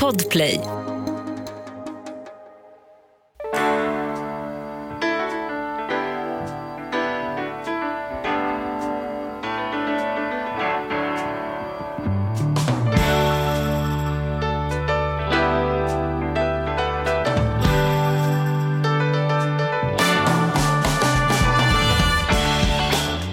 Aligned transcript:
Podplay. 0.00 0.60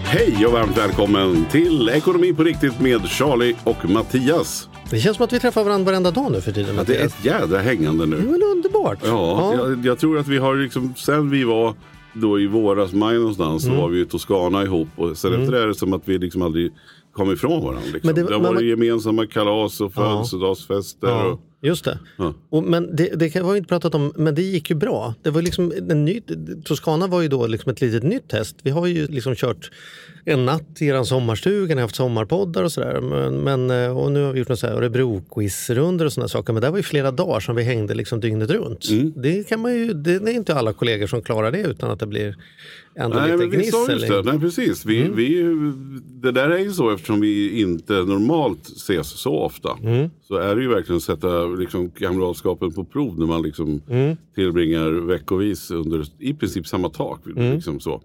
Hej 0.06 0.46
och 0.46 0.52
varmt 0.52 0.78
välkommen 0.78 1.46
till 1.46 1.90
Ekonomi 1.90 2.34
på 2.34 2.44
riktigt 2.44 2.80
med 2.80 3.10
Charlie 3.10 3.56
och 3.64 3.90
Mattias. 3.90 4.70
Det 4.90 5.00
känns 5.00 5.18
som 5.18 5.24
att 5.26 5.34
vi 5.34 5.40
träffar 5.40 5.64
varandra 5.64 5.86
varenda 5.92 6.12
dag 6.12 6.32
nu 6.32 6.42
för 6.42 6.52
tiden. 6.52 6.76
Ja, 6.76 6.84
det 6.84 6.96
är 6.96 7.06
ett 7.06 7.26
jädra 7.26 7.58
hängande 7.60 8.06
Det 8.06 8.16
är 8.18 8.20
nu. 8.22 8.32
väl 8.32 8.44
underbart? 8.44 9.00
Ja, 9.04 9.54
Jag, 9.54 9.86
jag 9.86 10.00
tror 10.00 10.18
att 10.18 10.28
vi 10.28 10.38
har 10.38 10.56
liksom, 10.56 10.94
sen 10.98 11.30
vi 11.30 11.44
var 11.44 11.74
då 12.14 12.40
i 12.40 12.48
våras, 12.48 12.94
maj 12.94 13.18
någonstans, 13.18 13.64
Mm. 13.66 13.76
så 13.78 13.82
var 13.82 13.90
vi 13.90 14.02
i 14.02 14.06
Toscana 14.06 14.64
ihop. 14.64 14.88
Och 14.96 15.18
sen 15.18 15.34
efter 15.34 15.52
det 15.52 15.64
är 15.64 15.68
det 15.68 15.76
som 15.76 15.94
att 15.94 16.02
vi 16.06 16.18
liksom 16.18 16.42
aldrig 16.42 16.72
kom 17.14 17.32
ifrån 17.34 17.62
varandra. 17.64 17.82
Liksom. 17.94 18.02
Men 18.04 18.16
Det, 18.16 18.24
det- 18.24 18.34
har 18.34 18.42
men- 18.42 18.54
varit 18.56 18.68
gemensamma 18.68 19.26
kalas 19.28 19.82
och 19.82 19.94
födelsedagsfester. 19.94 21.08
Ja, 21.08 21.24
Och, 21.26 21.40
just 21.62 21.86
det. 21.86 22.00
Ja. 22.18 22.34
Och, 22.50 22.64
men 22.64 22.96
det, 22.96 23.10
det 23.16 23.36
har 23.36 23.52
vi 23.52 23.58
inte 23.58 23.70
pratat 23.70 23.96
om, 23.96 24.14
men 24.16 24.36
det 24.36 24.42
gick 24.42 24.70
ju 24.70 24.76
bra. 24.76 25.14
Det 25.22 25.30
var 25.30 25.42
liksom 25.42 25.74
en 25.90 26.06
ny, 26.06 26.22
Toscana 26.66 27.08
var 27.08 27.22
ju 27.22 27.28
då 27.28 27.48
liksom 27.48 27.72
ett 27.72 27.82
litet 27.82 28.04
nytt 28.04 28.28
test. 28.28 28.56
Vi 28.64 28.70
har 28.70 28.88
ju 28.88 29.08
liksom 29.08 29.36
kört 29.36 29.72
en 30.26 30.46
natt 30.46 30.82
i 30.82 30.86
er 30.86 31.04
sommarstuga, 31.04 31.76
ni 31.76 31.82
har 31.82 31.88
haft 31.88 31.96
sommarpoddar 31.96 32.64
och 32.64 32.72
sådär. 32.72 33.02
Men, 33.02 33.40
men, 33.40 33.84
eh, 33.84 33.98
och 33.98 34.12
nu 34.12 34.24
har 34.24 34.34
vi 34.34 34.40
gjort 34.40 34.62
här 34.62 34.72
Örebro-quizrundor 34.72 36.06
och 36.06 36.14
sådana 36.14 36.28
saker. 36.28 36.54
Men 36.54 36.62
det 36.62 36.70
var 36.70 36.78
ju 36.78 36.84
flera 36.84 37.12
dagar 37.12 37.40
som 37.40 37.56
vi 37.56 37.64
hängde 37.64 37.94
liksom 37.94 38.20
dygnet 38.20 38.50
runt. 38.50 38.90
Mm. 38.90 39.14
Det, 39.16 39.44
kan 39.44 39.60
man 39.60 39.74
ju, 39.74 39.94
det 39.94 40.12
är 40.14 40.30
inte 40.30 40.56
alla 40.56 40.74
kollegor 40.74 41.08
som 41.08 41.22
klarar 41.22 41.52
det 41.52 41.62
utan 41.62 41.92
att 41.92 42.00
det 42.00 42.08
blir 42.08 42.36
ändå 42.98 43.18
Nej, 43.18 43.32
lite 43.32 43.46
vi 43.46 43.56
gnissel. 43.58 44.00
det. 44.00 44.22
Nej, 44.32 44.40
precis. 44.40 44.86
Vi, 44.86 45.02
Mm. 45.02 45.16
vi, 45.16 45.44
det 46.22 46.32
där 46.32 46.50
är 46.50 46.58
ju 46.58 46.72
så 46.72 46.90
eftersom 46.94 47.20
vi 47.22 47.62
inte 47.62 47.94
normalt 47.94 48.66
ses 48.68 49.08
så 49.08 49.40
ofta. 49.40 49.78
Mm. 49.84 50.10
Så 50.22 50.36
är 50.36 50.56
det 50.56 50.62
ju 50.62 50.68
verkligen 50.70 50.98
att 50.98 51.04
sätta 51.04 51.46
liksom, 51.46 51.90
kamratskapen 51.90 52.72
på 52.72 52.84
prov 52.84 53.20
när 53.20 53.26
man 53.26 53.42
liksom 53.42 53.82
Mm. 53.90 54.18
tillbringar 54.36 54.90
veckovis 55.08 55.72
under 55.72 56.04
i 56.20 56.34
princip 56.34 56.68
samma 56.68 56.90
tak. 56.90 57.20
Mm. 57.36 57.54
Liksom 57.56 57.80
så. 57.80 58.02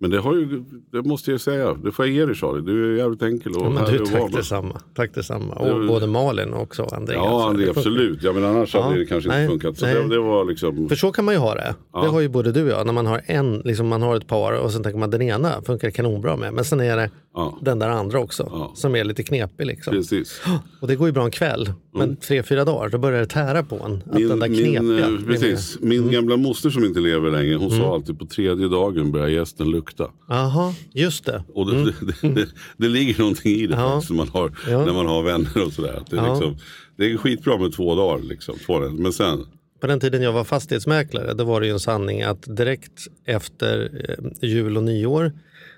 Men 0.00 0.10
det, 0.10 0.18
har 0.18 0.34
ju, 0.34 0.64
det 0.92 1.02
måste 1.02 1.30
jag 1.30 1.40
säga, 1.40 1.74
det 1.74 1.92
får 1.92 2.06
jag 2.06 2.14
ge 2.14 2.26
dig 2.26 2.34
Charlie. 2.34 2.60
Du 2.62 2.92
är 2.92 2.96
jävligt 2.98 3.22
enkel 3.22 3.52
och 3.52 3.62
Ja, 3.66 3.70
men 3.70 3.92
du, 3.92 3.98
tack 4.06 4.32
detsamma. 4.32 4.80
Tack 4.94 5.14
detsamma. 5.14 5.54
Det- 5.64 5.72
Och 5.72 5.86
både 5.86 6.06
Malin 6.06 6.52
och 6.52 6.62
också 6.62 6.82
Andreas. 6.92 7.22
Ja, 7.24 7.46
det, 7.52 7.58
Det 7.58 7.64
funkar. 7.64 7.80
absolut. 7.80 8.22
Ja, 8.22 8.32
men 8.32 8.44
annars 8.44 8.74
Ja, 8.74 8.82
hade 8.82 8.98
det 8.98 9.06
kanske 9.06 9.30
nej, 9.30 9.42
inte 9.42 9.50
funkat. 9.52 9.78
Så 9.78 9.86
det, 9.86 10.08
det 10.08 10.18
var 10.18 10.44
liksom... 10.44 10.88
För 10.88 10.96
så 10.96 11.12
kan 11.12 11.24
man 11.24 11.34
ju 11.34 11.40
ha 11.40 11.54
det. 11.54 11.74
Ja. 11.92 12.02
Det 12.02 12.08
har 12.08 12.20
ju 12.20 12.28
både 12.28 12.52
du 12.52 12.62
och 12.64 12.70
jag. 12.70 12.86
När 12.86 12.92
man 12.92 13.06
har 13.06 13.20
en, 13.26 13.58
liksom 13.58 13.88
man 13.88 14.02
har 14.02 14.16
ett 14.16 14.26
par 14.28 14.52
och 14.52 14.72
sen 14.72 14.82
tänker 14.82 14.98
man 14.98 15.10
den 15.10 15.22
ena 15.22 15.62
funkar 15.62 15.90
kanonbra 15.90 16.36
med. 16.36 16.52
Men 16.54 16.64
sen 16.64 16.80
är 16.80 16.96
det 16.96 17.10
Ja. 17.34 17.58
den 17.62 17.78
där 17.78 17.88
andra 17.88 18.20
också 18.20 18.48
Ja. 18.52 18.72
som 18.74 18.96
är 18.96 19.04
lite 19.04 19.22
knepig. 19.22 19.66
Liksom. 19.66 19.92
Precis. 19.92 20.40
Och 20.80 20.88
det 20.88 20.96
går 20.96 21.08
ju 21.08 21.12
bra 21.12 21.24
en 21.24 21.30
kväll. 21.30 21.72
Men 21.94 22.16
tre, 22.16 22.42
fyra 22.42 22.64
dagar 22.64 22.88
då 22.88 22.98
börjar 22.98 23.20
det 23.20 23.26
tära 23.26 23.62
på 23.62 23.76
en. 23.84 23.94
Att 24.10 24.28
den 24.28 24.38
där 24.38 24.48
Min, 24.48 24.58
knepiga 24.58 24.82
min, 24.82 24.98
eh, 25.18 25.24
precis, 25.26 25.78
min 25.80 26.10
gamla 26.10 26.36
moster 26.36 26.70
som 26.70 26.84
inte 26.84 27.00
lever 27.00 27.30
längre, 27.30 27.54
hon 27.54 27.66
Mm. 27.68 27.78
sa 27.80 27.94
alltid 27.94 28.18
på 28.18 28.26
tredje 28.26 28.68
dagen 28.68 29.12
börjar 29.12 29.28
gästen 29.28 29.70
lukta. 29.70 30.10
Jaha, 30.28 30.74
just 30.92 31.24
det. 31.24 31.42
Och 31.54 31.70
det, 31.70 31.84
det, 31.84 32.28
det, 32.34 32.48
det 32.76 32.88
ligger 32.88 33.18
någonting 33.18 33.52
i 33.54 33.66
det 33.66 33.74
Mm. 33.74 33.84
Ja. 33.86 33.90
faktiskt, 33.92 34.10
man 34.12 34.28
har, 34.28 34.52
när 34.86 34.92
man 34.92 35.06
har 35.06 35.22
vänner 35.22 35.66
och 35.66 35.72
sådär. 35.72 36.02
Det, 36.10 36.16
är 36.16 36.30
liksom, 36.34 36.56
det 36.96 37.12
är 37.12 37.16
skitbra 37.16 37.58
med 37.58 37.72
två 37.72 37.94
dagar, 37.94 38.22
liksom, 38.24 38.54
två, 38.66 38.78
men 38.78 39.12
sen, 39.12 39.38
På 39.80 39.86
den 39.86 40.00
tiden 40.00 40.22
jag 40.22 40.32
var 40.32 40.44
fastighetsmäklare 40.44 41.34
då 41.34 41.44
var 41.44 41.60
det 41.60 41.66
ju 41.66 41.72
en 41.72 41.80
sanning 41.80 42.22
att 42.22 42.56
direkt 42.56 43.06
efter 43.24 43.90
eh, 44.08 44.48
jul 44.48 44.76
och 44.76 44.82
nyår 44.82 45.32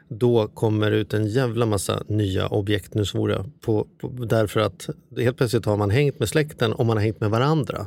då 0.09 0.49
kommer 0.49 0.91
det 0.91 0.97
ut 0.97 1.15
en 1.15 1.27
jävla 1.27 1.67
massa 1.67 2.03
nya 2.09 2.49
objekt 2.49 2.95
nu 2.95 3.05
svåra. 3.05 3.45
På, 3.61 3.87
på, 4.01 4.09
därför 4.09 4.61
att 4.61 4.89
helt 5.17 5.37
plötsligt 5.37 5.67
har 5.67 5.77
man 5.77 5.91
hängt 5.91 6.19
med 6.19 6.29
släkten 6.29 6.73
och 6.73 6.87
man 6.87 6.97
har 6.97 7.05
hängt 7.05 7.21
med 7.21 7.31
varandra. 7.31 7.87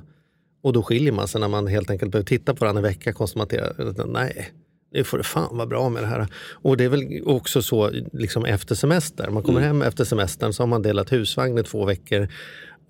Och 0.62 0.74
då 0.74 0.84
skiljer 0.84 1.12
man 1.12 1.28
sig 1.28 1.42
när 1.42 1.48
man 1.48 1.68
helt 1.68 1.90
enkelt 1.90 2.12
behöver 2.12 2.28
titta 2.28 2.54
på 2.54 2.60
varandra 2.60 2.80
en 2.80 2.84
vecka 2.84 3.10
och 3.10 3.16
konstatera 3.16 4.06
nej, 4.06 4.54
nu 4.92 5.04
får 5.04 5.18
det 5.18 5.24
fan 5.24 5.58
vara 5.58 5.68
bra 5.68 5.90
med 5.90 6.04
det 6.04 6.08
här. 6.08 6.28
Och 6.52 6.78
det 6.78 6.84
är 6.84 6.90
väl 6.90 7.22
också 7.26 7.62
så 7.62 7.92
liksom 8.14 8.46
efter 8.46 8.76
semester. 8.76 9.30
Man 9.30 9.44
kommer 9.44 9.62
hem 9.62 9.82
efter 9.82 10.04
semestern 10.04 10.54
så 10.54 10.64
har 10.64 10.68
man 10.68 10.82
delat 10.82 11.12
husvagn 11.12 11.58
i 11.58 11.64
två 11.64 11.86
veckor. 11.86 12.28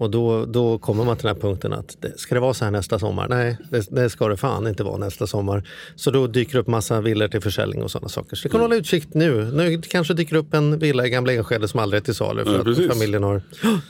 Och 0.03 0.09
då, 0.09 0.45
då 0.45 0.77
kommer 0.77 1.03
man 1.05 1.17
till 1.17 1.25
den 1.27 1.35
här 1.35 1.41
punkten 1.41 1.73
att 1.73 1.95
ska 2.15 2.35
det 2.35 2.41
vara 2.41 2.53
så 2.53 2.65
här 2.65 2.71
nästa 2.71 2.99
sommar? 2.99 3.27
Nej, 3.29 3.57
det, 3.69 3.87
det 3.91 4.09
ska 4.09 4.27
det 4.27 4.37
fan 4.37 4.67
inte 4.67 4.83
vara 4.83 4.97
nästa 4.97 5.27
sommar. 5.27 5.63
Så 5.95 6.11
då 6.11 6.27
dyker 6.27 6.53
det 6.53 6.59
upp 6.59 6.67
massa 6.67 7.01
villor 7.01 7.27
till 7.27 7.41
försäljning 7.41 7.83
och 7.83 7.91
sådana 7.91 8.09
saker. 8.09 8.35
Så 8.35 8.43
det 8.43 8.49
kan 8.51 8.61
hålla 8.61 8.75
utsikt 8.75 9.13
nu. 9.13 9.51
Nu 9.53 9.81
kanske 9.81 10.13
dyker 10.13 10.35
upp 10.35 10.53
en 10.53 10.79
villa 10.79 11.05
i 11.05 11.09
Gamla 11.09 11.33
Enskede 11.33 11.67
som 11.67 11.79
aldrig 11.79 12.01
är 12.01 12.05
till 12.05 12.15
salu 12.15 12.43
för 12.45 12.53
Ja, 12.65 12.71
att 12.85 12.93
familjen 12.93 13.23
har... 13.23 13.41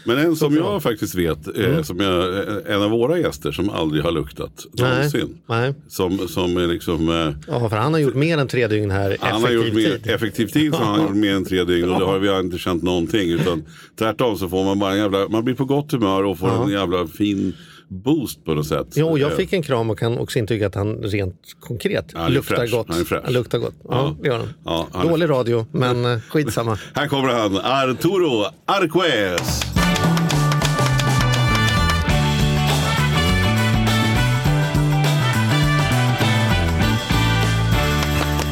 men 0.03 0.17
en 0.17 0.35
som 0.35 0.55
jag 0.55 0.83
faktiskt 0.83 1.15
vet, 1.15 1.47
Mm. 1.55 1.71
eh, 1.71 1.81
som 1.83 1.99
jag, 1.99 2.45
en 2.67 2.81
av 2.81 2.89
våra 2.89 3.17
gäster 3.19 3.51
som 3.51 3.69
aldrig 3.69 4.03
har 4.03 4.11
luktat 4.11 4.65
Nej, 4.73 4.89
någonsin. 4.95 5.37
nej. 5.49 5.73
Som, 5.87 6.17
som 6.27 6.57
är 6.57 6.67
liksom, 6.67 7.09
eh, 7.09 7.33
Ja, 7.47 7.69
för 7.69 7.77
han 7.77 7.93
har 7.93 7.99
gjort 7.99 8.15
mer 8.15 8.37
än 8.37 8.47
tre 8.47 8.67
dygn 8.67 8.91
här 8.91 9.17
han 9.19 9.43
har 9.43 9.49
gjort 9.51 9.73
mer, 9.73 9.83
tid. 9.97 10.07
effektiv 10.09 10.47
tid 10.47 10.73
så 10.73 10.83
han 10.83 10.99
har 10.99 11.07
gjort 11.07 11.15
mer 11.15 11.33
än 11.35 11.45
tre 11.45 11.63
dygn 11.63 11.89
och 11.91 11.99
det 11.99 12.05
har 12.05 12.19
vi 12.19 12.39
inte 12.39 12.57
känt 12.57 12.83
någonting. 12.83 13.29
Utan 13.31 13.63
tvärtom 13.99 14.37
så 14.37 14.49
får 14.49 14.63
man 14.63 14.79
bara 14.79 14.91
en 14.91 14.97
jävla, 14.97 15.27
man 15.27 15.43
blir 15.45 15.55
på 15.55 15.65
gott 15.65 15.91
humör 15.91 16.02
och 16.05 16.39
får 16.39 16.63
en 16.63 16.69
jävla 16.69 17.07
fin 17.07 17.53
boost 17.87 18.45
på 18.45 18.53
något 18.53 18.67
sätt. 18.67 18.87
Jo, 18.95 19.17
jag 19.17 19.31
Eh, 19.31 19.37
fick 19.37 19.53
en 19.53 19.61
kram 19.63 19.89
och 19.89 19.99
kan 19.99 20.17
också 20.17 20.39
intyga 20.39 20.67
att 20.67 20.75
han 20.75 20.95
rent 20.95 21.35
konkret 21.59 22.05
Ja, 22.13 22.19
han 22.19 22.33
luktar 22.33 22.55
fräsch. 22.55 22.71
gott. 22.71 22.87
Han 22.89 23.05
fräsch. 23.05 23.29
luktar 23.29 23.57
gott. 23.59 23.73
Ja, 23.89 24.15
det 24.21 24.27
gör 24.27 24.37
han. 24.37 24.53
Ja, 24.65 24.87
han 24.91 25.07
Dålig 25.07 25.29
radio, 25.29 25.65
men 25.71 26.05
eh, 26.05 26.19
skitsamma. 26.29 26.77
Här 26.93 27.07
kommer 27.07 27.29
han, 27.29 27.57
Arturo 27.57 28.45
Arquez. 28.65 29.72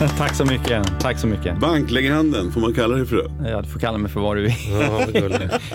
Tack 0.17 0.35
så 0.35 0.45
mycket. 0.45 0.99
Tack 0.99 1.19
så 1.19 1.27
mycket. 1.27 1.59
Banklegenden, 1.59 2.51
får 2.51 2.61
man 2.61 2.73
kalla 2.73 2.95
dig 2.95 3.05
för 3.05 3.15
det? 3.15 3.49
Ja, 3.49 3.61
du 3.61 3.67
får 3.67 3.79
kalla 3.79 3.97
mig 3.97 4.11
för 4.11 4.19
vad 4.19 4.37
du 4.37 4.41
vill. 4.41 4.53
Ja. 4.79 5.07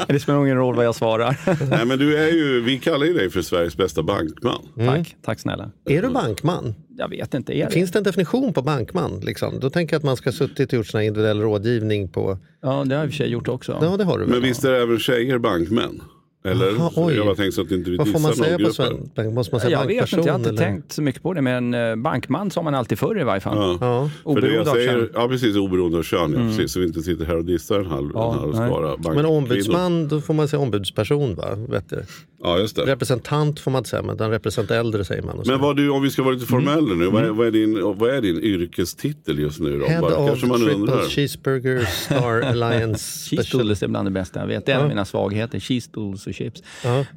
Det 0.09 0.21
spelar 0.21 0.45
ingen 0.45 0.57
roll 0.57 0.77
vad 0.77 0.85
jag 0.85 0.95
svarar. 0.95 1.37
Nej 1.71 1.87
men 1.87 1.99
du 1.99 2.17
är 2.19 2.29
ju, 2.33 2.61
vi 2.61 2.79
kallar 2.79 3.07
ju 3.07 3.13
dig 3.13 3.31
för 3.31 3.43
Sveriges 3.43 3.77
bästa 3.77 4.03
bankman. 4.03 4.69
Tack, 4.77 5.17
tack 5.23 5.41
snälla. 5.41 5.71
Är 5.85 6.03
du 6.03 6.09
bankman? 6.09 6.75
Jag 6.99 7.09
vet 7.09 7.35
inte, 7.35 7.59
är 7.59 7.67
det? 7.67 7.73
Finns 7.73 7.91
det 7.91 7.99
en 7.99 8.03
definition 8.05 8.53
på 8.53 8.63
bankman? 8.63 9.21
Liksom? 9.21 9.61
Då 9.61 9.71
tänker 9.71 9.95
jag 9.95 9.99
att 10.01 10.05
man 10.05 10.17
ska 10.17 10.29
ha 10.31 10.35
suttit 10.35 10.73
och 10.73 10.77
gjort 10.77 10.87
sån 10.87 10.99
här 11.01 11.07
individuell 11.07 11.41
rådgivning 11.41 12.09
på... 12.09 12.39
Ja, 12.63 12.85
det 12.87 12.95
har 12.95 13.03
jag 13.03 13.05
i 13.05 13.09
och 13.09 13.13
för 13.13 13.17
sig 13.17 13.29
gjort 13.29 13.49
också. 13.49 13.79
Ja, 13.83 13.97
det 13.97 14.05
har 14.05 14.19
du 14.19 14.25
väl? 14.25 14.33
Men 14.33 14.43
visst 14.43 14.65
är 14.65 14.73
även 14.73 14.99
tjejer 14.99 15.39
bankmän? 15.39 16.01
Eller? 16.47 16.67
Jaha, 16.67 16.91
Så 16.95 17.05
oj. 17.07 17.15
jag 17.15 17.27
bara 17.27 17.34
tänkte 17.37 17.53
så 17.55 17.62
att 17.62 17.71
inte 17.71 17.91
vi 17.91 17.97
Vad 17.97 18.12
får 18.12 18.19
man 18.21 18.31
dissar 18.31 18.45
säga 18.45 18.59
någon 18.59 18.65
på 18.65 18.65
grupp 18.65 18.79
här. 18.79 18.87
svensk 18.97 19.15
bank? 19.15 19.34
Måste 19.34 19.55
man 19.55 19.61
säga 19.61 19.71
jag 19.81 19.87
vet 19.87 20.12
inte, 20.12 20.27
jag 20.27 20.33
har 20.33 20.39
inte 20.39 20.49
eller? 20.49 20.59
tänkt 20.62 20.93
så 20.93 21.03
mycket 21.03 21.23
på 21.23 21.34
det. 21.34 21.43
Men 21.43 21.75
eh, 21.75 21.97
bankman 21.97 22.51
sa 22.51 22.62
man 22.62 22.75
alltid 22.75 22.99
förr 22.99 23.21
i 23.21 23.25
varje 23.25 23.41
fall. 23.41 23.57
Ja. 23.57 23.79
Ja. 24.25 24.34
För 24.34 24.41
det 24.41 24.47
jag 24.47 24.61
Oberoende 24.61 24.71
av 24.71 24.75
säger, 24.75 24.89
kön. 24.89 24.99
Mm. 24.99 25.11
ja 25.15 25.29
precis, 25.29 25.57
oberoende 25.57 25.99
av 25.99 26.03
kön. 26.03 26.33
Ja, 26.33 26.39
precis, 26.57 26.73
så 26.73 26.81
vi 26.81 26.87
inte 26.87 27.03
sitter 27.03 27.25
här 27.25 27.37
och 27.37 27.45
dissar 27.45 27.79
en 27.81 27.87
halv, 27.87 28.11
Ja, 28.15 28.33
en 28.33 28.39
halv 28.39 28.53
skara 28.55 29.15
Men 29.15 29.27
ombudsman, 29.27 30.09
då 30.09 30.21
får 30.21 30.34
man 30.34 30.49
säga 30.49 30.61
ombudsperson 30.61 31.34
va? 31.34 31.45
Vet 31.69 31.91
du? 31.91 32.03
Ja, 32.43 32.59
just 32.59 32.77
det. 32.77 32.83
Representant 32.87 33.61
får 33.61 33.71
man 33.71 33.79
inte 33.79 33.91
säga, 33.91 34.03
men 34.03 34.17
den 34.17 34.31
representant 34.31 34.71
äldre 34.71 35.05
säger 35.05 35.23
man. 35.23 35.43
Men 35.47 35.61
vad 35.61 35.77
du, 35.77 35.91
om 35.91 36.03
vi 36.03 36.11
ska 36.11 36.23
vara 36.23 36.35
lite 36.35 36.47
formella 36.47 36.77
Mm. 36.93 36.99
nu, 36.99 37.07
vad 37.07 37.25
är, 37.25 37.29
vad, 37.29 37.47
är 37.47 37.51
din, 37.51 37.83
vad 37.99 38.11
är 38.11 38.21
din 38.23 38.41
yrkestitel 38.41 39.39
just 39.39 39.61
nu 39.61 39.79
då? 39.79 39.87
Head 39.87 40.01
Bara, 40.01 40.17
of 40.17 40.43
man 40.43 40.59
Triple 40.59 40.75
undrar. 40.75 41.03
Cheeseburger 41.09 41.85
Star 41.85 42.41
Alliance 42.45 43.29
Cheese 43.29 43.43
Special. 43.43 43.67
tools 43.67 43.83
är 43.83 43.89
bland 43.89 44.07
det 44.07 44.11
bästa 44.13 44.41
jag 44.41 44.47
vet. 44.47 44.67
Det 44.67 44.73
är 44.73 44.77
en 44.77 44.83
av 44.83 44.89
mina 44.89 45.05
svagheter. 45.05 45.61
Cheese 45.61 45.91
tools 45.91 46.27
och 46.27 46.35
chips. 46.35 46.63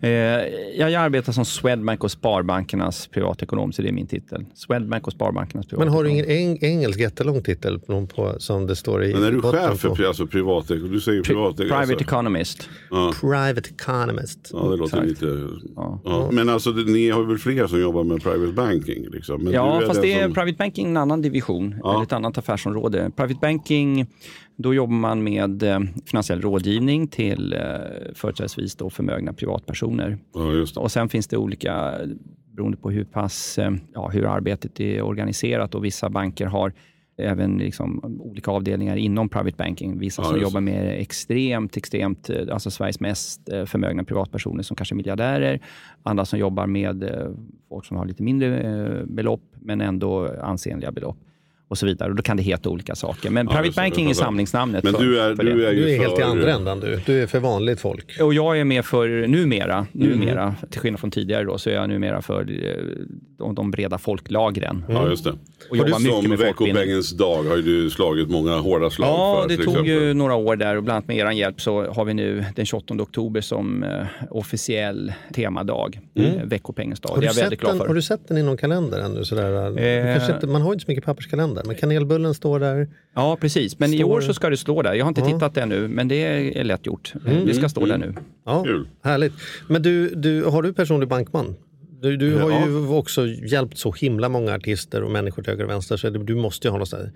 Eh, 0.02 0.10
jag, 0.10 0.46
jag 0.78 0.94
arbetar 0.94 1.34
som 1.34 1.46
Swedbank 1.46 2.04
och 2.04 2.12
Sparbankernas 2.12 3.08
privatekonom, 3.08 3.72
så 3.72 3.82
det 3.82 3.88
är 3.88 3.92
min 3.94 4.08
titel. 4.08 4.46
Swedbank 4.54 5.08
och 5.08 5.14
Sparbankernas 5.14 5.54
Men 5.54 5.70
privatekonom. 5.70 5.94
har 5.96 6.04
du 6.04 6.10
ingen 6.10 6.26
eng 6.26 6.58
engelsk 6.62 7.00
jättelång 7.00 7.42
titel 7.44 7.80
på, 7.80 8.08
på, 8.08 8.36
som 8.40 8.68
det 8.68 8.76
står 8.76 9.04
i 9.04 9.14
Men 9.14 9.24
är 9.24 9.32
du 9.32 9.42
botten 9.42 9.70
chef 9.70 9.80
för 9.80 10.06
alltså, 10.06 10.28
privat, 10.28 10.68
du 10.68 11.00
säger 11.02 11.24
privat 11.24 11.58
Private 11.58 11.76
alltså. 11.80 11.94
economist. 12.04 12.70
Ja. 12.92 13.14
Private 13.22 13.70
Economist. 13.70 14.50
Ja, 14.54 14.60
det 14.60 14.78
låter 14.78 14.84
Exakt. 14.84 15.08
lite... 15.08 15.19
Ja. 15.76 16.02
Ja. 16.06 16.30
Men 16.32 16.50
alltså, 16.50 16.72
ni 16.72 17.10
har 17.10 17.24
väl 17.24 17.38
fler 17.38 17.68
som 17.68 17.82
jobbar 17.82 18.04
med 18.04 18.24
private 18.24 18.54
banking? 18.54 19.06
Liksom. 19.12 19.44
Men 19.44 19.54
Ja, 19.54 19.82
fast 19.88 20.02
det 20.02 20.14
är 20.14 20.24
som- 20.24 20.34
private 20.34 20.58
banking 20.58 20.88
en 20.88 20.98
annan 20.98 21.22
division, 21.22 21.76
Ja. 21.84 21.94
eller 21.94 22.04
ett 22.04 22.14
annat 22.14 22.38
affärsområde. 22.38 23.12
Private 23.16 23.40
banking, 23.42 24.08
då 24.58 24.74
jobbar 24.74 24.94
man 24.96 25.24
med 25.24 25.64
eh, 25.64 25.80
finansiell 26.06 26.42
rådgivning 26.42 27.08
till 27.08 27.54
eh, 27.54 27.60
företrädesvis 28.16 28.76
då 28.76 28.90
förmögna 28.90 29.34
privatpersoner. 29.34 30.18
Och 30.76 30.92
sen 30.92 31.10
finns 31.10 31.28
det 31.28 31.38
olika, 31.38 31.94
beroende 32.56 32.78
på 32.78 32.92
hur 32.92 33.04
pass, 33.04 33.58
eh, 33.58 33.72
ja, 33.94 34.10
hur 34.10 34.26
arbetet 34.26 34.80
är 34.80 35.02
organiserat 35.02 35.76
och 35.76 35.86
vissa 35.86 36.10
banker 36.10 36.46
har 36.46 36.74
även 37.20 37.58
liksom 37.58 38.20
olika 38.20 38.52
avdelningar 38.52 38.96
inom 38.96 39.30
private 39.30 39.56
banking. 39.58 40.00
Vissa 40.00 40.22
Ja, 40.22 40.26
som 40.26 40.42
jobbar 40.42 40.62
med 40.62 41.02
extremt, 41.02 41.78
extremt, 41.78 42.30
eh, 42.30 42.48
alltså 42.52 42.72
Sveriges 42.72 43.00
mest 43.00 43.50
eh, 43.50 43.66
förmögna 43.66 44.04
privatpersoner 44.04 44.64
som 44.64 44.76
kanske 44.76 44.94
är 44.94 44.98
miljardärer. 44.98 45.60
Andra 46.04 46.26
som 46.26 46.40
jobbar 46.40 46.68
med 46.68 47.04
eh, 47.04 47.30
folk 47.70 47.86
som 47.86 47.98
har 47.98 48.06
lite 48.06 48.24
mindre 48.24 49.06
belopp, 49.06 49.44
men 49.60 49.82
ändå 49.82 50.36
ansenliga 50.42 50.92
belopp. 50.92 51.18
Och 51.72 51.78
så 51.78 51.86
vidare. 51.86 52.10
Och 52.10 52.16
då 52.16 52.24
kan 52.24 52.38
det 52.38 52.44
heta 52.44 52.70
olika 52.70 52.96
saker. 52.96 53.30
Men 53.30 53.48
Ja, 53.48 53.52
private 53.58 53.76
banking 53.82 54.10
är 54.10 54.14
samlingsnamnet 54.14 54.84
Men 54.84 54.94
för, 54.94 55.04
du 55.04 55.20
är, 55.20 55.36
för 55.36 55.44
du 55.44 55.66
är 55.66 55.72
ju 55.72 55.84
Du 55.86 55.92
är 55.94 55.98
helt 56.00 56.14
i 56.14 56.22
för- 56.22 56.30
andra 56.30 56.54
ändan 56.54 56.80
du. 56.80 57.02
Du 57.06 57.22
är 57.24 57.28
för 57.28 57.40
vanligt 57.40 57.80
folk. 57.80 58.20
Och 58.22 58.34
jag 58.34 58.60
är 58.60 58.64
med 58.64 58.86
för, 58.86 59.28
numera, 59.28 59.86
Mm. 59.96 60.10
numera 60.10 60.56
till 60.70 60.80
skillnad 60.82 61.00
från 61.00 61.12
tidigare, 61.12 61.44
då, 61.44 61.58
så 61.58 61.70
är 61.70 61.74
jag 61.74 61.90
numera 61.90 62.22
för 62.22 62.42
eh, 62.42 62.74
de, 63.38 63.56
de 63.56 63.72
breda 63.72 63.98
folklagren. 63.98 64.86
Ja, 64.90 65.10
just 65.10 65.24
det. 65.24 65.34
Och 65.70 65.78
jobbar 65.78 66.00
mycket 66.00 66.14
Som 66.22 66.30
med 66.30 66.38
veckobängens 66.40 67.12
dag 67.18 67.44
har 67.44 67.56
ju 67.56 67.62
du 67.62 67.90
slagit 67.90 68.30
många 68.30 68.58
hårda 68.58 68.90
slag 68.90 69.08
Ja, 69.10 69.40
för. 69.42 69.50
det 69.50 69.56
tog 69.56 69.66
exempel. 69.74 69.94
ju 69.94 70.14
några 70.14 70.36
år 70.36 70.56
där 70.56 70.76
och 70.78 70.84
bland 70.84 70.96
annat 70.96 71.08
med 71.08 71.18
er 71.18 71.32
hjälp 71.32 71.62
så 71.62 71.92
har 71.92 72.06
vi 72.06 72.14
nu 72.14 72.46
den 72.56 72.66
28 72.66 72.94
oktober 72.94 73.42
som 73.42 73.84
eh, 73.84 73.90
officiell 74.30 75.14
temadag, 75.34 76.00
eh, 76.16 76.24
veckopengens 76.44 77.00
dag. 77.00 77.10
Har 77.10 77.16
Det 77.16 77.22
du, 77.22 77.26
är 77.26 77.30
jag 77.30 77.36
väldigt 77.36 77.50
sett 77.50 77.60
glad 77.60 77.74
den, 77.74 77.80
har 77.80 77.88
för. 77.88 77.94
du 77.94 78.02
sett 78.02 78.28
den 78.28 78.38
i 78.38 78.44
någon 78.44 78.58
kalender 78.58 79.00
ännu? 79.00 79.26
Sådär? 79.26 79.80
Eh. 79.80 80.30
Inte, 80.36 80.48
man 80.48 80.62
har 80.62 80.70
ju 80.70 80.74
inte 80.74 80.86
så 80.86 80.92
mycket 80.92 81.06
papperskalender, 81.06 81.59
men 81.66 81.76
kanelbullen 81.76 82.34
står 82.34 82.60
där. 82.60 82.88
Ja, 83.16 83.38
precis. 83.42 83.80
Men 83.80 83.94
i 83.94 83.98
Står- 83.98 84.10
år 84.10 84.22
så 84.22 84.34
ska 84.34 84.50
det 84.50 84.58
stå 84.58 84.82
där. 84.82 84.94
Jag 84.94 85.06
har 85.06 85.10
inte 85.10 85.22
Ja. 85.22 85.28
tittat 85.28 85.58
ännu, 85.58 85.88
men 85.88 86.08
det 86.08 86.16
är 86.60 86.64
lätt 86.64 86.86
gjort. 86.86 87.14
Det 87.46 87.54
ska 87.54 87.70
stå 87.70 87.86
där 87.86 87.98
nu. 87.98 88.14
Ja, 88.46 88.64
Kul. 88.64 88.88
Härligt. 89.04 89.34
Men 89.68 89.82
du, 89.82 90.10
du, 90.10 90.44
har 90.44 90.62
du 90.64 90.74
personlig 90.74 91.10
bankman? 91.10 91.56
Du, 92.02 92.18
du 92.18 92.36
har 92.36 92.52
Ja. 92.52 92.68
ju 92.68 92.88
också 92.88 93.28
hjälpt 93.28 93.78
så 93.78 93.92
himla 93.92 94.30
många 94.30 94.54
artister 94.56 95.04
och 95.04 95.12
människor 95.12 95.44
till 95.44 95.52
höger 95.52 95.64
och 95.64 95.70
vänster 95.70 95.98
så 95.98 96.10
du 96.10 96.36
måste 96.36 96.68
ju 96.68 96.72
ha 96.72 96.78
något 96.78 96.90
sådär 96.90 97.12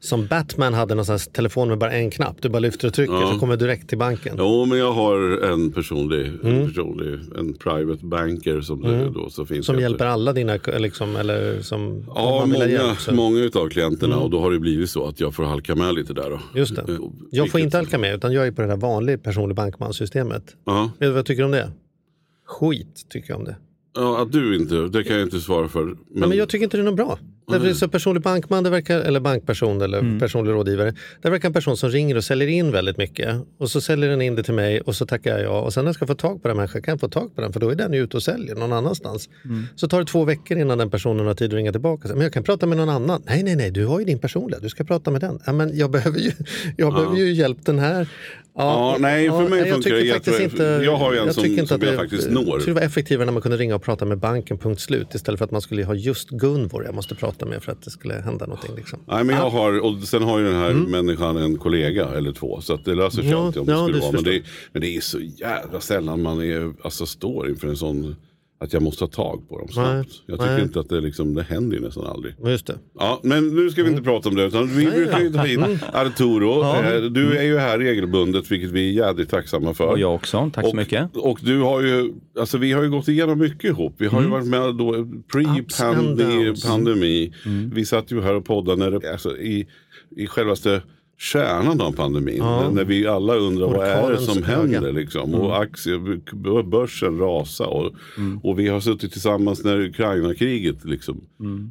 som 0.00 0.26
Batman 0.26 0.74
hade 0.74 0.94
någon 0.94 1.04
sån 1.04 1.12
här 1.12 1.30
telefon 1.32 1.68
med 1.68 1.78
bara 1.78 1.92
en 1.92 2.10
knapp. 2.10 2.36
Du 2.42 2.48
bara 2.48 2.58
lyfter 2.58 2.88
och 2.88 2.94
trycker 2.94 3.14
Ja. 3.14 3.32
så 3.32 3.38
kommer 3.38 3.56
du 3.56 3.66
direkt 3.66 3.88
till 3.88 3.98
banken. 3.98 4.34
Jo, 4.38 4.64
men 4.66 4.78
jag 4.78 4.92
har 4.92 5.40
en 5.52 5.72
personlig, 5.72 6.26
Mm. 6.26 6.56
en, 6.60 6.68
personlig 6.68 7.20
en 7.38 7.54
private 7.54 8.06
banker 8.06 8.60
som 8.60 8.82
det 8.82 9.08
då 9.14 9.30
så 9.30 9.46
finns. 9.46 9.66
Som 9.66 9.80
hjälper 9.80 10.06
alla 10.06 10.32
dina, 10.32 10.58
liksom, 10.78 11.16
eller 11.16 11.60
som 11.62 11.82
om 11.86 12.04
Ja, 12.14 12.46
många, 12.46 12.66
hjälp, 12.66 12.98
så- 13.00 13.14
många 13.14 13.38
utav 13.38 13.68
klienterna 13.68 14.16
och 14.18 14.30
då 14.30 14.40
har 14.40 14.50
det 14.52 14.58
blivit 14.58 14.90
så 14.90 15.06
att 15.06 15.20
jag 15.20 15.34
får 15.34 15.44
halka 15.44 15.74
med 15.74 15.94
lite 15.94 16.12
där. 16.12 16.30
Då. 16.30 16.40
Just 16.54 16.74
det. 16.76 16.92
Eh, 16.92 16.98
Jag 17.30 17.50
får 17.50 17.60
inte 17.60 17.76
halka 17.76 17.98
med 17.98 18.14
utan 18.14 18.32
jag 18.32 18.46
är 18.46 18.52
på 18.52 18.62
det 18.62 18.68
där 18.68 18.76
vanliga 18.76 19.18
personlig 19.18 19.56
bankmanssystemet. 19.56 20.56
Ja. 20.64 20.82
Vet 20.82 21.00
du 21.00 21.08
vad 21.08 21.18
jag 21.18 21.26
tycker 21.26 21.42
om 21.44 21.50
det? 21.50 21.70
Skit 22.46 23.06
tycker 23.10 23.30
jag 23.30 23.38
om 23.38 23.44
det. 23.44 23.56
ja, 23.96 24.22
att 24.22 24.32
du 24.32 24.56
inte, 24.56 24.74
det 24.74 25.04
kan 25.04 25.16
jag 25.16 25.26
inte 25.26 25.40
svara 25.40 25.68
för. 25.68 25.84
Men, 25.84 25.96
Men, 26.14 26.28
men 26.28 26.38
jag 26.38 26.48
tycker 26.48 26.64
inte 26.64 26.76
det 26.76 26.80
är 26.82 26.84
något 26.84 26.96
bra. 26.96 27.18
Därför 27.48 27.66
det 27.66 27.74
så 27.74 27.88
personlig 27.88 28.22
bankman, 28.22 28.64
det 28.64 28.70
verkar, 28.70 29.00
eller 29.00 29.20
bankperson 29.20 29.82
eller 29.82 29.98
Mm. 29.98 30.18
personlig 30.18 30.52
rådgivare. 30.52 30.94
Det 31.22 31.30
verkar 31.30 31.48
en 31.48 31.52
person 31.52 31.76
som 31.76 31.90
ringer 31.90 32.16
och 32.16 32.24
säljer 32.24 32.48
in 32.48 32.70
väldigt 32.72 32.96
mycket. 32.98 33.36
Och 33.58 33.70
så 33.70 33.80
säljer 33.80 34.10
den 34.10 34.22
in 34.22 34.34
det 34.34 34.42
till 34.42 34.54
mig 34.54 34.80
och 34.80 34.96
så 34.96 35.06
tackar 35.06 35.30
jag 35.30 35.40
ja. 35.42 35.60
Och 35.60 35.72
sen 35.72 35.84
när 35.84 35.88
jag 35.88 35.94
ska 35.94 36.06
få 36.06 36.14
tag 36.14 36.42
på 36.42 36.48
den 36.48 36.56
människan 36.56 36.82
kan 36.82 36.92
jag 36.92 37.00
få 37.00 37.08
tag 37.08 37.34
på 37.34 37.40
den 37.40 37.52
för 37.52 37.60
då 37.60 37.70
är 37.70 37.74
den 37.74 37.92
ju 37.92 38.02
ute 38.04 38.16
och 38.16 38.22
säljer 38.22 38.54
någon 38.54 38.72
annanstans. 38.72 39.28
Mm. 39.44 39.66
Så 39.76 39.88
tar 39.88 39.98
det 40.00 40.06
två 40.06 40.24
veckor 40.24 40.58
innan 40.58 40.78
den 40.78 40.90
personen 40.90 41.26
har 41.26 41.34
tid 41.34 41.50
att 41.50 41.54
ringa 41.54 41.72
tillbaka. 41.72 42.08
Men 42.08 42.20
jag 42.20 42.32
kan 42.32 42.42
prata 42.42 42.66
med 42.66 42.78
någon 42.78 42.88
annan. 42.88 43.22
Nej, 43.26 43.42
nej, 43.42 43.56
nej, 43.56 43.70
du 43.70 43.86
har 43.86 43.98
ju 43.98 44.04
din 44.04 44.18
personliga. 44.18 44.60
Du 44.60 44.68
ska 44.68 44.84
prata 44.84 45.10
med 45.10 45.20
den. 45.20 45.38
Ja, 45.46 45.52
men 45.52 45.76
jag 45.78 45.90
behöver 45.90 46.18
ju, 46.18 46.32
jag 46.76 46.94
behöver 46.94 47.16
ju 47.16 47.32
hjälp 47.32 47.58
den 47.64 47.78
här. 47.78 48.08
Ja, 48.58 48.96
nej, 49.00 49.28
för 49.28 49.48
mig 49.48 49.58
jag 49.58 49.68
funkar 49.68 49.90
det 49.90 49.96
tycker 50.00 50.12
faktiskt 50.14 50.40
jättebra. 50.40 50.72
inte- 50.74 50.84
Jag 50.84 50.96
har 50.96 51.12
ju 51.12 51.18
en 51.18 51.26
jag 51.26 51.34
som- 51.34 51.42
tycker 51.44 51.54
inte 51.62 51.68
som 51.68 51.76
att 51.76 51.82
jag 51.82 51.92
det- 51.92 51.96
faktiskt 51.96 52.30
når. 52.30 52.44
Jag 52.48 52.52
tror 52.62 52.66
det 52.66 52.72
var 52.72 52.80
effektivare 52.86 53.24
när 53.26 53.32
man 53.32 53.42
kunde 53.42 53.56
ringa 53.56 53.74
och 53.74 53.82
prata 53.82 54.04
med 54.04 54.18
banken, 54.18 54.58
punkt 54.58 54.80
slut. 54.80 55.14
Istället 55.14 55.38
för 55.38 55.44
att 55.44 55.50
man 55.50 55.60
skulle 55.60 55.84
ha 55.84 55.94
just 55.94 56.30
Gunvor 56.30 56.84
jag 56.84 56.94
måste 56.94 57.14
prata 57.14 57.46
med 57.46 57.62
för 57.62 57.72
att 57.72 57.82
det 57.82 57.90
skulle 57.90 58.14
hända 58.14 58.46
någonting. 58.46 58.74
Liksom. 58.76 58.98
Nej, 59.06 59.24
men 59.24 59.36
jag 59.36 59.50
har, 59.50 59.78
och 59.84 60.02
sen 60.02 60.22
har 60.22 60.38
ju 60.38 60.44
den 60.44 60.54
här 60.56 60.72
människan 60.72 61.36
en 61.36 61.58
kollega 61.58 62.08
eller 62.16 62.32
två. 62.32 62.60
Så 62.60 62.74
att 62.74 62.84
det 62.84 62.94
löser 62.94 63.22
sig 63.22 63.26
Mm. 63.26 63.38
Ja, 63.40 63.46
alltid 63.46 63.60
om 63.60 63.66
det 63.66 63.72
ja, 63.72 63.78
skulle 63.82 63.98
det 63.98 64.02
vara. 64.02 64.12
Men 64.12 64.24
det, 64.24 64.42
men 64.72 64.82
det 64.82 64.96
är 64.96 65.00
så 65.00 65.18
jävla 65.20 65.80
sällan 65.80 66.22
man 66.22 66.42
är, 66.42 66.72
alltså, 66.82 67.06
står 67.06 67.48
inför 67.48 67.68
en 67.68 67.76
sån, 67.76 68.16
att 68.60 68.72
jag 68.72 68.82
måste 68.82 69.04
ha 69.04 69.08
tag 69.08 69.48
på 69.48 69.58
dem 69.58 69.68
snabbt. 69.68 69.88
Nej, 69.88 70.04
Jag 70.26 70.38
tycker 70.38 70.52
nej. 70.52 70.62
inte 70.62 70.80
att 70.80 70.88
det, 70.88 71.00
liksom, 71.00 71.34
det 71.34 71.42
händer 71.42 71.76
ju 71.76 71.82
nästan 71.82 72.06
aldrig. 72.06 72.34
Just 72.46 72.66
det. 72.66 72.78
Ja, 72.98 73.20
men 73.22 73.54
nu 73.54 73.70
ska 73.70 73.82
vi 73.82 73.90
inte 73.90 74.02
prata 74.02 74.28
om 74.28 74.34
det. 74.34 74.44
Utan 74.44 74.66
vi 74.66 74.86
brukar 74.86 75.20
ju 75.20 75.32
ta 75.32 75.46
in 75.46 75.78
Arturo. 75.92 76.62
Eh, 76.62 77.02
Du 77.02 77.36
är 77.38 77.42
ju 77.42 77.58
här 77.58 77.78
regelbundet, 77.78 78.50
vilket 78.50 78.70
vi 78.70 78.88
är 78.88 78.92
jävligt 78.92 79.30
tacksamma 79.30 79.74
för. 79.74 79.86
Och 79.86 79.98
jag 79.98 80.14
också. 80.14 80.50
Tack 80.54 80.64
så 80.64 80.70
och, 80.70 80.76
mycket. 80.76 81.16
Och 81.16 81.38
du 81.42 81.60
har 81.60 81.82
ju, 81.82 82.12
alltså 82.38 82.58
vi 82.58 82.72
har 82.72 82.82
ju 82.82 82.90
gått 82.90 83.08
igenom 83.08 83.38
mycket 83.38 83.64
ihop. 83.64 83.94
Vi 83.98 84.06
har 84.06 84.22
ju 84.22 84.28
varit 84.28 84.46
med 84.46 84.74
då 84.74 84.94
Mm. 84.94 85.22
Pre-pandemi. 85.32 87.32
Mm. 87.46 87.70
Vi 87.74 87.84
satt 87.84 88.12
ju 88.12 88.22
här 88.22 88.34
och 88.34 88.44
poddade 88.44 88.90
när 88.90 88.98
det, 88.98 89.12
alltså, 89.12 89.36
i, 89.38 89.66
i 90.16 90.26
självaste 90.26 90.82
kärnan 91.18 91.80
av 91.80 91.92
pandemin. 91.92 92.38
När, 92.38 92.70
när 92.70 92.84
vi 92.84 93.06
alla 93.06 93.34
undrar 93.34 93.66
vad 93.66 93.86
är 93.86 94.10
det 94.12 94.18
som 94.18 94.42
händer 94.42 94.92
liksom. 94.92 95.34
Och 95.34 95.62
aktier, 95.62 96.62
börsen 96.62 97.18
rasa. 97.18 97.66
Och, 97.66 97.92
Mm. 98.16 98.38
och 98.42 98.58
vi 98.58 98.68
har 98.68 98.80
suttit 98.80 99.12
tillsammans 99.12 99.64
när 99.64 99.80
Ukraina-kriget 99.80 100.84
liksom 100.84 101.20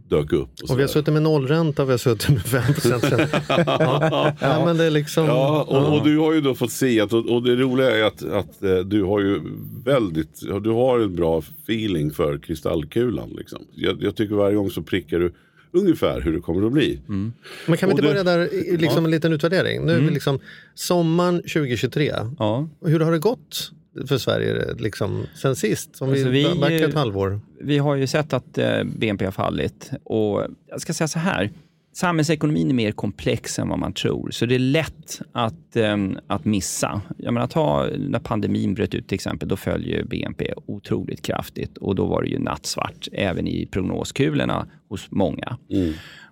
dök 0.08 0.34
upp. 0.34 0.50
Och, 0.64 0.70
Och 0.72 0.78
vi 0.78 0.84
har 0.84 0.88
suttit 0.88 1.14
med 1.14 1.24
nollränta 1.24 1.82
och 1.84 1.90
vi 1.90 1.94
har 1.94 1.98
suttit 1.98 2.30
med 2.30 2.42
5 2.42 2.74
procent. 2.74 3.04
ja. 3.50 4.34
ja, 4.40 4.66
men 4.66 4.78
det 4.78 4.84
är 4.84 4.92
liksom... 4.92 5.26
Ja, 5.26 5.64
och, 5.64 5.98
och 5.98 6.04
du 6.04 6.18
har 6.18 6.34
ju 6.34 6.42
då 6.42 6.56
fått 6.56 6.72
se 6.72 7.02
att, 7.02 7.14
och, 7.14 7.30
och 7.30 7.44
det 7.44 7.56
roliga 7.56 7.98
är 7.98 8.04
att, 8.04 8.24
att 8.24 8.64
eh, 8.64 8.78
du 8.78 9.04
har 9.04 9.20
ju 9.20 9.42
väldigt, 9.86 10.42
du 10.64 10.70
har 10.70 11.00
en 11.00 11.16
bra 11.16 11.42
feeling 11.64 12.12
för 12.12 12.38
kristallkulan. 12.38 13.30
Liksom. 13.38 13.60
Jag, 13.76 14.04
jag 14.04 14.16
tycker 14.16 14.36
varje 14.36 14.56
gång 14.56 14.70
så 14.70 14.82
prickar 14.82 15.20
du 15.20 15.34
ungefär 15.72 16.22
hur 16.22 16.34
det 16.34 16.40
kommer 16.40 16.68
att 16.68 16.74
bli. 16.74 17.00
Men 17.08 17.34
kan 17.78 17.90
vi 17.90 17.92
inte 17.92 18.02
det- 18.02 18.08
börja 18.08 18.24
där, 18.24 18.50
liksom 18.78 19.06
en 19.06 19.12
liten 19.12 19.34
utvärdering? 19.34 19.86
Nu 19.86 19.92
är 19.94 20.00
vi 20.00 20.10
liksom 20.10 20.40
sommaren 20.76 21.36
2023. 21.42 22.14
Ja. 22.40 22.68
Hur 22.86 23.00
har 23.00 23.12
det 23.12 23.20
gått 23.20 23.72
för 24.08 24.18
Sverige 24.18 24.74
liksom, 24.78 25.24
sen 25.36 25.56
sist? 25.56 26.02
Om 26.02 26.10
Alltså, 26.10 26.30
vi, 26.30 26.48
vi- 26.68 26.82
ett 26.84 26.94
halvår. 26.94 27.40
Vi 27.62 27.78
har 27.78 27.96
ju 27.96 28.08
sett 28.08 28.34
att 28.34 28.58
eh, 28.58 28.84
BNP 28.84 29.26
har 29.26 29.32
fallit 29.32 29.92
och 30.04 30.46
jag 30.70 30.82
ska 30.82 30.94
säga 30.94 31.08
så 31.08 31.20
här. 31.20 31.52
Samhällsekonomin 31.98 32.70
är 32.70 32.74
mer 32.74 32.92
komplex 32.92 33.60
än 33.60 33.70
vad 33.70 33.80
man 33.80 33.94
tror, 33.94 34.32
så 34.32 34.46
det 34.46 34.56
är 34.56 34.60
lätt 34.60 35.22
att, 35.32 35.76
eh, 35.76 35.98
att 36.28 36.46
missa. 36.46 37.02
Jag 37.18 37.34
menar, 37.34 37.48
ta 37.48 37.90
när 37.98 38.20
pandemin 38.20 38.74
bröt 38.74 38.96
ut 38.96 39.08
till 39.08 39.16
exempel, 39.16 39.48
då 39.48 39.56
föll 39.56 39.86
ju 39.86 40.04
BNP 40.04 40.54
otroligt 40.66 41.22
kraftigt 41.22 41.78
och 41.78 41.96
då 41.96 42.06
var 42.06 42.22
det 42.22 42.30
ju 42.30 42.40
nattsvart 42.40 43.08
även 43.12 43.48
i 43.48 43.66
prognoskulorna 43.66 44.68
hos 44.90 45.12
många. 45.12 45.58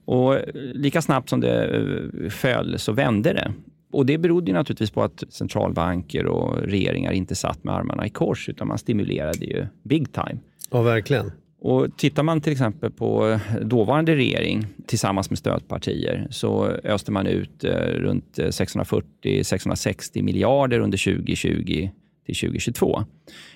Och 0.05 0.37
lika 0.55 1.01
snabbt 1.01 1.29
som 1.29 1.41
det 1.41 1.75
eh, 1.75 2.29
föll 2.29 2.79
så 2.79 2.91
vände 2.91 3.33
det. 3.33 3.53
Och 3.91 4.05
Det 4.05 4.17
berodde 4.17 4.53
naturligtvis 4.53 4.91
på 4.91 5.03
att 5.03 5.23
centralbanker 5.29 6.25
och 6.25 6.57
regeringar 6.57 7.11
inte 7.11 7.35
satt 7.35 7.63
med 7.63 7.75
armarna 7.75 8.05
i 8.05 8.09
kors, 8.09 8.49
utan 8.49 8.67
man 8.67 8.77
stimulerade 8.77 9.45
ju 9.45 9.67
big 9.83 10.13
time. 10.13 10.37
Ja, 10.71 10.81
verkligen. 10.81 11.31
Och 11.65 11.97
tittar 11.97 12.23
man 12.23 12.41
till 12.41 12.51
exempel 12.51 12.91
på 12.91 13.27
eh, 13.27 13.39
dåvarande 13.61 14.15
regering 14.15 14.65
tillsammans 14.87 15.29
med 15.29 15.39
stödpartier 15.39 16.27
så 16.29 16.65
öste 16.67 17.11
man 17.11 17.27
ut 17.27 17.63
eh, 17.63 17.71
runt 17.77 18.39
eh, 18.39 18.45
640-660 18.45 20.21
miljarder 20.21 20.79
under 20.79 21.15
2020 21.15 21.89
till 22.25 22.35
2022 22.35 23.03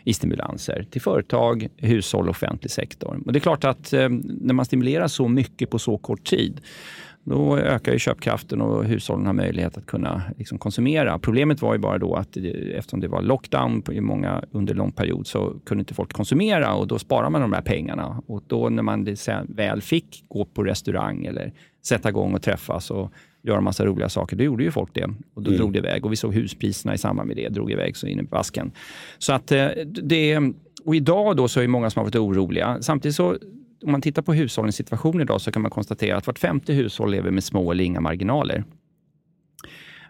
i 0.04 0.13
stimulanser 0.13 0.88
till 0.92 1.01
företag, 1.01 1.68
hushåll 1.78 2.24
och 2.24 2.30
offentlig 2.30 2.72
sektor. 2.72 3.20
Och 3.25 3.34
det 3.34 3.39
är 3.39 3.42
klart 3.42 3.63
att 3.63 3.94
eh, 3.94 4.10
när 4.24 4.54
man 4.54 4.66
stimulerar 4.66 5.08
så 5.08 5.28
mycket 5.28 5.70
på 5.70 5.80
så 5.80 5.98
kort 5.98 6.24
tid 6.24 6.62
då 7.24 7.58
ökar 7.58 7.94
ju 7.94 8.00
köpkraften 8.00 8.62
och 8.62 8.86
hushållen 8.86 9.26
har 9.26 9.34
möjlighet 9.34 9.78
att 9.78 9.86
kunna 9.86 10.22
liksom 10.38 10.58
konsumera. 10.58 11.20
Problemet 11.20 11.62
var 11.62 11.74
ju 11.74 11.80
bara 11.80 11.98
då 11.98 12.16
att 12.16 12.34
det, 12.34 12.78
eftersom 12.78 13.00
det 13.00 13.08
var 13.08 13.22
lockdown 13.22 13.84
i 13.92 14.02
många 14.02 14.44
under 14.52 14.74
lång 14.74 14.92
period 14.92 15.28
så 15.28 15.56
kunde 15.66 15.82
inte 15.82 15.94
folk 15.94 16.14
konsumera 16.14 16.76
och 16.76 16.88
då 16.88 17.00
sparar 17.00 17.30
man 17.30 17.42
de 17.42 17.54
här 17.54 17.62
pengarna. 17.62 18.22
Och 18.28 18.44
då 18.48 18.70
när 18.70 18.84
man 18.84 19.08
väl 19.48 19.82
fick 19.82 20.24
gå 20.28 20.46
på 20.46 20.64
restaurang 20.64 21.26
eller 21.26 21.54
sätta 21.86 22.10
igång 22.10 22.34
och 22.34 22.42
träffas 22.42 22.92
och 22.92 23.12
göra 23.44 23.62
massa 23.62 23.86
roliga 23.86 24.10
saker, 24.10 24.36
då 24.36 24.44
gjorde 24.44 24.64
ju 24.64 24.72
folk 24.72 24.94
det. 24.94 25.10
Och 25.34 25.44
då 25.44 25.52
drog 25.52 25.74
det 25.74 25.80
iväg. 25.80 26.06
Och 26.06 26.12
vi 26.12 26.16
såg 26.16 26.34
huspriserna 26.34 26.94
i 26.94 26.98
samband 26.98 27.28
med 27.28 27.38
det 27.38 27.50
drog 27.50 27.72
iväg 27.72 27.98
så 27.98 28.08
in 28.08 28.20
i 28.20 28.24
basken. 28.24 28.72
Så 29.18 29.34
att 29.34 29.52
eh, 29.52 29.68
det... 29.86 30.40
Och 30.86 30.96
idag 30.96 31.38
då 31.38 31.48
så 31.48 31.60
är 31.60 31.62
det 31.62 31.68
många 31.68 31.90
som 31.90 32.00
har 32.00 32.06
varit 32.06 32.16
oroliga. 32.16 32.82
Samtidigt 32.82 33.16
så 33.16 33.38
om 33.83 33.91
man 33.91 34.01
tittar 34.01 34.21
på 34.21 34.33
hushållens 34.33 34.75
situation 34.75 35.21
idag 35.21 35.41
så 35.41 35.51
kan 35.51 35.62
man 35.62 35.71
konstatera 35.71 36.17
att 36.17 36.27
vart 36.27 36.39
femte 36.39 36.74
hushåll 36.74 37.12
lever 37.12 37.31
med 37.31 37.43
små 37.43 37.71
eller 37.71 37.83
inga 37.83 38.01
marginaler. 38.01 38.63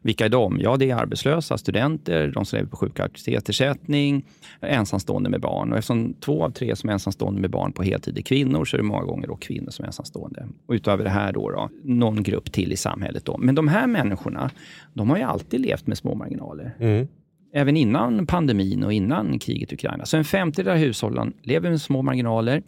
Vilka 0.01 0.25
är 0.25 0.29
de? 0.29 0.59
Ja, 0.61 0.77
det 0.77 0.89
är 0.89 0.95
arbetslösa, 0.95 1.57
studenter, 1.57 2.27
de 2.27 2.45
som 2.45 2.57
lever 2.57 2.69
på 2.69 2.77
sjuk 2.77 2.99
och 2.99 3.05
aktivitetsersättning, 3.05 4.25
ensamstående 4.61 5.29
med 5.29 5.41
barn. 5.41 5.71
Och 5.71 5.77
eftersom 5.77 6.13
två 6.13 6.43
av 6.43 6.49
tre 6.49 6.75
som 6.75 6.89
är 6.89 6.93
ensamstående 6.93 7.41
med 7.41 7.49
barn 7.49 7.71
på 7.71 7.83
heltid 7.83 8.17
är 8.17 8.21
kvinnor 8.21 8.65
så 8.65 8.75
är 8.75 8.77
det 8.77 8.83
många 8.83 9.03
gånger 9.03 9.27
då 9.27 9.35
kvinnor 9.35 9.69
som 9.69 9.83
är 9.83 9.87
ensamstående. 9.87 10.47
Och 10.65 10.73
utöver 10.73 11.03
det 11.03 11.09
här 11.09 11.33
då, 11.33 11.49
då 11.49 11.69
någon 11.83 12.23
grupp 12.23 12.51
till 12.51 12.71
i 12.71 12.77
samhället. 12.77 13.25
Då. 13.25 13.37
Men 13.37 13.55
de 13.55 13.67
här 13.67 13.87
människorna, 13.87 14.51
de 14.93 15.09
har 15.09 15.17
ju 15.17 15.23
alltid 15.23 15.59
levt 15.59 15.87
med 15.87 15.97
små 15.97 16.15
marginaler. 16.15 16.75
Mm. 16.79 17.07
även 17.53 17.77
innan 17.77 18.27
pandemin 18.27 18.83
och 18.83 18.93
innan 18.93 19.39
kriget 19.39 19.71
i 19.71 19.75
Ukraina. 19.75 20.05
Så 20.05 20.17
en 20.17 20.25
femtedel 20.25 20.71
av 20.71 20.77
hushållen 20.77 21.33
lever 21.41 21.69
med 21.69 21.81
små 21.81 22.01
marginaler 22.01 22.63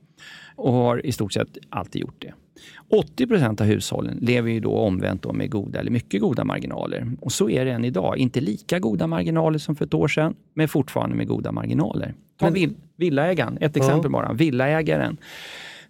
och 0.55 0.73
har 0.73 1.05
i 1.05 1.11
stort 1.11 1.33
sett 1.33 1.57
alltid 1.69 2.01
gjort 2.01 2.21
det. 2.21 2.33
80 2.89 3.27
procent 3.27 3.61
av 3.61 3.67
hushållen 3.67 4.17
lever 4.21 4.51
ju 4.51 4.59
då 4.59 4.77
omvänt 4.77 5.21
då 5.21 5.33
med 5.33 5.51
goda 5.51 5.79
eller 5.79 5.91
mycket 5.91 6.21
goda 6.21 6.43
marginaler. 6.43 7.11
Och 7.21 7.31
så 7.31 7.49
är 7.49 7.65
det 7.65 7.71
än 7.71 7.85
idag. 7.85 8.17
Inte 8.17 8.41
lika 8.41 8.79
goda 8.79 9.07
marginaler 9.07 9.59
som 9.59 9.75
för 9.75 9.85
ett 9.85 9.93
år 9.93 10.07
sedan, 10.07 10.35
men 10.53 10.67
fortfarande 10.67 11.15
med 11.15 11.27
goda 11.27 11.51
marginaler. 11.51 12.13
Ta 12.39 12.49
men, 12.49 12.75
villaägaren, 12.95 13.57
ett 13.61 13.77
exempel 13.77 14.11
bara. 14.11 14.33
Villaägaren 14.33 15.17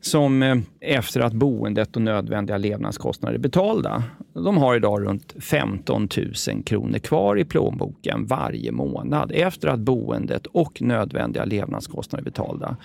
som 0.01 0.43
eh, 0.43 0.57
efter 0.79 1.21
att 1.21 1.33
boendet 1.33 1.95
och 1.95 2.01
nödvändiga 2.01 2.57
levnadskostnader 2.57 3.35
är 3.35 3.39
betalda, 3.39 4.03
de 4.33 4.57
har 4.57 4.75
idag 4.75 5.01
runt 5.01 5.35
15 5.39 6.09
000 6.47 6.63
kronor 6.63 6.99
kvar 6.99 7.39
i 7.39 7.45
plånboken 7.45 8.25
varje 8.25 8.71
månad 8.71 9.31
efter 9.35 9.67
att 9.67 9.79
boendet 9.79 10.45
och 10.45 10.81
nödvändiga 10.81 11.45
levnadskostnader 11.45 12.21
är 12.21 12.25
betalda. 12.25 12.77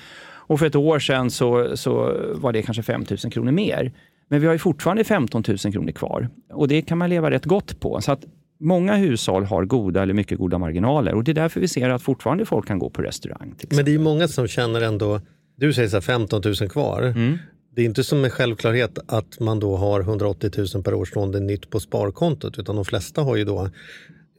Och 0.47 0.59
för 0.59 0.67
ett 0.67 0.77
år 0.77 0.99
sedan 0.99 1.31
så, 1.31 1.77
så 1.77 1.93
var 2.35 2.53
det 2.53 2.63
kanske 2.63 2.83
5 2.83 3.05
000 3.11 3.33
kronor 3.33 3.53
mer. 3.53 3.93
Men 4.29 4.41
vi 4.41 4.47
har 4.47 4.53
ju 4.53 4.59
fortfarande 4.59 5.05
15 5.05 5.45
000 5.49 5.59
kronor 5.59 5.93
kvar 5.93 6.29
och 6.53 6.69
det 6.69 6.83
kan 6.83 6.99
man 6.99 7.11
leva 7.11 7.31
rätt 7.31 7.45
gott 7.45 7.81
på. 7.81 8.01
Så 8.01 8.13
att 8.13 8.25
Många 8.59 8.97
hushåll 8.97 9.45
har 9.45 9.65
goda 9.65 10.03
eller 10.03 10.15
mycket 10.15 10.39
goda 10.39 10.59
marginaler 10.59 11.15
och 11.15 11.25
det 11.25 11.33
är 11.33 11.35
därför 11.35 11.61
vi 11.61 11.69
ser 11.69 11.91
att 11.91 12.03
fortfarande 12.03 12.45
folk 12.45 12.67
kan 12.67 12.79
gå 12.79 12.91
på 12.91 13.03
restaurang. 13.03 13.55
Men 13.71 13.85
det 13.85 13.95
är 13.95 13.99
många 13.99 14.29
som 14.29 14.49
känner 14.49 14.81
ändå, 14.81 15.21
du 15.57 15.73
säger 15.73 15.89
så 15.89 16.01
15 16.01 16.43
000 16.45 16.55
kvar. 16.55 17.03
Mm. 17.03 17.39
Det 17.75 17.83
är 17.83 17.87
inte 17.87 18.05
som 18.05 18.25
en 18.25 18.31
självklarhet 18.31 18.99
att 19.07 19.41
man 19.41 19.61
då 19.61 19.77
har 19.77 20.01
180 20.01 20.51
000 20.75 20.83
per 20.83 20.95
år 20.95 21.05
stående 21.05 21.41
nytt 21.41 21.71
på 21.71 21.81
sparkontot 21.81 22.59
utan 22.59 22.77
de 22.77 22.85
flesta 22.85 23.23
har 23.23 23.37
ju 23.37 23.45
då 23.45 23.71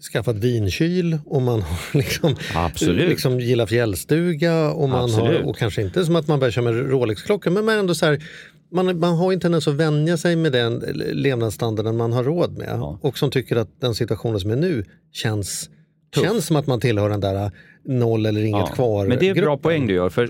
skaffat 0.02 0.36
vinkyl 0.36 1.18
och 1.26 1.42
man 1.42 1.62
har 1.62 1.80
liksom, 1.98 2.36
liksom 2.82 3.40
gillar 3.40 3.66
fjällstuga 3.66 4.72
och, 4.72 4.90
man 4.90 5.12
har, 5.12 5.48
och 5.48 5.58
kanske 5.58 5.82
inte 5.82 6.06
som 6.06 6.16
att 6.16 6.28
man 6.28 6.40
börjar 6.40 6.52
köra 6.52 6.66
med 6.66 6.90
Rolex-klocka 6.90 7.50
men 7.50 7.70
ändå 7.70 7.96
så 7.96 8.06
här, 8.06 8.24
man, 8.72 9.00
man 9.00 9.16
har 9.16 9.34
inte 9.34 9.48
ens 9.48 9.68
att 9.68 9.76
vänja 9.76 10.18
sig 10.18 10.36
med 10.36 10.52
den 10.52 10.80
levnadsstandarden 11.14 11.98
man 11.98 12.14
har 12.14 12.24
råd 12.24 12.58
med 12.58 12.70
ja. 12.72 13.00
och 13.02 13.18
som 13.18 13.32
tycker 13.32 13.56
att 13.56 13.82
den 13.82 13.96
situationen 13.96 14.40
som 14.40 14.52
är 14.52 14.56
nu 14.56 14.86
känns, 15.14 15.70
känns 16.16 16.46
som 16.46 16.56
att 16.56 16.68
man 16.68 16.80
tillhör 16.80 17.10
den 17.10 17.20
där 17.20 17.52
noll 17.88 18.26
eller 18.26 18.44
inget 18.44 18.68
ja, 18.70 18.76
kvar 18.76 19.08
Men 19.08 19.20
det 19.20 19.26
är 19.28 19.38
en 19.38 19.44
bra 19.44 19.58
poäng 19.58 19.88
du 19.88 19.94
gör, 19.94 20.10
för 20.10 20.30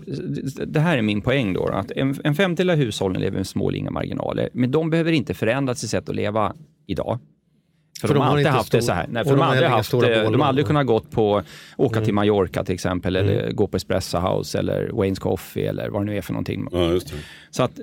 det 0.65 0.79
här 0.79 0.97
är 0.97 1.01
min 1.01 1.21
poäng 1.21 1.53
då. 1.53 1.67
Att 1.67 1.91
en, 1.91 2.15
en 2.23 2.35
femtedel 2.35 2.69
av 2.69 2.75
hushållen 2.75 3.21
lever 3.21 3.37
med 3.37 3.47
små 3.47 3.69
eller 3.69 3.79
inga 3.79 3.91
marginaler, 3.91 4.49
men 4.53 4.71
de 4.71 4.89
behöver 4.89 5.11
inte 5.11 5.33
förändra 5.33 5.75
sitt 5.75 5.89
sätt 5.89 6.09
att 6.09 6.15
leva 6.15 6.55
idag. 6.87 7.19
För, 8.01 8.07
för 8.07 8.13
de, 8.13 8.19
de, 8.19 8.25
har 8.25 8.31
alltid 8.31 8.47
haft 8.47 8.67
stor, 8.67 8.77
det 8.77 8.83
så 8.83 8.91
här. 8.91 9.05
Nej, 9.09 9.23
för 9.23 9.29
de, 9.29 9.35
de, 9.35 9.41
har 9.41 9.51
aldrig 9.51 9.69
haft, 9.69 9.91
de 9.91 10.41
har 10.41 10.47
aldrig 10.47 10.67
kunnat 10.67 10.85
gått 10.85 11.11
på, 11.11 11.41
åka 11.77 11.95
mm. 11.95 12.05
till 12.05 12.13
Mallorca 12.13 12.63
till 12.63 12.73
exempel, 12.73 13.15
mm. 13.15 13.29
eller 13.29 13.51
gå 13.51 13.67
på 13.67 13.77
Espresso 13.77 14.17
House 14.17 14.59
eller 14.59 14.89
Wayne's 14.89 15.19
Coffee 15.19 15.67
eller 15.67 15.89
vad 15.89 16.01
det 16.01 16.05
nu 16.05 16.17
är 16.17 16.21
för 16.21 16.33
någonting. 16.33 16.67
Ja, 16.71 16.99
Så 17.49 17.63
att, 17.63 17.79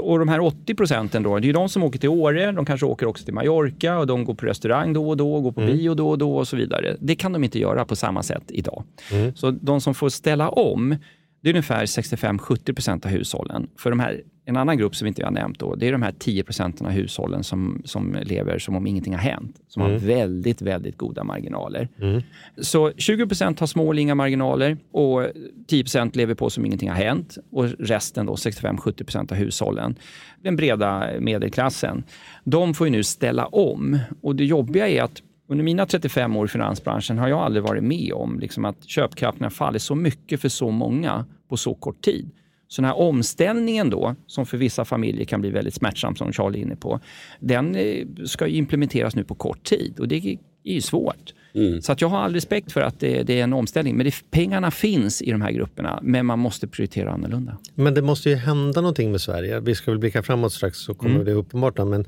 och 0.00 0.18
de 0.18 0.28
här 0.28 0.40
80 0.40 0.74
procenten 0.74 1.22
då, 1.22 1.38
det 1.38 1.44
är 1.44 1.46
ju 1.46 1.52
de 1.52 1.68
som 1.68 1.82
åker 1.82 1.98
till 1.98 2.08
Åre, 2.08 2.52
de 2.52 2.66
kanske 2.66 2.86
åker 2.86 3.06
också 3.06 3.24
till 3.24 3.34
Mallorca 3.34 3.98
och 3.98 4.06
de 4.06 4.24
går 4.24 4.34
på 4.34 4.46
restaurang 4.46 4.92
då 4.92 5.08
och 5.08 5.16
då, 5.16 5.40
går 5.40 5.52
på 5.52 5.60
mm. 5.60 5.76
bio 5.76 5.94
då 5.94 6.10
och 6.10 6.18
då 6.18 6.36
och 6.36 6.48
så 6.48 6.56
vidare. 6.56 6.96
Det 7.00 7.14
kan 7.14 7.32
de 7.32 7.44
inte 7.44 7.58
göra 7.58 7.84
på 7.84 7.96
samma 7.96 8.22
sätt 8.22 8.44
idag. 8.48 8.84
Mm. 9.12 9.36
Så 9.36 9.50
de 9.50 9.80
som 9.80 9.94
får 9.94 10.08
ställa 10.08 10.48
om, 10.48 10.96
det 11.40 11.48
är 11.48 11.52
ungefär 11.52 11.86
65-70 11.86 12.74
procent 12.74 13.04
av 13.04 13.10
hushållen. 13.10 13.68
För 13.78 13.90
de 13.90 14.00
här, 14.00 14.20
en 14.48 14.56
annan 14.56 14.78
grupp 14.78 14.96
som 14.96 15.08
inte 15.08 15.24
har 15.24 15.30
nämnt 15.30 15.58
då, 15.58 15.74
det 15.74 15.88
är 15.88 15.92
de 15.92 16.02
här 16.02 16.14
10 16.18 16.42
procenten 16.42 16.86
av 16.86 16.92
hushållen 16.92 17.44
som, 17.44 17.82
som 17.84 18.16
lever 18.22 18.58
som 18.58 18.76
om 18.76 18.86
ingenting 18.86 19.14
har 19.14 19.20
hänt. 19.20 19.56
Som 19.68 19.82
mm. 19.82 19.92
har 19.92 20.00
väldigt, 20.00 20.62
väldigt 20.62 20.98
goda 20.98 21.24
marginaler. 21.24 21.88
Mm. 22.00 22.22
Så 22.56 22.92
20 22.96 23.26
procent 23.26 23.60
har 23.60 23.66
små 23.66 23.92
eller 23.92 24.02
inga 24.02 24.14
marginaler 24.14 24.76
och 24.92 25.26
10 25.66 25.82
procent 25.82 26.16
lever 26.16 26.34
på 26.34 26.50
som 26.50 26.64
ingenting 26.64 26.88
har 26.88 26.96
hänt. 26.96 27.38
Och 27.50 27.64
resten, 27.64 28.26
då 28.26 28.34
65-70 28.34 29.04
procent 29.04 29.32
av 29.32 29.38
hushållen, 29.38 29.96
den 30.42 30.56
breda 30.56 31.10
medelklassen, 31.20 32.04
de 32.44 32.74
får 32.74 32.86
ju 32.86 32.90
nu 32.90 33.02
ställa 33.02 33.46
om. 33.46 33.98
Och 34.22 34.36
det 34.36 34.44
jobbiga 34.44 34.88
är 34.88 35.02
att 35.02 35.22
under 35.48 35.64
mina 35.64 35.86
35 35.86 36.36
år 36.36 36.46
i 36.46 36.48
finansbranschen 36.48 37.18
har 37.18 37.28
jag 37.28 37.38
aldrig 37.38 37.62
varit 37.62 37.84
med 37.84 38.12
om 38.12 38.38
liksom 38.38 38.64
att 38.64 38.88
köpkraften 38.88 39.42
har 39.42 39.50
fallit 39.50 39.82
så 39.82 39.94
mycket 39.94 40.40
för 40.40 40.48
så 40.48 40.70
många 40.70 41.24
på 41.48 41.56
så 41.56 41.74
kort 41.74 42.00
tid. 42.04 42.30
Så 42.68 42.82
den 42.82 42.88
här 42.88 42.98
omställningen 42.98 43.90
då, 43.90 44.14
som 44.26 44.46
för 44.46 44.56
vissa 44.56 44.84
familjer 44.84 45.24
kan 45.24 45.40
bli 45.40 45.50
väldigt 45.50 45.74
smärtsam, 45.74 46.16
som 46.16 46.32
Charlie 46.32 46.58
är 46.58 46.62
inne 46.62 46.76
på, 46.76 47.00
den 47.40 47.74
eh, 47.74 48.06
ska 48.24 48.46
implementeras 48.46 49.16
nu 49.16 49.24
på 49.24 49.34
kort 49.34 49.64
tid 49.64 50.00
och 50.00 50.08
det 50.08 50.16
är 50.16 50.38
ju 50.64 50.80
svårt. 50.80 51.34
Mm. 51.54 51.82
Så 51.82 51.92
att 51.92 52.00
jag 52.00 52.08
har 52.08 52.18
all 52.18 52.34
respekt 52.34 52.72
för 52.72 52.80
att 52.80 53.00
det, 53.00 53.22
det 53.22 53.40
är 53.40 53.44
en 53.44 53.52
omställning. 53.52 53.96
Men 53.96 54.06
det, 54.06 54.14
pengarna 54.30 54.70
finns 54.70 55.22
i 55.22 55.30
de 55.30 55.42
här 55.42 55.50
grupperna, 55.50 56.00
men 56.02 56.26
man 56.26 56.38
måste 56.38 56.68
prioritera 56.68 57.12
annorlunda. 57.12 57.58
Men 57.74 57.94
det 57.94 58.02
måste 58.02 58.30
ju 58.30 58.34
hända 58.34 58.80
någonting 58.80 59.10
med 59.10 59.20
Sverige. 59.20 59.60
Vi 59.60 59.74
ska 59.74 59.90
väl 59.90 60.00
blicka 60.00 60.22
framåt 60.22 60.52
strax 60.52 60.78
så 60.78 60.94
kommer 60.94 61.14
mm. 61.14 61.26
det 61.26 61.32
uppenbart. 61.32 61.78
Men 61.78 62.04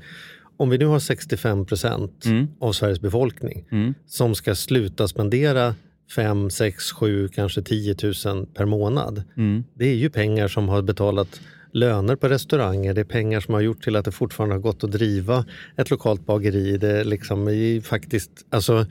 om 0.57 0.69
vi 0.69 0.77
nu 0.77 0.85
har 0.85 0.99
65 0.99 1.65
procent 1.65 2.25
mm. 2.25 2.47
av 2.59 2.71
Sveriges 2.73 3.01
befolkning 3.01 3.65
mm. 3.71 3.93
som 4.07 4.35
ska 4.35 4.55
sluta 4.55 5.07
spendera 5.07 5.75
5, 6.15 6.49
6, 6.49 6.91
7, 6.91 7.27
kanske 7.27 7.61
10 7.61 7.95
000 8.25 8.45
per 8.53 8.65
månad. 8.65 9.23
Mm. 9.37 9.63
Det 9.73 9.85
är 9.85 9.95
ju 9.95 10.09
pengar 10.09 10.47
som 10.47 10.69
har 10.69 10.81
betalat 10.81 11.41
löner 11.73 12.15
på 12.15 12.29
restauranger, 12.29 12.93
det 12.93 13.01
är 13.01 13.05
pengar 13.05 13.39
som 13.39 13.53
har 13.53 13.61
gjort 13.61 13.83
till 13.83 13.95
att 13.95 14.05
det 14.05 14.11
fortfarande 14.11 14.55
har 14.55 14.61
gått 14.61 14.83
att 14.83 14.91
driva 14.91 15.45
ett 15.77 15.89
lokalt 15.89 16.25
bageri. 16.25 16.77
Det 16.77 16.99
är 16.99 17.03
liksom 17.03 17.47
är 17.47 17.81
faktiskt, 17.81 18.31
alltså, 18.49 18.85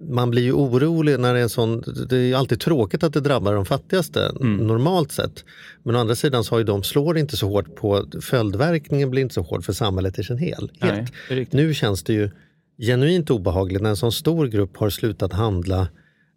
man 0.00 0.30
blir 0.30 0.42
ju 0.42 0.52
orolig 0.52 1.20
när 1.20 1.34
det 1.34 1.38
är 1.38 1.42
en 1.42 1.48
sån, 1.48 1.82
det 2.08 2.16
är 2.16 2.36
alltid 2.36 2.60
tråkigt 2.60 3.02
att 3.02 3.12
det 3.12 3.20
drabbar 3.20 3.54
de 3.54 3.66
fattigaste 3.66 4.32
mm. 4.40 4.56
normalt 4.56 5.12
sett. 5.12 5.44
Men 5.82 5.96
å 5.96 5.98
andra 5.98 6.14
sidan 6.14 6.44
så 6.44 6.54
har 6.54 6.58
ju 6.58 6.64
de, 6.64 6.82
slår 6.82 7.18
inte 7.18 7.36
så 7.36 7.48
hårt 7.48 7.76
på, 7.76 8.06
följdverkningen 8.20 9.10
blir 9.10 9.22
inte 9.22 9.34
så 9.34 9.42
hård 9.42 9.64
för 9.64 9.72
samhället 9.72 10.18
i 10.18 10.24
sin 10.24 10.38
helhet. 10.38 11.12
nu 11.52 11.74
känns 11.74 12.02
det 12.02 12.12
ju 12.12 12.30
genuint 12.78 13.30
obehagligt 13.30 13.82
när 13.82 13.90
en 13.90 13.96
sån 13.96 14.12
stor 14.12 14.46
grupp 14.46 14.76
har 14.76 14.90
slutat 14.90 15.32
handla 15.32 15.88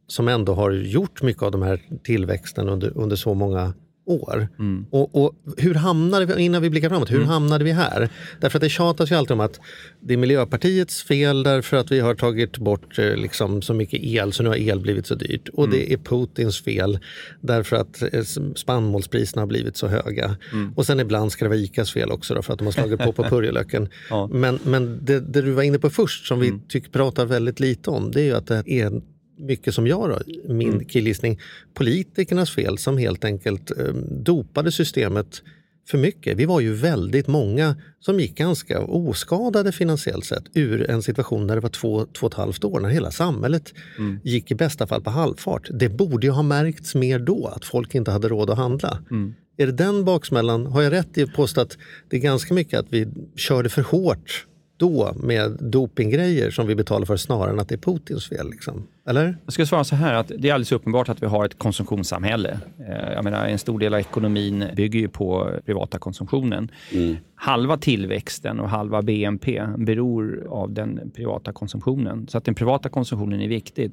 som 0.08 0.28
ändå 0.28 0.54
har 0.54 0.72
gjort 0.72 1.22
mycket 1.22 1.44
av 1.44 1.52
den 1.52 1.62
här 1.62 1.82
tillväxten 2.04 2.70
under, 2.70 2.98
under 2.98 3.16
så 3.16 3.34
många 3.34 3.74
år. 4.06 4.48
Mm. 4.60 4.86
Och, 4.90 5.26
och, 5.26 5.36
hur 5.58 5.74
hamnade 5.74 6.26
vi, 6.26 6.44
innan 6.44 6.62
vi 6.62 6.70
blickar 6.70 6.90
framåt, 6.90 7.12
hur 7.12 7.18
mm. 7.18 7.30
hamnade 7.30 7.64
vi 7.64 7.72
här? 7.72 8.10
Därför 8.40 8.58
att 8.58 8.62
det 8.62 8.70
tjatas 8.70 9.12
ju 9.12 9.16
alltid 9.16 9.32
om 9.32 9.40
att 9.40 9.60
det 10.00 10.14
är 10.14 10.18
Miljöpartiets 10.18 11.04
fel 11.04 11.44
därför 11.44 11.78
att 11.78 11.92
vi 11.92 12.00
har 12.00 12.16
tagit 12.16 12.58
bort 12.58 13.00
eh, 13.00 13.16
liksom, 13.16 13.62
så 13.62 13.74
mycket 13.74 14.00
el 14.04 14.34
så 14.34 14.44
nu 14.44 14.50
har 14.50 14.56
el 14.56 14.80
blivit 14.80 15.08
så 15.08 15.16
dyrt. 15.16 15.50
Och 15.50 15.64
mm. 15.64 15.78
det 15.78 15.94
är 15.94 15.98
Putins 15.98 16.62
fel 16.62 17.00
därför 17.42 17.76
att 17.76 18.02
eh, 18.14 18.24
spannmålspriserna 18.56 19.42
har 19.42 19.48
blivit 19.48 19.78
så 19.78 19.88
höga. 19.88 20.36
Mm. 20.52 20.74
Och 20.76 20.86
sen 20.86 21.00
ibland 21.00 21.32
ska 21.32 21.46
det 21.46 21.50
vara 21.50 21.60
ICAs 21.60 21.92
fel 21.92 22.12
också 22.12 22.34
då, 22.34 22.42
för 22.42 22.54
att 22.54 22.60
de 22.60 22.66
har 22.66 22.72
slagit 22.72 23.00
på 23.00 23.12
på 23.12 23.24
purjolöken. 23.30 23.90
ja. 24.10 24.30
Men, 24.32 24.60
men 24.64 25.00
det, 25.06 25.20
det, 25.20 25.42
du 25.42 25.52
var 25.52 25.64
inne 25.64 25.80
på 25.80 25.90
först 25.90 26.28
som 26.28 26.40
vi 26.40 26.48
mm. 26.48 26.62
tycker 26.68 26.90
pratar 26.90 27.26
väldigt 27.26 27.60
lite 27.60 27.90
om 27.90 28.12
det 28.12 28.22
är 28.22 28.26
ju 28.26 28.36
att 28.36 28.48
det 28.48 28.64
är 28.68 29.02
mycket 29.38 29.74
som 29.74 29.88
jag 29.88 30.10
då, 30.10 30.20
min 30.54 30.74
mm. 30.74 30.86
killgissning, 30.86 31.40
politikernas 31.74 32.52
fel 32.52 32.78
som 32.78 32.98
helt 32.98 33.26
enkelt 33.26 33.72
eh, 33.72 33.94
dopade 34.12 34.72
systemet 34.72 35.42
för 35.88 35.98
mycket. 35.98 36.38
Vi 36.38 36.46
var 36.46 36.60
ju 36.60 36.74
väldigt 36.74 37.28
många 37.28 37.76
som 38.00 38.20
gick 38.20 38.38
ganska 38.38 38.82
oskadade 38.82 39.72
finansiellt 39.72 40.26
sett 40.26 40.44
ur 40.54 40.90
en 40.90 41.02
situation 41.02 41.48
där 41.48 41.56
det 41.56 41.62
var 41.62 41.70
två, 41.70 42.06
två 42.06 42.26
och 42.26 42.34
ett 42.34 42.38
halvt 42.38 42.64
år, 42.64 42.80
när 42.80 42.90
hela 42.90 43.12
samhället 43.12 43.74
mm. 43.98 44.20
gick 44.24 44.52
i 44.52 44.56
bästa 44.56 44.88
fall 44.88 45.02
på 45.02 45.10
halvfart. 45.10 45.70
Det 45.74 45.90
borde 45.90 46.28
ju 46.28 46.32
ha 46.32 46.44
märkts 46.44 46.96
mer 46.96 47.20
då, 47.20 47.48
att 47.48 47.66
folk 47.66 47.96
inte 47.96 48.12
hade 48.12 48.28
råd 48.28 48.50
att 48.50 48.58
handla. 48.58 49.04
Mm. 49.12 49.34
Är 49.58 49.66
det 49.66 49.72
den 49.72 50.06
baksmällan, 50.06 50.66
har 50.66 50.82
jag 50.82 50.94
rätt 50.94 51.18
i 51.18 51.24
att 51.24 51.34
påstå 51.34 51.62
att 51.62 51.78
det 52.10 52.18
är 52.18 52.22
ganska 52.22 52.54
mycket 52.54 52.80
att 52.80 52.88
vi 52.90 53.08
körde 53.36 53.70
för 53.70 53.82
hårt 53.82 54.46
då 54.78 55.14
med 55.16 55.58
dopinggrejer 55.60 56.52
som 56.52 56.68
vi 56.68 56.76
betalar 56.76 57.06
för 57.06 57.18
snarare 57.18 57.52
än 57.52 57.60
att 57.60 57.70
det 57.70 57.76
är 57.76 57.80
Putins 57.80 58.30
fel? 58.30 58.50
Liksom. 58.50 58.88
Eller? 59.08 59.38
Jag 59.46 59.54
skulle 59.54 59.66
svara 59.66 59.84
så 59.84 59.96
här 59.96 60.14
att 60.14 60.32
det 60.38 60.50
är 60.50 60.54
alldeles 60.54 60.72
uppenbart 60.72 61.10
att 61.10 61.24
vi 61.24 61.28
har 61.28 61.46
ett 61.46 61.60
konsumtionssamhälle. 61.60 62.60
Eh, 62.80 63.14
jag 63.14 63.24
menar, 63.24 63.46
en 63.46 63.60
stor 63.60 63.80
del 63.80 63.94
av 63.94 64.00
ekonomin 64.00 64.66
bygger 64.76 65.00
ju 65.00 65.08
på 65.08 65.52
privata 65.66 66.00
konsumtionen. 66.00 66.72
Mm. 66.92 67.16
Halva 67.36 67.78
tillväxten 67.78 68.60
och 68.60 68.70
halva 68.70 69.02
BNP 69.02 69.64
beror 69.78 70.48
av 70.50 70.74
den 70.74 71.12
privata 71.16 71.54
konsumtionen. 71.54 72.28
Så 72.28 72.38
att 72.38 72.46
den 72.46 72.56
privata 72.56 72.90
konsumtionen 72.90 73.42
är 73.42 73.48
viktig. 73.48 73.92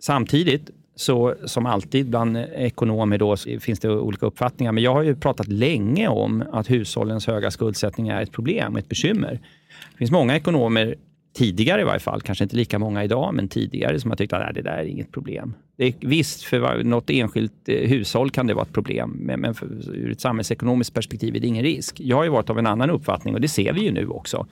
Samtidigt 0.00 0.70
så 0.96 1.34
som 1.44 1.66
alltid 1.66 2.10
bland 2.10 2.36
ekonomer 2.36 3.18
då, 3.18 3.36
finns 3.60 3.80
det 3.80 3.90
olika 3.90 4.26
uppfattningar. 4.26 4.72
Men 4.72 4.82
jag 4.82 4.94
har 4.94 5.02
ju 5.02 5.14
pratat 5.14 5.48
länge 5.48 6.08
om 6.08 6.44
att 6.52 6.70
hushållens 6.70 7.26
höga 7.26 7.50
skuldsättning 7.50 8.08
är 8.08 8.22
ett 8.22 8.32
problem, 8.32 8.76
ett 8.76 8.88
bekymmer. 8.88 9.40
Det 9.96 9.98
finns 9.98 10.10
många 10.10 10.36
ekonomer, 10.36 10.94
tidigare 11.34 11.80
i 11.80 11.84
varje 11.84 12.00
fall, 12.00 12.20
kanske 12.20 12.44
inte 12.44 12.56
lika 12.56 12.78
många 12.78 13.04
idag, 13.04 13.34
men 13.34 13.48
tidigare, 13.48 14.00
som 14.00 14.10
har 14.10 14.16
tyckt 14.16 14.32
att 14.32 14.54
det 14.54 14.62
där 14.62 14.78
är 14.78 14.84
inget 14.84 15.12
problem. 15.12 15.54
Det 15.76 15.84
är, 15.84 15.94
visst, 16.00 16.42
för 16.42 16.82
något 16.82 17.10
enskilt 17.10 17.52
eh, 17.68 17.88
hushåll 17.88 18.30
kan 18.30 18.46
det 18.46 18.54
vara 18.54 18.64
ett 18.64 18.72
problem, 18.72 19.16
men, 19.20 19.40
men 19.40 19.54
för, 19.54 19.66
ur 19.94 20.10
ett 20.10 20.20
samhällsekonomiskt 20.20 20.94
perspektiv 20.94 21.36
är 21.36 21.40
det 21.40 21.46
ingen 21.46 21.62
risk. 21.62 22.00
Jag 22.00 22.16
har 22.16 22.24
ju 22.24 22.30
varit 22.30 22.50
av 22.50 22.58
en 22.58 22.66
annan 22.66 22.90
uppfattning 22.90 23.34
och 23.34 23.40
det 23.40 23.48
ser 23.48 23.72
vi 23.72 23.80
ju 23.80 23.92
nu 23.92 24.08
också. 24.08 24.46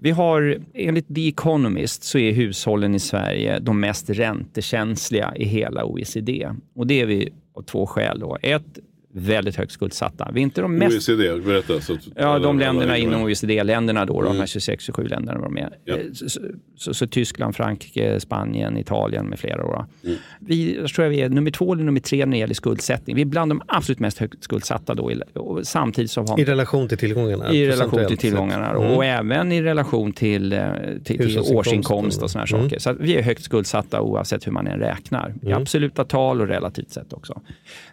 Vi 0.00 0.10
har, 0.10 0.58
enligt 0.74 1.14
The 1.14 1.28
Economist, 1.28 2.02
så 2.02 2.18
är 2.18 2.32
hushållen 2.32 2.94
i 2.94 2.98
Sverige 2.98 3.58
de 3.58 3.80
mest 3.80 4.10
räntekänsliga 4.10 5.32
i 5.36 5.44
hela 5.44 5.84
OECD. 5.84 6.50
Och 6.74 6.86
det 6.86 7.00
är 7.00 7.06
vi 7.06 7.32
av 7.54 7.62
två 7.62 7.86
skäl. 7.86 8.20
Då. 8.20 8.38
Ett, 8.42 8.78
väldigt 9.18 9.56
högt 9.56 9.72
skuldsatta. 9.72 10.30
Vi 10.32 10.40
är 10.40 10.42
inte 10.42 10.60
de 10.60 10.74
mest... 10.74 11.08
OECD, 11.08 11.38
berätta. 11.40 11.80
Så 11.80 11.96
Ja, 12.16 12.38
de 12.38 12.58
länderna 12.58 12.96
inom 12.98 13.22
OECD-länderna 13.22 14.04
då, 14.06 14.20
Mm. 14.20 14.32
de 14.32 14.38
här 14.38 14.46
26-27 14.46 15.08
länderna 15.08 15.38
var 15.40 15.48
med. 15.48 15.72
Ja. 15.84 15.96
Eh, 15.96 16.02
Så, 16.12 16.28
så, 16.28 16.40
så, 16.76 16.94
så 16.94 17.06
Tyskland, 17.06 17.56
Frankrike, 17.56 18.20
Spanien, 18.20 18.76
Italien 18.76 19.26
med 19.26 19.38
flera. 19.38 19.56
Då. 19.62 19.86
Mm. 20.04 20.16
Vi 20.40 20.76
jag 20.80 20.88
tror 20.88 21.04
jag 21.04 21.10
vi 21.10 21.20
är 21.20 21.28
nummer 21.28 21.50
två 21.50 21.72
eller 21.72 21.84
nummer 21.84 22.00
tre 22.00 22.26
när 22.26 22.32
det 22.32 22.38
gäller 22.38 22.54
skuldsättning. 22.54 23.16
Vi 23.16 23.22
är 23.22 23.26
bland 23.26 23.50
de 23.50 23.62
absolut 23.68 23.98
mest 23.98 24.18
högt 24.18 24.42
skuldsatta 24.44 24.94
då, 24.94 25.12
i- 25.12 25.22
och 25.34 25.66
samtidigt 25.66 26.10
som 26.10 26.26
har 26.28 26.40
I 26.40 26.44
relation 26.44 26.88
till 26.88 26.98
tillgångarna? 26.98 27.52
i 27.52 27.66
relation 27.68 28.06
till 28.06 28.16
tillgångarna 28.18 28.70
Mm. 28.70 28.82
och 28.82 29.04
även 29.04 29.52
i 29.52 29.62
relation 29.62 30.12
till, 30.12 30.52
eh, 30.52 30.60
till, 31.04 31.18
till 31.18 31.38
årsinkomst 31.38 32.22
och 32.22 32.30
såna 32.30 32.44
här 32.44 32.54
Mm. 32.54 32.64
saker. 32.68 32.78
Så 32.80 32.90
att 32.90 32.96
vi 33.00 33.16
är 33.16 33.22
högt 33.22 33.42
skuldsatta 33.42 34.00
oavsett 34.00 34.46
hur 34.46 34.52
man 34.52 34.66
än 34.66 34.78
räknar. 34.78 35.34
I 35.42 35.46
Mm. 35.46 35.62
absoluta 35.62 36.04
tal 36.04 36.40
och 36.40 36.48
relativt 36.48 36.90
sett 36.90 37.12
också. 37.12 37.40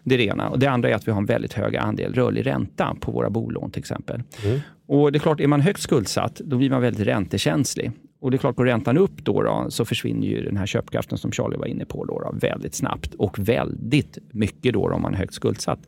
Det 0.04 0.16
är 0.16 0.18
det 0.18 0.24
ena. 0.26 0.50
Och 0.50 0.60
det 0.60 0.68
andra 0.68 0.90
är 0.90 0.94
att 0.96 1.08
vi 1.08 1.12
har 1.16 1.22
en 1.22 1.26
väldigt 1.26 1.54
hög 1.54 1.76
andel 1.76 2.14
rörlig 2.14 2.46
ränta 2.46 2.96
på 3.02 3.12
våra 3.12 3.30
bolån 3.30 3.72
till 3.72 3.80
exempel. 3.80 4.24
Mm. 4.44 4.60
Och 4.88 5.12
det 5.12 5.18
är 5.18 5.20
klart, 5.20 5.40
är 5.40 5.48
man 5.48 5.62
högt 5.62 5.82
skuldsatt, 5.82 6.36
då 6.36 6.58
blir 6.58 6.70
man 6.70 6.82
väldigt 6.82 7.08
räntekänslig. 7.08 7.92
Och 8.20 8.32
det 8.32 8.36
är 8.36 8.40
klart, 8.40 8.56
går 8.56 8.66
räntan 8.66 8.98
upp 8.98 9.18
då, 9.18 9.42
då 9.42 9.66
så 9.70 9.86
försvinner 9.86 10.28
ju 10.28 10.42
den 10.42 10.58
här 10.58 10.66
köpkraften 10.66 11.18
som 11.18 11.32
Charlie 11.32 11.58
var 11.58 11.66
inne 11.66 11.86
på 11.86 12.06
då, 12.06 12.20
då, 12.20 12.32
väldigt 12.34 12.76
snabbt 12.76 13.14
och 13.14 13.40
väldigt 13.40 14.18
mycket 14.32 14.74
då, 14.74 14.88
då 14.88 14.96
om 14.96 15.02
man 15.02 15.14
är 15.14 15.18
högt 15.18 15.34
skuldsatt. 15.34 15.80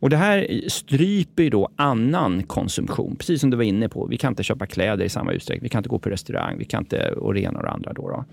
Och 0.00 0.10
Det 0.10 0.16
här 0.16 0.68
stryper 0.68 1.42
ju 1.42 1.50
då 1.50 1.68
annan 1.76 2.42
konsumtion, 2.42 3.16
precis 3.16 3.40
som 3.40 3.50
du 3.50 3.56
var 3.56 3.64
inne 3.64 3.88
på. 3.88 4.06
Vi 4.06 4.16
kan 4.16 4.32
inte 4.32 4.42
köpa 4.42 4.66
kläder 4.66 5.04
i 5.04 5.08
samma 5.08 5.32
utsträckning, 5.32 5.62
vi 5.62 5.68
kan 5.68 5.78
inte 5.78 5.88
gå 5.88 5.98
på 5.98 6.10
restaurang, 6.10 6.58
vi 6.58 6.64
kan 6.64 6.82
inte 6.82 7.12
och 7.12 7.34
det 7.34 7.40
ena 7.40 7.58
och 7.58 7.64
det 7.64 7.70
andra. 7.70 7.92
Då, 7.92 8.08
då. 8.08 8.24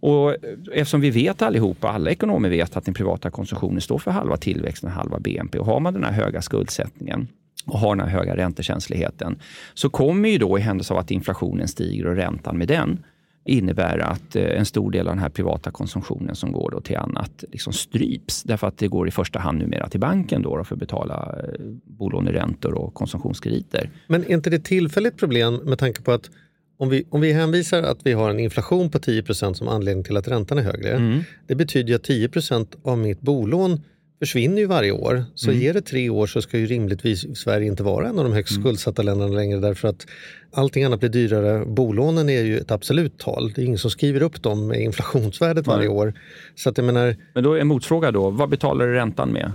Och 0.00 0.36
eftersom 0.72 1.00
vi 1.00 1.10
vet 1.10 1.42
allihopa, 1.42 1.88
alla 1.88 2.10
ekonomer 2.10 2.48
vet 2.48 2.76
att 2.76 2.84
den 2.84 2.94
privata 2.94 3.30
konsumtionen 3.30 3.80
står 3.80 3.98
för 3.98 4.10
halva 4.10 4.36
tillväxten 4.36 4.88
och 4.88 4.94
halva 4.94 5.20
BNP. 5.20 5.58
Och 5.58 5.66
har 5.66 5.80
man 5.80 5.94
den 5.94 6.04
här 6.04 6.12
höga 6.12 6.42
skuldsättningen 6.42 7.28
och 7.66 7.78
har 7.78 7.96
den 7.96 8.08
här 8.08 8.18
höga 8.18 8.36
räntekänsligheten, 8.36 9.38
så 9.74 9.90
kommer 9.90 10.28
ju 10.28 10.38
då 10.38 10.58
i 10.58 10.60
händelse 10.60 10.94
av 10.94 10.98
att 11.00 11.10
inflationen 11.10 11.68
stiger 11.68 12.06
och 12.06 12.16
räntan 12.16 12.58
med 12.58 12.68
den, 12.68 13.04
innebär 13.44 13.98
att 13.98 14.36
eh, 14.36 14.58
en 14.58 14.66
stor 14.66 14.90
del 14.90 15.08
av 15.08 15.14
den 15.14 15.22
här 15.22 15.28
privata 15.28 15.70
konsumtionen 15.70 16.34
som 16.34 16.52
går 16.52 16.70
då 16.70 16.80
till 16.80 16.96
annat 16.96 17.44
liksom 17.52 17.72
stryps. 17.72 18.42
Därför 18.42 18.66
att 18.66 18.78
det 18.78 18.88
går 18.88 19.08
i 19.08 19.10
första 19.10 19.38
hand 19.38 19.58
numera 19.58 19.88
till 19.88 20.00
banken 20.00 20.42
då, 20.42 20.56
då 20.56 20.64
för 20.64 20.74
att 20.74 20.80
betala 20.80 21.34
eh, 21.38 21.64
bolåneräntor 21.84 22.74
och 22.74 22.94
konsumtionskrediter. 22.94 23.90
Men 24.06 24.24
är 24.24 24.30
inte 24.30 24.50
det 24.50 24.56
ett 24.56 24.64
tillfälligt 24.64 25.16
problem 25.16 25.54
med 25.54 25.78
tanke 25.78 26.02
på 26.02 26.12
att 26.12 26.30
om 26.78 26.88
vi, 26.88 27.04
om 27.10 27.20
vi 27.20 27.32
hänvisar 27.32 27.82
att 27.82 27.98
vi 28.04 28.12
har 28.12 28.30
en 28.30 28.40
inflation 28.40 28.90
på 28.90 28.98
10% 28.98 29.52
som 29.54 29.68
anledning 29.68 30.04
till 30.04 30.16
att 30.16 30.28
räntan 30.28 30.58
är 30.58 30.62
högre. 30.62 30.90
Mm. 30.90 31.20
Det 31.46 31.54
betyder 31.54 31.94
att 31.94 32.02
10% 32.08 32.66
av 32.82 32.98
mitt 32.98 33.20
bolån 33.20 33.80
försvinner 34.18 34.58
ju 34.58 34.66
varje 34.66 34.92
år. 34.92 35.24
Så 35.34 35.50
Mm. 35.50 35.62
ger 35.62 35.74
det 35.74 35.80
tre 35.80 36.10
år 36.10 36.26
så 36.26 36.42
ska 36.42 36.58
ju 36.58 36.66
rimligtvis 36.66 37.36
Sverige 37.38 37.66
inte 37.66 37.82
vara 37.82 38.08
en 38.08 38.18
av 38.18 38.24
de 38.24 38.32
högst 38.32 38.52
Mm. 38.52 38.62
skuldsatta 38.62 39.02
länderna 39.02 39.32
längre 39.34 39.60
därför 39.60 39.88
att 39.88 40.06
allting 40.52 40.84
annat 40.84 41.00
blir 41.00 41.10
dyrare. 41.10 41.64
Bolånen 41.66 42.28
är 42.28 42.42
ju 42.42 42.58
ett 42.58 42.70
absolut 42.70 43.18
tal. 43.18 43.52
Det 43.54 43.62
är 43.62 43.64
ingen 43.66 43.78
som 43.78 43.90
skriver 43.90 44.22
upp 44.22 44.42
dem 44.42 44.66
med 44.66 44.80
inflationsvärdet 44.80 45.66
varje 45.66 45.88
år. 45.88 46.14
Så 46.54 46.68
att 46.70 46.78
jag 46.78 46.84
menar, 46.84 47.16
Men 47.34 47.44
då 47.44 47.52
är 47.52 47.60
en 47.60 47.66
motfråga 47.66 48.10
då, 48.10 48.30
vad 48.30 48.48
betalar 48.48 48.86
du 48.86 48.92
räntan 48.94 49.32
med? 49.32 49.52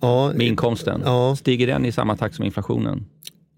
ja, 0.00 0.32
Med 0.36 0.46
inkomsten? 0.46 1.02
Ja. 1.04 1.36
Stiger 1.38 1.66
den 1.66 1.84
i 1.86 1.92
samma 1.92 2.16
takt 2.16 2.34
som 2.34 2.44
inflationen? 2.44 3.04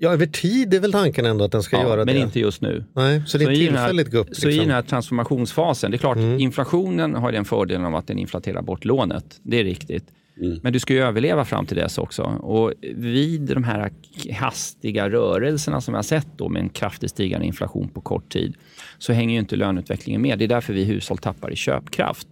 Ja, 0.05 0.13
över 0.13 0.27
tid 0.27 0.75
är 0.75 0.81
väl 0.81 0.93
tanken 0.93 1.27
ändå 1.27 1.45
att 1.45 1.53
den 1.53 1.63
ska 1.63 1.77
Ja, 1.77 1.83
göra 1.83 2.05
men 2.05 2.15
det. 2.15 2.21
inte 2.21 2.41
just 2.41 2.61
nu. 2.61 2.85
Nej, 2.93 3.23
så 3.27 3.39
det 3.39 3.45
är 3.45 3.55
tillfälligt 3.55 4.11
gupp. 4.11 4.29
Så 4.33 4.49
i 4.49 4.51
liksom. 4.51 4.67
den 4.67 4.75
här 4.75 4.83
transformationsfasen, 4.83 5.91
det 5.91 5.97
är 5.97 5.99
klart, 5.99 6.19
inflationen 6.19 7.15
har 7.15 7.33
den 7.33 7.45
fördelen 7.45 7.85
av 7.85 7.97
att 7.97 8.07
den 8.07 8.19
inflaterar 8.19 8.63
bort 8.63 8.85
lånet. 8.85 9.41
Det 9.43 9.61
är 9.61 9.65
riktigt. 9.65 10.05
Men 10.63 10.73
du 10.73 10.81
ska 10.81 10.95
ju 10.95 11.01
överleva 11.01 11.45
fram 11.45 11.67
till 11.67 11.77
dess 11.77 11.99
också. 11.99 12.23
Och 12.23 12.73
vid 12.97 13.41
de 13.41 13.65
här 13.65 13.91
hastiga 14.33 15.11
rörelserna 15.11 15.81
som 15.81 15.95
vi 15.95 15.97
har 15.97 16.03
sett 16.03 16.29
då 16.37 16.49
med 16.49 16.63
en 16.63 16.69
kraftigt 16.69 17.11
stigande 17.11 17.47
inflation 17.47 17.89
på 17.89 18.01
kort 18.01 18.29
tid, 18.33 18.55
så 18.99 19.13
hänger 19.13 19.35
ju 19.35 19.41
inte 19.41 19.57
löneutvecklingen 19.57 20.23
med. 20.23 20.39
Det 20.39 20.45
är 20.45 20.49
därför 20.49 20.73
vi 20.73 20.85
hushåll 20.85 21.19
tappar 21.19 21.53
i 21.53 21.57
köpkraft. 21.57 22.29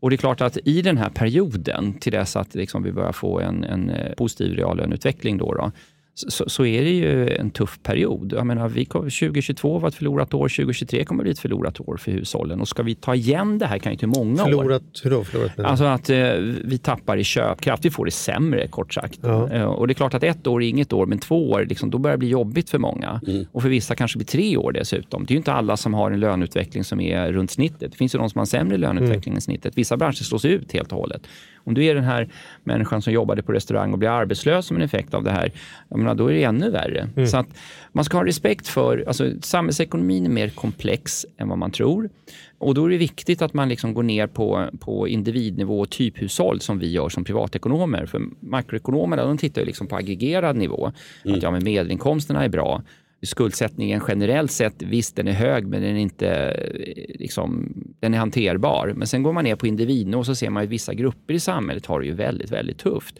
Och 0.00 0.10
det 0.10 0.16
är 0.16 0.18
klart 0.18 0.40
att 0.40 0.58
i 0.64 0.82
den 0.82 0.96
här 0.96 1.10
perioden, 1.10 1.94
till 1.94 2.12
dess 2.12 2.36
att 2.36 2.54
liksom 2.54 2.82
vi 2.82 2.92
börjar 2.92 3.12
få 3.12 3.40
en, 3.40 3.64
en 3.64 3.90
eh, 3.90 4.14
positiv 4.14 4.56
reallöneutveckling, 4.56 5.38
då, 5.38 5.54
då, 5.54 5.72
så, 6.14 6.44
så 6.48 6.64
är 6.64 6.84
det 6.84 6.90
ju 6.90 7.28
en 7.28 7.50
tuff 7.50 7.78
period. 7.82 8.32
Jag 8.32 8.46
menar, 8.46 8.68
vi 8.68 8.84
kom, 8.84 9.02
2022 9.02 9.78
var 9.78 9.88
ett 9.88 9.94
förlorat 9.94 10.34
år, 10.34 10.48
2023 10.48 11.04
kommer 11.04 11.22
bli 11.22 11.32
ett 11.32 11.38
förlorat 11.38 11.80
år 11.80 11.96
för 11.96 12.12
hushållen. 12.12 12.60
Och 12.60 12.68
ska 12.68 12.82
vi 12.82 12.94
ta 12.94 13.14
igen 13.14 13.58
det 13.58 13.66
här 13.66 13.78
kan 13.78 13.92
ju 13.92 13.98
till 13.98 14.08
många 14.08 14.42
år. 14.42 14.46
Förlorat, 14.46 14.82
hur 15.02 15.10
då 15.10 15.24
förlorat? 15.24 15.52
du? 15.56 15.64
Alltså 15.64 15.84
att 15.84 16.10
eh, 16.10 16.32
vi 16.64 16.78
tappar 16.78 17.16
i 17.16 17.24
köpkraft, 17.24 17.84
vi 17.84 17.90
får 17.90 18.04
det 18.04 18.10
sämre 18.10 18.68
kort 18.68 18.94
sagt. 18.94 19.18
Ja. 19.22 19.50
Eh, 19.50 19.64
och 19.64 19.86
det 19.86 19.92
är 19.92 19.94
klart 19.94 20.14
att 20.14 20.22
ett 20.22 20.46
år 20.46 20.62
är 20.62 20.68
inget 20.68 20.92
år, 20.92 21.06
men 21.06 21.18
två 21.18 21.50
år, 21.50 21.66
liksom, 21.68 21.90
då 21.90 21.98
börjar 21.98 22.16
det 22.16 22.18
bli 22.18 22.28
jobbigt 22.28 22.70
för 22.70 22.78
många. 22.78 23.20
Och 23.52 23.62
för 23.62 23.68
vissa 23.68 23.94
kanske 23.94 24.18
blir 24.18 24.26
tre 24.26 24.56
år 24.56 24.72
dessutom. 24.72 25.24
Det 25.24 25.32
är 25.32 25.34
ju 25.34 25.38
inte 25.38 25.52
alla 25.52 25.76
som 25.76 25.94
har 25.94 26.10
en 26.10 26.20
löneutveckling 26.20 26.84
som 26.84 27.00
är 27.00 27.32
runt 27.32 27.50
snittet. 27.50 27.92
Det 27.92 27.98
finns 27.98 28.14
ju 28.14 28.18
de 28.18 28.30
som 28.30 28.38
har 28.38 28.42
en 28.42 28.46
sämre 28.46 28.76
löneutveckling 28.76 29.34
än 29.34 29.40
snittet. 29.40 29.78
Vissa 29.78 29.96
branscher 29.96 30.24
slås 30.24 30.44
ut 30.44 30.72
helt 30.72 30.92
och 30.92 30.98
hållet. 30.98 31.22
Om 31.64 31.74
du 31.74 31.84
är 31.84 31.94
den 31.94 32.04
här 32.04 32.28
människan 32.64 33.02
som 33.02 33.12
jobbade 33.12 33.42
på 33.42 33.52
restaurang 33.52 33.92
och 33.92 33.98
blir 33.98 34.08
arbetslös 34.08 34.66
som 34.66 34.76
en 34.76 34.82
effekt 34.82 35.14
av 35.14 35.24
det 35.24 35.30
här, 35.30 35.52
menar, 35.88 36.14
då 36.14 36.28
är 36.28 36.34
det 36.34 36.44
ännu 36.44 36.70
värre. 36.70 37.26
Så 37.26 37.36
att 37.36 37.46
man 37.92 38.04
ska 38.04 38.16
ha 38.16 38.24
respekt 38.24 38.68
för, 38.68 39.04
alltså 39.06 39.30
samhällsekonomin 39.42 40.26
är 40.26 40.30
mer 40.30 40.48
komplex 40.48 41.26
än 41.36 41.48
vad 41.48 41.58
man 41.58 41.70
tror. 41.70 42.10
Och 42.58 42.74
då 42.74 42.84
är 42.84 42.90
det 42.90 42.96
viktigt 42.96 43.42
att 43.42 43.54
man 43.54 43.68
liksom 43.68 43.94
går 43.94 44.02
ner 44.02 44.26
på, 44.26 44.68
på 44.80 45.08
individnivå 45.08 45.80
och 45.80 45.90
typhushåll 45.90 46.60
som 46.60 46.78
vi 46.78 46.90
gör 46.90 47.08
som 47.08 47.24
privatekonomer. 47.24 48.06
För 48.06 48.22
makroekonomerna 48.40 49.24
de 49.24 49.38
tittar 49.38 49.60
ju 49.60 49.66
liksom 49.66 49.86
på 49.86 49.96
aggregerad 49.96 50.56
nivå. 50.56 50.92
Att 51.24 51.42
ja, 51.42 51.50
men 51.50 51.64
medelinkomsterna 51.64 52.44
är 52.44 52.48
bra. 52.48 52.82
Skuldsättningen 53.26 54.02
generellt 54.08 54.50
sett, 54.50 54.82
visst 54.82 55.16
den 55.16 55.28
är 55.28 55.32
hög 55.32 55.66
men 55.66 55.82
den 55.82 55.96
är 55.96 56.00
inte 56.00 56.28
eh, 56.28 57.18
liksom, 57.18 57.74
den 58.00 58.14
är 58.14 58.18
hanterbar. 58.18 58.92
Men 58.96 59.06
sen 59.06 59.22
går 59.22 59.32
man 59.32 59.44
ner 59.44 59.56
på 59.56 59.66
individnivå 59.66 60.18
och 60.18 60.26
så 60.26 60.34
ser 60.34 60.50
man 60.50 60.62
att 60.62 60.68
vissa 60.68 60.94
grupper 60.94 61.34
i 61.34 61.40
samhället 61.40 61.86
har 61.86 62.00
det 62.00 62.06
ju 62.06 62.14
väldigt, 62.14 62.52
väldigt 62.52 62.78
tufft. 62.78 63.18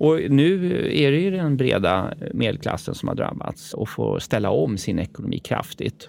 Och 0.00 0.20
nu 0.30 0.66
är 0.92 1.12
det 1.12 1.18
ju 1.18 1.30
den 1.30 1.56
breda 1.56 2.14
medelklassen 2.34 2.94
som 2.94 3.08
har 3.08 3.16
drabbats 3.16 3.74
och 3.74 3.88
får 3.88 4.18
ställa 4.18 4.50
om 4.50 4.78
sin 4.78 4.98
ekonomi 4.98 5.38
kraftigt. 5.38 6.08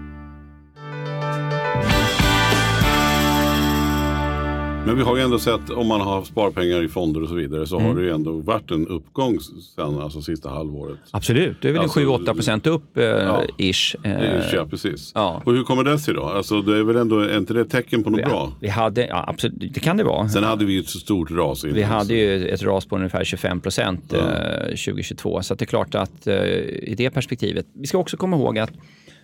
Men 4.85 4.97
vi 4.97 5.03
har 5.03 5.17
ju 5.17 5.21
ändå 5.23 5.39
sett, 5.39 5.69
om 5.69 5.87
man 5.87 6.01
har 6.01 6.23
sparpengar 6.23 6.83
i 6.83 6.87
fonder 6.87 7.23
och 7.23 7.29
så 7.29 7.35
vidare, 7.35 7.67
så 7.67 7.75
Mm. 7.79 7.87
har 7.87 7.95
det 7.95 8.01
ju 8.01 8.09
ändå 8.11 8.31
varit 8.31 8.71
en 8.71 8.87
uppgång 8.87 9.39
sen, 9.75 9.99
alltså 10.01 10.21
sista 10.21 10.49
halvåret. 10.49 10.97
Absolut, 11.11 11.57
det 11.61 11.67
är 11.67 11.71
väl 11.71 11.81
Alltså, 11.81 11.99
7-8 11.99 12.33
procent 12.33 12.67
upp 12.67 12.97
eh, 12.97 13.03
ja. 13.03 13.43
ish. 13.57 13.95
Ju- 14.05 14.11
Eh, 14.11 14.53
Ja, 14.53 14.65
precis. 14.69 15.11
ja. 15.15 15.41
Och 15.45 15.53
hur 15.53 15.63
kommer 15.63 15.83
det 15.83 15.99
sig 15.99 16.13
då? 16.13 16.23
Alltså 16.23 16.61
det 16.61 16.77
är 16.77 16.83
väl 16.83 16.95
ändå, 16.95 17.19
är 17.19 17.37
inte 17.37 17.53
det 17.53 17.61
ett 17.61 17.69
tecken 17.69 18.03
på 18.03 18.09
något 18.09 18.19
vi, 18.19 18.23
bra? 18.23 18.53
vi 18.59 18.67
hade, 18.67 19.07
ja, 19.07 19.23
absolut, 19.27 19.73
det 19.73 19.79
kan 19.79 19.97
det 19.97 20.03
vara. 20.03 20.29
Sen 20.29 20.43
hade 20.43 20.65
vi 20.65 20.73
ju 20.73 20.79
ett 20.79 20.89
så 20.89 20.99
stort 20.99 21.31
ras. 21.31 21.63
innan, 21.63 21.75
Vi 21.75 21.83
hade 21.83 22.13
ju 22.13 22.47
ett 22.47 22.63
ras 22.63 22.85
på 22.85 22.95
ungefär 22.95 23.23
25 23.23 23.59
procent 23.61 24.13
eh, 24.13 24.19
2022. 24.67 25.41
Så 25.41 25.55
det 25.55 25.63
är 25.63 25.67
klart 25.67 25.95
att 25.95 26.27
eh, 26.27 26.35
i 26.63 26.93
det 26.97 27.09
perspektivet. 27.09 27.65
Vi 27.73 27.87
ska 27.87 27.97
också 27.97 28.17
komma 28.17 28.37
ihåg 28.37 28.59
att 28.59 28.71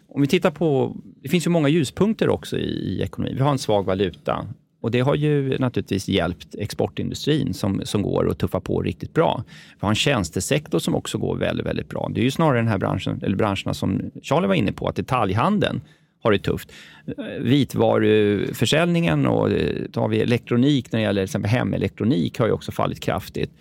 om 0.09 0.21
vi 0.21 0.27
tittar 0.27 0.51
på, 0.51 0.95
det 1.23 1.29
finns 1.29 1.45
ju 1.47 1.49
många 1.51 1.69
ljuspunkter 1.69 2.29
också 2.29 2.57
i, 2.57 2.61
i 2.69 3.01
ekonomin. 3.01 3.35
Vi 3.35 3.41
har 3.41 3.51
en 3.51 3.57
svag 3.59 3.85
valuta 3.85 4.45
och 4.81 4.91
det 4.91 4.99
har 4.99 5.15
ju 5.15 5.57
naturligtvis 5.59 6.07
hjälpt 6.07 6.55
exportindustrin 6.55 7.53
som, 7.53 7.81
som 7.83 8.01
går 8.01 8.23
och 8.23 8.37
tuffar 8.37 8.59
på 8.59 8.81
riktigt 8.81 9.13
bra. 9.13 9.43
Vi 9.47 9.79
har 9.79 9.89
en 9.89 9.95
tjänstesektor 9.95 10.79
som 10.79 10.95
också 10.95 11.17
går 11.17 11.37
väldigt, 11.37 11.65
väldigt 11.65 11.89
bra. 11.89 12.11
Det 12.13 12.21
är 12.21 12.23
ju 12.23 12.31
snarare 12.31 12.57
den 12.57 12.67
här 12.67 12.77
branschen, 12.77 13.19
eller 13.23 13.35
branscherna 13.35 13.73
som 13.73 14.01
Charlie 14.21 14.47
var 14.47 14.55
inne 14.55 14.71
på, 14.71 14.87
att 14.87 14.95
detaljhandeln 14.95 15.81
har 16.23 16.31
det 16.31 16.39
tufft. 16.39 16.71
Vitvaruförsäljningen 17.39 19.27
och 19.27 19.51
eh, 19.51 19.85
tar 19.91 20.07
vi 20.07 20.21
elektronik 20.21 20.91
när 20.91 20.99
det 20.99 21.03
gäller 21.03 21.21
till 21.21 21.25
exempel 21.25 21.51
hemelektronik 21.51 22.39
har 22.39 22.45
ju 22.45 22.51
också 22.51 22.71
fallit 22.71 22.99
kraftigt. 22.99 23.51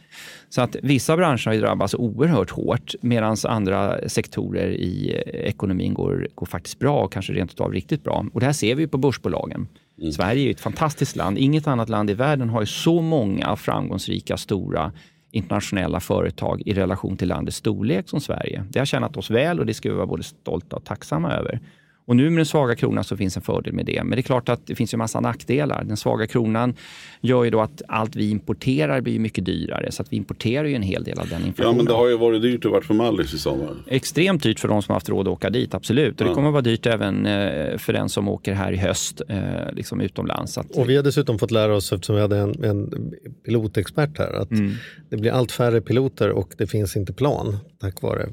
Så 0.49 0.63
att 0.63 0.77
vissa 0.83 1.17
branscher 1.17 1.47
har 1.47 1.55
ju 1.55 1.61
drabbats 1.61 1.95
oerhört 1.95 2.51
hårt 2.51 2.95
medan 3.01 3.37
andra 3.45 4.09
sektorer 4.09 4.69
i 4.69 5.23
eh, 5.27 5.41
ekonomin 5.41 5.95
går, 5.95 6.29
går 6.35 6.47
faktiskt 6.47 6.79
bra 6.79 7.05
och 7.05 7.13
kanske 7.13 7.33
rent 7.33 7.53
utav 7.53 7.73
riktigt 7.73 8.05
bra. 8.05 8.27
Och 8.33 8.41
det 8.41 8.47
här 8.47 8.53
ser 8.53 8.75
vi 8.75 8.83
ju 8.83 8.89
på 8.89 8.99
börsbolagen. 8.99 9.69
Mm. 9.99 10.13
Sverige 10.13 10.43
är 10.43 10.45
ju 10.45 10.51
ett 10.51 10.61
fantastiskt 10.61 11.17
land. 11.17 11.39
Inget 11.39 11.67
annat 11.67 11.89
land 11.89 12.11
i 12.11 12.15
världen 12.15 12.49
har 12.49 12.61
ju 12.61 12.67
så 12.67 13.03
många 13.03 13.57
framgångsrika, 13.57 14.37
stora 14.37 14.93
internationella 15.31 16.01
företag 16.01 16.63
i 16.67 16.75
relation 16.75 17.17
till 17.17 17.29
landets 17.29 17.57
storlek 17.57 18.09
som 18.09 18.21
Sverige. 18.21 18.65
Det 18.71 18.79
har 18.79 18.87
tjänat 18.87 19.17
oss 19.17 19.31
väl 19.31 19.61
och 19.61 19.67
det 19.67 19.75
ska 19.75 19.89
vi 19.89 19.95
vara 19.95 20.07
både 20.07 20.23
stolta 20.23 20.77
och 20.77 20.85
tacksamma 20.85 21.33
över. 21.33 21.61
Och 22.07 22.17
nu 22.17 22.31
med 22.31 22.39
den 22.39 22.47
svaga 22.47 22.75
kronan 22.75 23.05
så 23.05 23.17
finns 23.17 23.37
en 23.37 23.43
fördel 23.43 23.73
med 23.73 23.87
det. 23.87 24.03
Men 24.05 24.11
det 24.11 24.21
är 24.21 24.23
klart 24.23 24.49
att 24.49 24.67
det 24.67 24.75
finns 24.75 24.95
ju 24.95 24.99
massa 24.99 25.21
nackdelar. 25.21 25.85
Den 25.85 25.97
svaga 25.97 26.27
kronan 26.27 26.75
gör 27.21 27.45
ju 27.45 27.51
då 27.51 27.61
att 27.61 27.83
allt 27.89 28.17
vi 28.17 28.31
importerar 28.31 29.01
blir 29.01 29.19
mycket 29.19 29.45
dyrare. 29.45 29.93
Så 29.93 30.03
att 30.03 30.13
vi 30.13 30.17
importerar 30.17 30.65
ju 30.65 30.75
en 30.75 30.83
hel 30.83 31.05
del 31.05 31.19
av 31.19 31.29
den 31.29 31.41
Ja 31.41 31.47
inflationen. 31.47 31.77
men 31.77 31.87
det 31.87 31.93
har 31.93 32.09
ju 32.09 32.17
varit 32.17 32.43
dyrt 32.43 32.65
att 32.65 32.71
vara 32.71 32.83
för 32.83 32.95
Mallis 32.95 33.35
i 33.35 33.39
sommar. 33.39 33.71
Extremt 33.87 34.43
dyrt 34.43 34.61
för 34.61 34.69
de 34.69 34.83
som 34.83 34.93
har 34.93 34.97
haft 34.97 35.09
råd 35.09 35.29
att 35.29 35.33
åka 35.33 35.51
dit, 35.51 35.75
absolut. 35.75 36.21
Och 36.21 36.27
det 36.29 36.35
kommer 36.35 36.49
att 36.49 36.53
vara 36.53 36.63
dyrt 36.63 36.87
även 36.87 37.27
eh, 37.27 37.79
för 37.79 37.93
den 37.93 38.09
som 38.09 38.29
åker 38.29 38.53
här 38.55 38.73
i 38.73 38.77
höst 38.77 39.23
eh, 39.29 39.73
liksom 39.73 40.01
utomlands. 40.01 40.53
Så 40.53 40.61
att, 40.61 40.71
Och 40.71 40.89
vi 40.91 40.97
har 40.97 41.03
dessutom 41.03 41.39
fått 41.39 41.51
lära 41.51 41.77
oss, 41.77 41.93
eftersom 41.93 42.15
vi 42.17 42.23
hade 42.23 42.39
en, 42.39 42.65
en 42.65 43.13
pilotexpert 43.45 44.19
här, 44.19 44.33
att 44.33 44.51
Mm. 44.51 44.73
det 45.11 45.17
blir 45.17 45.31
allt 45.33 45.53
färre 45.53 45.81
piloter 45.81 46.31
och 46.31 46.55
det 46.59 46.67
finns 46.67 46.97
inte 46.97 47.13
plan 47.13 47.57
tack 47.81 48.03
vare 48.03 48.29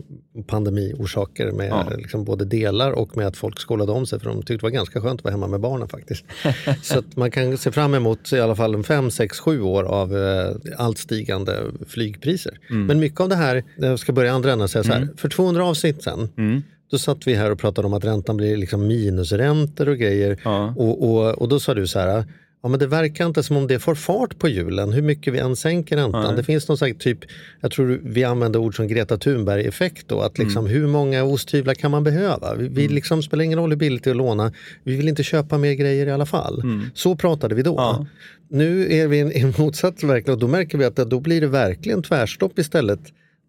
pandemiorsaker 0.47 1.51
med 1.51 1.69
Ja. 1.69 1.89
liksom 1.97 2.23
både 2.25 2.45
delar 2.45 2.91
och 2.91 3.17
med 3.17 3.27
att 3.27 3.37
folk 3.37 3.59
skolade 3.63 3.91
om 3.91 4.05
sig 4.05 4.19
för 4.19 4.29
de 4.29 4.37
tyckte 4.37 4.53
det 4.53 4.63
var 4.63 4.69
ganska 4.69 5.01
skönt 5.01 5.19
att 5.19 5.23
vara 5.23 5.31
hemma 5.31 5.47
med 5.47 5.59
barnen 5.59 5.87
faktiskt. 5.87 6.25
Så 6.81 6.99
att 6.99 7.15
man 7.15 7.31
kan 7.31 7.57
se 7.57 7.71
fram 7.71 7.93
emot 7.93 8.33
i 8.33 8.39
alla 8.39 8.55
fall 8.55 8.75
en 8.75 8.83
fem, 8.83 9.11
sex, 9.11 9.39
sju 9.39 9.61
år 9.61 9.83
av 9.83 10.17
eh, 10.17 10.55
allt 10.77 10.97
stigande 10.97 11.59
flygpriser. 11.87 12.59
Mm. 12.69 12.85
Men 12.85 12.99
mycket 12.99 13.19
av 13.19 13.29
det 13.29 13.35
här, 13.35 13.63
jag 13.77 13.99
ska 13.99 14.11
börja 14.11 14.33
andra 14.33 14.51
änden 14.51 14.63
och 14.63 14.69
säga 14.69 14.83
så 14.83 14.91
här, 14.91 15.07
för 15.17 15.29
200 15.29 15.65
avsnitt 15.65 16.03
sen 16.03 16.29
Mm. 16.37 16.63
då 16.91 16.97
satt 16.97 17.27
vi 17.27 17.33
här 17.33 17.51
och 17.51 17.59
pratade 17.59 17.87
om 17.87 17.93
att 17.93 18.05
räntan 18.05 18.37
blir 18.37 18.57
liksom 18.57 18.87
minusräntor 18.87 19.89
och 19.89 19.97
grejer. 19.97 20.39
Ja. 20.43 20.73
Och, 20.77 21.09
och, 21.09 21.41
och 21.41 21.47
då 21.49 21.59
sa 21.59 21.73
du 21.73 21.87
så 21.87 21.99
här, 21.99 22.25
ja 22.63 22.69
men 22.69 22.79
det 22.79 22.87
verkar 22.87 23.25
inte 23.25 23.43
som 23.43 23.57
om 23.57 23.67
det 23.67 23.79
får 23.79 23.95
fart 23.95 24.39
på 24.39 24.47
hjulen 24.47 24.93
hur 24.93 25.01
mycket 25.01 25.33
vi 25.33 25.39
än 25.39 25.55
sänker 25.55 25.95
räntan. 25.95 26.35
Det 26.35 26.43
finns 26.43 26.67
någon 26.67 26.77
slags 26.77 26.97
typ, 26.97 27.19
jag 27.61 27.71
tror 27.71 27.99
vi 28.03 28.23
använder 28.23 28.59
ord 28.59 28.75
som 28.75 28.87
Greta 28.87 29.17
Thunberg-effekt 29.17 30.07
då, 30.07 30.21
att 30.21 30.37
liksom 30.37 30.65
hur 30.65 30.87
många 30.87 31.23
osthyvlar 31.23 31.73
kan 31.73 31.91
man 31.91 32.03
behöva? 32.03 32.55
Vi, 32.55 32.67
vi 32.67 32.87
liksom 32.87 33.23
spelar 33.23 33.43
ingen 33.43 33.59
roll 33.59 33.69
hur 33.69 33.77
billigt 33.77 34.03
det 34.03 34.09
är 34.09 34.11
att 34.11 34.17
låna, 34.17 34.53
vi 34.83 34.95
vill 34.95 35.07
inte 35.07 35.23
köpa 35.23 35.57
mer 35.57 35.73
grejer 35.73 36.07
i 36.07 36.11
alla 36.11 36.25
fall. 36.25 36.63
Så 36.93 37.15
pratade 37.15 37.55
vi 37.55 37.61
då. 37.61 37.75
Ja. 37.77 38.05
Nu 38.49 38.93
är 38.93 39.07
vi 39.07 39.17
i 39.17 39.41
en, 39.41 39.53
motsats 39.57 40.03
verkligen 40.03 40.33
och 40.33 40.39
då 40.39 40.47
märker 40.47 40.77
vi 40.77 40.85
att 40.85 40.95
då 40.95 41.19
blir 41.19 41.41
det 41.41 41.47
verkligen 41.47 42.03
tvärstopp 42.03 42.59
istället 42.59 42.99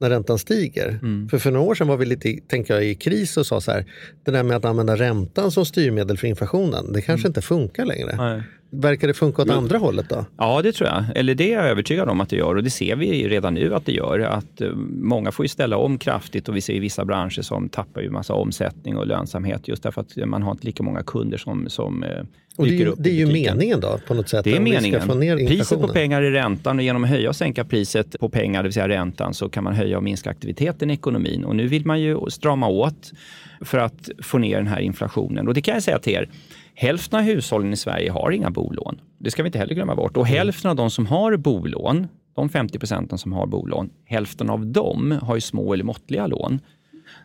när 0.01 0.11
räntan 0.11 0.39
stiger. 0.39 0.99
För 1.31 1.39
för 1.39 1.51
några 1.51 1.67
år 1.67 1.75
sedan 1.75 1.89
var 1.89 1.97
vi 1.97 2.07
lite, 2.07 2.39
tänker 2.49 2.75
jag, 2.75 2.85
i 2.85 2.95
kris 2.95 3.37
och 3.37 3.47
sa 3.47 3.61
så 3.61 3.71
här, 3.71 3.85
det 4.25 4.31
där 4.31 4.43
med 4.43 4.57
att 4.57 4.65
använda 4.65 4.97
räntan 4.97 5.51
som 5.51 5.67
styrmedel 5.67 6.19
för 6.19 6.27
inflationen, 6.27 6.93
det 6.93 7.03
kanske 7.03 7.29
inte 7.29 7.43
funkar 7.43 7.85
längre. 7.85 8.17
Nej. 8.17 8.43
Verkar 8.81 9.09
det 9.09 9.15
funka 9.15 9.43
åt 9.43 9.51
andra 9.51 9.79
hållet 9.79 10.09
då? 10.09 10.25
Ja, 10.37 10.63
det 10.63 10.73
tror 10.73 10.89
jag. 10.89 11.05
Eller 11.15 11.35
det 11.35 11.53
är 11.53 11.57
jag 11.57 11.69
övertygad 11.69 12.09
om 12.09 12.21
att 12.21 12.29
det 12.29 12.37
gör 12.37 12.55
och 12.55 12.63
det 12.63 12.71
ser 12.71 12.97
vi 12.97 13.23
ju 13.23 13.29
redan 13.29 13.55
nu 13.55 13.75
att 13.75 13.87
det 13.87 13.93
gör. 13.93 14.19
Att 14.19 14.61
eh, 14.61 14.71
många 15.01 15.33
får 15.33 15.45
ju 15.45 15.49
ställa 15.49 15.77
om 15.77 15.99
kraftigt 15.99 16.49
och 16.49 16.57
vi 16.57 16.61
ser 16.61 16.81
vissa 16.81 17.05
branscher 17.05 17.43
som 17.43 17.69
tappar 17.69 18.01
ju 18.01 18.11
massa 18.11 18.35
omsättning 18.35 18.97
och 18.97 19.07
lönsamhet 19.07 19.69
just 19.69 19.83
därför 19.83 20.01
att 20.01 20.17
man 20.27 20.43
har 20.43 20.51
inte 20.51 20.67
lika 20.67 20.83
många 20.83 21.03
kunder 21.03 21.39
som, 21.39 21.69
som 21.69 22.03
eh, 22.03 22.11
Och 22.57 22.67
det 22.67 22.75
är 22.75 22.79
ju, 22.79 22.93
det 22.99 23.11
är 23.11 23.15
ju 23.15 23.27
meningen 23.27 23.81
då 23.81 23.99
på 24.07 24.15
något 24.15 24.29
sätt. 24.29 24.45
Det 24.45 24.57
är 24.57 24.61
meningen. 24.61 25.01
Priset 25.47 25.81
på 25.81 25.89
pengar 25.89 26.23
är 26.23 26.31
räntan 26.31 26.79
och 26.79 26.85
genom 26.85 27.05
att 27.05 27.11
höja 27.11 27.29
och 27.29 27.37
sänka 27.37 27.65
priset 27.65 28.17
på 28.21 28.29
pengar, 28.29 28.63
det 28.63 28.67
vill 28.67 28.75
säga 28.75 28.89
räntan, 28.89 29.35
så 29.35 29.49
kan 29.49 29.65
man 29.65 29.75
höja 29.75 29.97
och 29.97 30.05
minska 30.05 30.31
aktiviteten 30.31 30.91
i 30.91 30.95
ekonomin. 30.95 31.45
Och 31.45 31.57
nu 31.57 31.67
vill 31.67 31.87
man 31.87 32.01
ju 32.01 32.31
strama 32.31 32.69
åt 32.69 33.13
för 33.61 33.79
att 33.79 34.11
få 34.23 34.39
ner 34.39 34.57
den 34.57 34.67
här 34.67 34.81
inflationen. 34.81 35.49
Och 35.49 35.55
det 35.55 35.63
kan 35.63 35.75
jag 35.75 35.83
säga 35.83 35.99
till 35.99 36.13
er, 36.13 36.29
hälften 36.75 37.19
av 37.19 37.25
hushållen 37.25 37.73
i 37.73 37.77
Sverige 37.77 38.11
har 38.11 38.31
inga 38.31 38.51
bolån. 38.51 39.01
Det 39.19 39.31
ska 39.31 39.43
vi 39.43 39.47
inte 39.47 39.59
heller 39.59 39.75
glömma 39.75 39.95
bort. 39.95 40.17
Och 40.17 40.27
hälften 40.27 40.71
av 40.71 40.77
de 40.77 40.91
som 40.91 41.07
har 41.07 41.37
bolån, 41.37 42.07
de 42.35 42.49
50 42.49 42.79
procenten 42.79 43.19
som 43.19 43.33
har 43.33 43.47
bolån, 43.47 43.91
hälften 44.05 44.51
av 44.51 44.67
dem 44.67 45.19
har 45.23 45.35
ju 45.35 45.41
små 45.41 45.73
eller 45.75 45.85
måttliga 45.85 46.27
lån. 46.27 46.61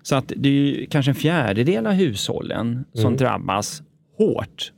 Så 0.04 0.16
att 0.16 0.34
det 0.36 0.50
är 0.50 0.54
ju 0.54 0.86
kanske 0.86 1.12
en 1.12 1.16
fjärdedel 1.16 1.88
av 1.88 1.94
hushållen 1.94 2.86
som 2.94 3.18
drabbas 3.18 3.82
hårt 4.18 4.72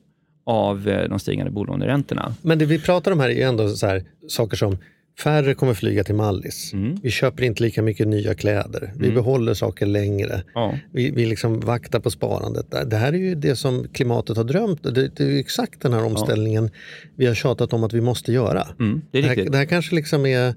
av 0.43 0.87
eh, 0.87 1.09
de 1.09 1.19
stigande 1.19 1.51
bolåneräntorna. 1.51 2.33
Men 2.41 2.59
det 2.59 2.65
vi 2.65 2.79
pratar 2.79 3.11
om 3.11 3.19
här 3.19 3.29
är 3.29 3.33
ju 3.33 3.41
ändå 3.41 3.69
så 3.69 3.87
här, 3.87 4.03
saker 4.27 4.57
som 4.57 4.77
färre 5.23 5.53
kommer 5.53 5.73
flyga 5.73 6.03
till 6.03 6.15
Mallis. 6.15 6.73
Mm. 6.73 6.97
Vi 7.03 7.11
köper 7.11 7.43
inte 7.43 7.63
lika 7.63 7.81
mycket 7.81 8.07
nya 8.07 8.33
kläder. 8.33 8.91
Vi 8.95 9.11
behåller 9.11 9.53
saker 9.53 9.85
längre. 9.85 10.43
Ja. 10.53 10.73
Vi, 10.93 11.11
vi 11.11 11.25
liksom 11.25 11.59
vaktar 11.59 11.99
på 11.99 12.11
sparandet. 12.11 12.65
Det- 12.89 12.95
här 12.95 13.13
är 13.13 13.17
ju 13.17 13.35
det 13.35 13.55
som 13.55 13.87
klimatet 13.93 14.37
har 14.37 14.43
drömt. 14.43 14.83
Det, 14.83 14.91
det 15.15 15.19
är 15.23 15.27
ju 15.27 15.39
exakt 15.39 15.81
den 15.81 15.93
här 15.93 16.03
omställningen 16.03 16.69
vi 17.15 17.25
har 17.25 17.33
tjatat 17.33 17.73
om 17.73 17.83
att 17.83 17.93
vi 17.93 18.01
måste 18.01 18.31
göra. 18.33 18.67
Mm, 18.79 19.01
det 19.11 19.21
det, 19.21 19.27
här, 19.27 19.35
det 19.35 19.57
här 19.57 19.65
kanske 19.65 19.95
liksom 19.95 20.25
är 20.25 20.53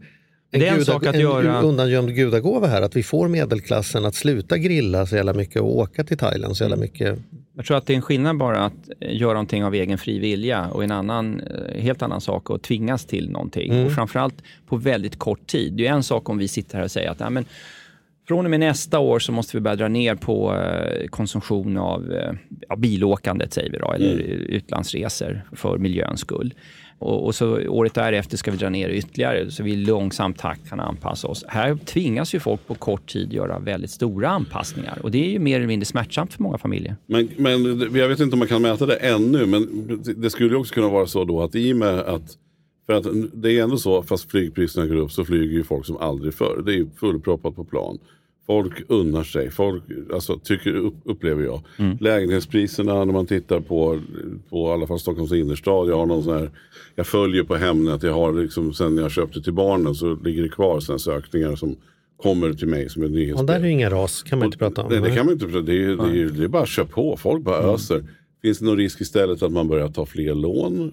Det 0.60 0.68
är 0.68 0.74
en 0.74 0.84
sak 0.84 1.06
att 1.06 1.14
en 1.14 1.20
göra- 1.20 1.60
undangömd 1.62 2.14
gudagåva 2.14 2.66
här. 2.66 2.82
Att 2.82 2.96
vi 2.96 3.02
får 3.02 3.28
medelklassen 3.28 4.04
att 4.04 4.14
sluta 4.14 4.58
grilla 4.58 5.06
så 5.06 5.16
jävla 5.16 5.32
mycket 5.32 5.62
och 5.62 5.76
åka 5.76 6.04
till 6.04 6.18
Thailand 6.18 6.56
så 6.56 6.64
jävla 6.64 6.76
mycket. 6.76 7.18
Jag 7.56 7.66
tror 7.66 7.76
att 7.76 7.86
det 7.86 7.92
är 7.92 7.96
en 7.96 8.02
skillnad 8.02 8.38
bara 8.38 8.64
att 8.64 8.72
eh, 9.00 9.16
göra 9.16 9.32
någonting 9.32 9.64
av 9.64 9.74
egen 9.74 9.98
fri 9.98 10.18
vilja 10.18 10.68
och 10.68 10.84
en 10.84 10.90
annan, 10.90 11.40
eh, 11.40 11.82
helt 11.82 12.02
annan 12.02 12.20
sak 12.20 12.50
att 12.50 12.62
tvingas 12.62 13.04
till 13.04 13.30
någonting. 13.30 13.84
Och 13.86 13.92
framförallt 13.92 14.34
på 14.66 14.76
väldigt 14.76 15.18
kort 15.18 15.46
tid. 15.46 15.72
Det 15.72 15.86
är 15.86 15.92
en 15.92 16.02
sak 16.02 16.28
om 16.28 16.38
vi 16.38 16.48
sitter 16.48 16.76
här 16.76 16.84
och 16.84 16.90
säger 16.90 17.10
att 17.10 17.18
Nej, 17.18 17.30
men, 17.30 17.44
från 18.28 18.44
och 18.44 18.50
med 18.50 18.60
nästa 18.60 18.98
år 18.98 19.18
så 19.18 19.32
måste 19.32 19.56
vi 19.56 19.60
börja 19.60 19.76
dra 19.76 19.88
ner 19.88 20.14
på 20.14 20.54
eh, 20.54 21.06
konsumtion 21.08 21.76
av 21.76 22.14
ja, 22.68 22.76
bilåkandet, 22.76 23.52
säger 23.52 23.70
vi 23.70 23.78
då, 23.78 23.92
eller 23.92 24.18
utlandsresor 24.48 25.42
för 25.52 25.78
miljöns 25.78 26.20
skull. 26.20 26.54
Och, 27.04 27.24
och 27.26 27.34
så 27.34 27.68
året 27.68 27.94
därefter 27.94 28.36
ska 28.36 28.50
vi 28.50 28.56
dra 28.56 28.68
ner 28.68 28.88
ytterligare 28.88 29.50
så 29.50 29.62
vi 29.62 29.72
i 29.72 29.76
långsam 29.76 30.34
takt 30.34 30.68
kan 30.68 30.80
anpassa 30.80 31.28
oss. 31.28 31.44
Här 31.48 31.76
tvingas 31.76 32.34
ju 32.34 32.40
folk 32.40 32.66
på 32.66 32.74
kort 32.74 33.12
tid 33.12 33.32
göra 33.32 33.58
väldigt 33.58 33.90
stora 33.90 34.28
anpassningar 34.28 34.98
och 35.02 35.10
det 35.10 35.26
är 35.26 35.30
ju 35.30 35.38
mer 35.38 35.56
eller 35.56 35.66
mindre 35.66 35.84
smärtsamt 35.84 36.32
för 36.32 36.42
många 36.42 36.58
familjer. 36.58 36.96
Men, 37.06 37.28
men 37.36 37.80
jag 37.94 38.08
vet 38.08 38.20
inte 38.20 38.32
om 38.32 38.38
man 38.38 38.48
kan 38.48 38.62
mäta 38.62 38.86
det 38.86 38.96
ännu, 38.96 39.46
men 39.46 39.88
det 40.16 40.30
skulle 40.30 40.50
ju 40.50 40.56
också 40.56 40.74
kunna 40.74 40.88
vara 40.88 41.06
så 41.06 41.24
då 41.24 41.42
att 41.42 41.54
i 41.54 41.72
och 41.72 41.76
med 41.76 41.98
att 41.98 42.38
för 42.86 42.92
att 42.92 43.06
det 43.32 43.58
är 43.58 43.62
ändå 43.62 43.76
så, 43.76 44.02
fast 44.02 44.30
flygpriserna 44.30 44.86
går 44.86 44.96
upp 44.96 45.12
så 45.12 45.24
flyger 45.24 45.54
ju 45.54 45.64
folk 45.64 45.86
som 45.86 45.96
aldrig 45.96 46.34
förr. 46.34 46.62
Det 46.66 46.72
är 46.72 46.76
ju 46.76 46.90
fullproppat 46.96 47.56
på 47.56 47.64
plan. 47.64 47.98
Folk 48.46 48.72
unnar 48.88 49.22
sig, 49.22 49.50
folk 49.50 49.82
alltså, 50.12 50.38
tycker, 50.38 50.74
upp, 50.76 50.94
upplever 51.04 51.44
jag. 51.44 51.60
Lägenhetspriserna 52.00 53.04
när 53.04 53.12
man 53.12 53.26
tittar 53.26 53.60
på, 53.60 54.00
på 54.50 54.68
i 54.68 54.70
alla 54.70 54.86
fall 54.86 54.98
Stockholms 55.00 55.32
innerstad. 55.32 55.88
Jag 55.88 55.96
har 55.96 56.06
någon 56.06 56.22
sån 56.24 56.32
här, 56.38 56.50
jag 56.94 57.06
följer 57.06 57.42
på 57.44 57.54
Hemnet, 57.56 58.02
jag 58.02 58.12
har 58.12 58.32
liksom, 58.32 58.72
sen 58.74 58.96
jag 58.96 59.10
köpte 59.10 59.42
till 59.42 59.52
barnen 59.52 59.94
så 59.94 60.14
ligger 60.24 60.42
det 60.42 60.48
kvar 60.48 60.80
sen 60.80 60.98
sökningar 60.98 61.56
som 61.56 61.76
kommer 62.22 62.52
till 62.52 62.68
mig 62.68 62.88
som 62.90 63.02
ett 63.02 63.10
nyhetsbrev. 63.10 63.48
Ja, 63.48 63.54
där 63.54 63.60
är 63.60 63.64
ju 63.64 63.70
inga 63.72 63.90
ras, 63.90 64.22
kan 64.22 64.38
man 64.38 64.46
inte 64.46 64.58
prata 64.58 64.82
om. 64.82 64.88
Nej, 64.92 65.00
det 65.00 65.10
kan 65.10 65.26
man 65.26 65.32
inte 65.32 65.46
prata 65.46 65.60
det 65.60 65.72
är, 65.72 65.76
ju- 65.76 65.96
det 65.96 66.02
är, 66.04 66.14
ju- 66.14 66.28
det 66.30 66.44
är 66.44 66.48
bara 66.48 66.62
att 66.62 66.68
köra 66.68 66.86
på. 66.86 67.16
Folk 67.16 67.44
bara 67.44 67.58
Mm. 67.62 67.70
öser. 67.74 68.04
Finns 68.42 68.58
det 68.58 68.64
någon 68.64 68.76
risk 68.76 69.00
istället 69.00 69.42
att 69.42 69.52
man 69.52 69.68
börjar 69.68 69.88
ta 69.88 70.06
fler 70.06 70.34
lån? 70.34 70.92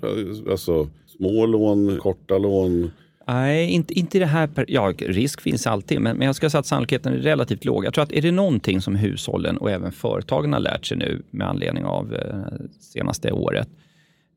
Alltså 0.49 0.89
små 1.17 1.45
lån, 1.45 1.97
korta 1.97 2.37
lån? 2.37 2.91
Nej, 3.33 3.69
inte, 3.69 3.93
inte 3.93 4.17
i 4.17 4.19
det 4.19 4.25
här... 4.25 4.47
Per 4.47 4.65
ja, 4.67 4.93
risk 4.99 5.41
finns 5.41 5.67
alltid, 5.67 6.01
men, 6.01 6.17
men 6.17 6.25
jag 6.25 6.35
ska 6.35 6.49
säga 6.49 6.59
att 6.59 6.65
sannolikheten 6.65 7.13
är 7.13 7.17
relativt 7.17 7.65
låg. 7.65 7.85
Jag 7.85 7.93
tror 7.93 8.03
att 8.03 8.11
är 8.11 8.21
det 8.21 8.31
någonting 8.31 8.81
som 8.81 8.95
hushållen 8.95 9.57
och 9.57 9.71
även 9.71 9.91
företagen 9.91 10.53
har 10.53 10.59
lärt 10.59 10.85
sig 10.85 10.97
nu 10.97 11.23
med 11.31 11.47
anledning 11.47 11.85
av 11.85 12.15
eh, 12.15 12.65
senaste 12.79 13.31
året, 13.31 13.69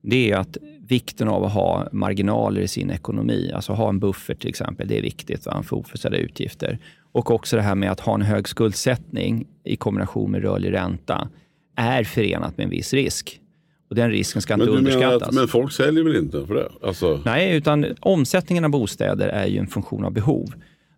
det 0.03 0.31
är 0.31 0.37
att 0.37 0.57
vikten 0.89 1.29
av 1.29 1.45
att 1.45 1.53
ha 1.53 1.89
marginaler 1.93 2.61
i 2.61 2.69
sin 2.69 2.91
ekonomi, 2.91 3.53
alltså 3.55 3.73
ha 3.73 3.89
en 3.89 3.99
buffert 3.99 4.41
till 4.41 4.49
exempel, 4.49 4.89
det 4.89 4.99
är 4.99 5.03
viktigt 5.03 5.47
va, 5.47 5.63
för 5.63 5.77
oförutsedda 5.77 6.17
utgifter. 6.17 6.79
Och 7.13 7.31
också 7.31 7.57
det 7.57 7.63
här 7.63 7.75
med 7.75 7.91
att 7.91 8.01
ha 8.01 8.15
en 8.15 8.23
hög 8.23 8.49
skuldsättning 8.49 9.47
i 9.65 9.77
kombination 9.77 10.31
med 10.31 10.43
rörlig 10.43 10.73
ränta 10.73 11.29
är 11.77 12.05
förenat 12.05 12.57
med 12.57 12.65
en 12.65 12.71
viss 12.71 12.93
risk. 12.93 13.41
Och 13.89 13.95
den 13.95 14.11
risken 14.11 14.43
ska 14.43 14.55
inte 14.55 14.67
Men, 14.67 14.75
menar 14.75 14.91
underskattas. 14.91 15.29
att, 15.29 15.35
men 15.35 15.49
folk 15.49 15.73
säljer 15.73 16.05
väl 16.05 16.17
inte 16.17 16.47
för 16.47 16.55
det? 16.55 16.69
Alltså, 16.83 17.21
Nej, 17.25 17.57
utan 17.57 17.87
omsättningen 18.01 18.65
av 18.65 18.71
bostäder 18.71 19.29
är 19.29 19.47
ju 19.47 19.59
en 19.59 19.67
funktion 19.67 20.05
av 20.05 20.13
behov. 20.13 20.53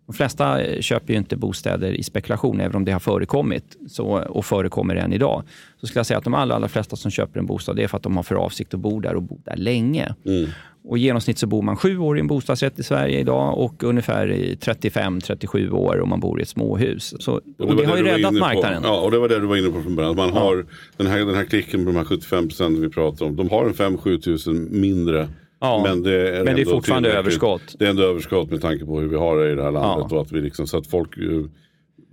De 0.07 0.13
flesta 0.13 0.61
eh, 0.61 0.81
köper 0.81 1.13
ju 1.13 1.19
inte 1.19 1.35
bostäder 1.35 1.91
i 1.91 2.03
spekulation, 2.03 2.59
även 2.61 2.75
om 2.75 2.85
det 2.85 2.91
har 2.91 2.99
förekommit 2.99 3.77
så, 3.89 4.05
och 4.05 4.45
förekommer 4.45 4.95
än 4.95 5.13
idag. 5.13 5.43
Så 5.81 5.87
skulle 5.87 5.99
jag 5.99 6.05
säga 6.05 6.17
att 6.17 6.23
de 6.23 6.33
allra, 6.33 6.55
allra 6.55 6.67
flesta 6.67 6.95
som 6.95 7.11
köper 7.11 7.39
en 7.39 7.45
bostad, 7.45 7.75
det 7.75 7.83
är 7.83 7.87
för 7.87 7.97
att 7.97 8.03
de 8.03 8.15
har 8.15 8.23
för 8.23 8.35
avsikt 8.35 8.73
att 8.73 8.79
bo 8.79 8.99
där 8.99 9.15
och 9.15 9.23
bo 9.23 9.39
där 9.45 9.55
länge. 9.55 10.15
mm. 10.25 10.49
Och 10.87 10.97
I 10.97 11.01
genomsnitt 11.01 11.37
så 11.37 11.47
bor 11.47 11.61
man 11.61 11.77
sju 11.77 11.97
år 11.97 12.17
i 12.17 12.19
en 12.19 12.27
bostadsrätt 12.27 12.79
i 12.79 12.83
Sverige 12.83 13.19
idag 13.19 13.57
och 13.57 13.83
ungefär 13.83 14.31
i 14.31 14.55
35-37 14.55 15.71
år 15.71 16.01
om 16.01 16.09
man 16.09 16.19
bor 16.19 16.39
i 16.39 16.43
ett 16.43 16.49
småhus. 16.49 17.13
Så, 17.19 17.33
och 17.33 17.41
det, 17.57 17.65
var 17.65 17.85
har 17.85 17.97
ju 17.97 18.03
räddat 18.03 18.33
marknaden. 18.33 18.83
Ja, 18.83 18.99
och 18.99 19.11
det 19.11 19.19
var 19.19 19.29
det 19.29 19.39
du 19.39 19.45
var 19.45 19.55
inne 19.55 19.69
på 19.69 19.81
från 19.81 19.95
början. 19.95 20.15
Man 20.15 20.29
har 20.29 20.65
den, 20.97 21.07
här, 21.07 21.19
den 21.19 21.35
här 21.35 21.45
klicken 21.45 21.85
på 21.85 21.91
de 21.91 21.97
här 21.97 22.03
75 22.03 22.47
procenten 22.47 22.81
vi 22.81 22.89
pratar 22.89 23.25
om. 23.25 23.35
De 23.35 23.49
har 23.49 23.65
en 23.65 23.73
5-7 23.73 24.19
tusen 24.19 24.67
mindre. 24.71 25.27
Ja, 25.59 25.83
men 25.87 26.03
det 26.03 26.37
är, 26.37 26.43
men 26.43 26.55
det 26.55 26.61
är 26.61 26.65
fortfarande 26.65 27.11
överskott. 27.11 27.75
Det 27.79 27.85
är 27.85 27.89
ändå 27.89 28.03
överskott 28.03 28.51
med 28.51 28.61
tanke 28.61 28.85
på 28.85 28.99
hur 28.99 29.07
vi 29.07 29.15
har 29.15 29.37
det 29.37 29.51
i 29.51 29.55
det 29.55 29.63
här 29.63 29.71
landet. 29.71 30.07
Ja. 30.09 30.15
Och 30.15 30.21
att 30.21 30.31
vi 30.31 30.41
liksom, 30.41 30.67
så 30.67 30.77
att 30.77 30.87
folk, 30.87 31.17
eh, 31.17 31.23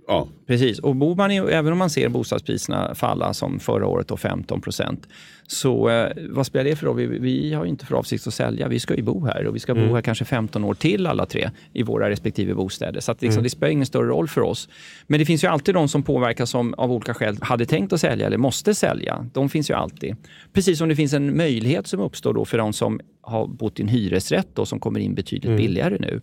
ja, 0.07 0.27
Precis, 0.47 0.79
och 0.79 0.95
bor 0.95 1.15
man 1.15 1.31
i, 1.31 1.35
även 1.35 1.71
om 1.71 1.77
man 1.77 1.89
ser 1.89 2.09
bostadspriserna 2.09 2.95
falla 2.95 3.33
som 3.33 3.59
förra 3.59 3.87
året, 3.87 4.07
då 4.07 4.17
15 4.17 4.61
procent, 4.61 5.07
så 5.47 5.89
eh, 5.89 6.11
vad 6.29 6.45
spelar 6.45 6.63
det 6.65 6.75
för 6.75 6.85
roll? 6.85 6.95
Vi, 6.95 7.05
vi 7.05 7.53
har 7.53 7.63
ju 7.63 7.69
inte 7.69 7.85
för 7.85 7.95
avsikt 7.95 8.27
att 8.27 8.33
sälja. 8.33 8.67
Vi 8.67 8.79
ska 8.79 8.95
ju 8.95 9.01
bo 9.01 9.25
här 9.25 9.47
och 9.47 9.55
vi 9.55 9.59
ska 9.59 9.75
bo 9.75 9.93
här 9.95 10.01
kanske 10.01 10.25
15 10.25 10.63
år 10.63 10.73
till 10.73 11.07
alla 11.07 11.25
tre 11.25 11.49
i 11.73 11.83
våra 11.83 12.09
respektive 12.09 12.53
bostäder. 12.53 12.99
Så 12.99 13.11
att 13.11 13.21
liksom, 13.21 13.43
det 13.43 13.49
spelar 13.49 13.71
ingen 13.71 13.85
större 13.85 14.07
roll 14.07 14.27
för 14.27 14.41
oss. 14.41 14.69
Men 15.07 15.19
det 15.19 15.25
finns 15.25 15.43
ju 15.43 15.47
alltid 15.47 15.75
de 15.75 15.87
som 15.87 16.03
påverkas 16.03 16.49
som 16.49 16.73
av 16.73 16.91
olika 16.91 17.13
skäl 17.13 17.37
hade 17.41 17.65
tänkt 17.65 17.93
att 17.93 18.01
sälja 18.01 18.27
eller 18.27 18.37
måste 18.37 18.75
sälja. 18.75 19.29
De 19.33 19.49
finns 19.49 19.69
ju 19.69 19.73
alltid. 19.73 20.15
Precis 20.53 20.77
som 20.77 20.89
det 20.89 20.95
finns 20.95 21.13
en 21.13 21.37
möjlighet 21.37 21.87
som 21.87 21.99
uppstår 21.99 22.33
då 22.33 22.45
för 22.45 22.57
de 22.57 22.73
som 22.73 22.99
har 23.21 23.47
bott 23.47 23.79
i 23.79 23.81
en 23.81 23.87
hyresrätt 23.87 24.47
då, 24.53 24.65
som 24.65 24.79
kommer 24.79 24.99
in 24.99 25.15
betydligt 25.15 25.57
billigare 25.57 25.97
nu. 25.99 26.21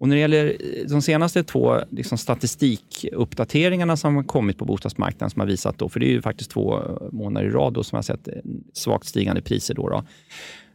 Och 0.00 0.08
när 0.08 0.16
det 0.16 0.20
gäller 0.20 0.46
eh, 0.46 0.86
de 0.88 1.02
senaste 1.02 1.44
två 1.44 1.76
liksom, 1.90 2.18
statistikuppdateringarna 2.18 3.96
som 3.96 4.16
har 4.16 4.22
kommit 4.22 4.58
på 4.58 4.64
bostadsmarknaden 4.64 5.30
som 5.30 5.40
har 5.40 5.46
visat 5.46 5.78
då, 5.78 5.88
för 5.88 6.00
det 6.00 6.06
är 6.06 6.10
ju 6.10 6.22
faktiskt 6.22 6.50
två 6.50 6.78
eh, 6.78 7.12
månader 7.12 7.46
i 7.46 7.50
rad 7.50 7.72
då, 7.72 7.84
som 7.84 7.96
har 7.96 8.02
sett 8.02 8.28
eh, 8.28 8.34
svagt 8.72 9.06
stigande 9.06 9.42
priser. 9.42 9.74
Då, 9.74 9.88
då. 9.88 10.04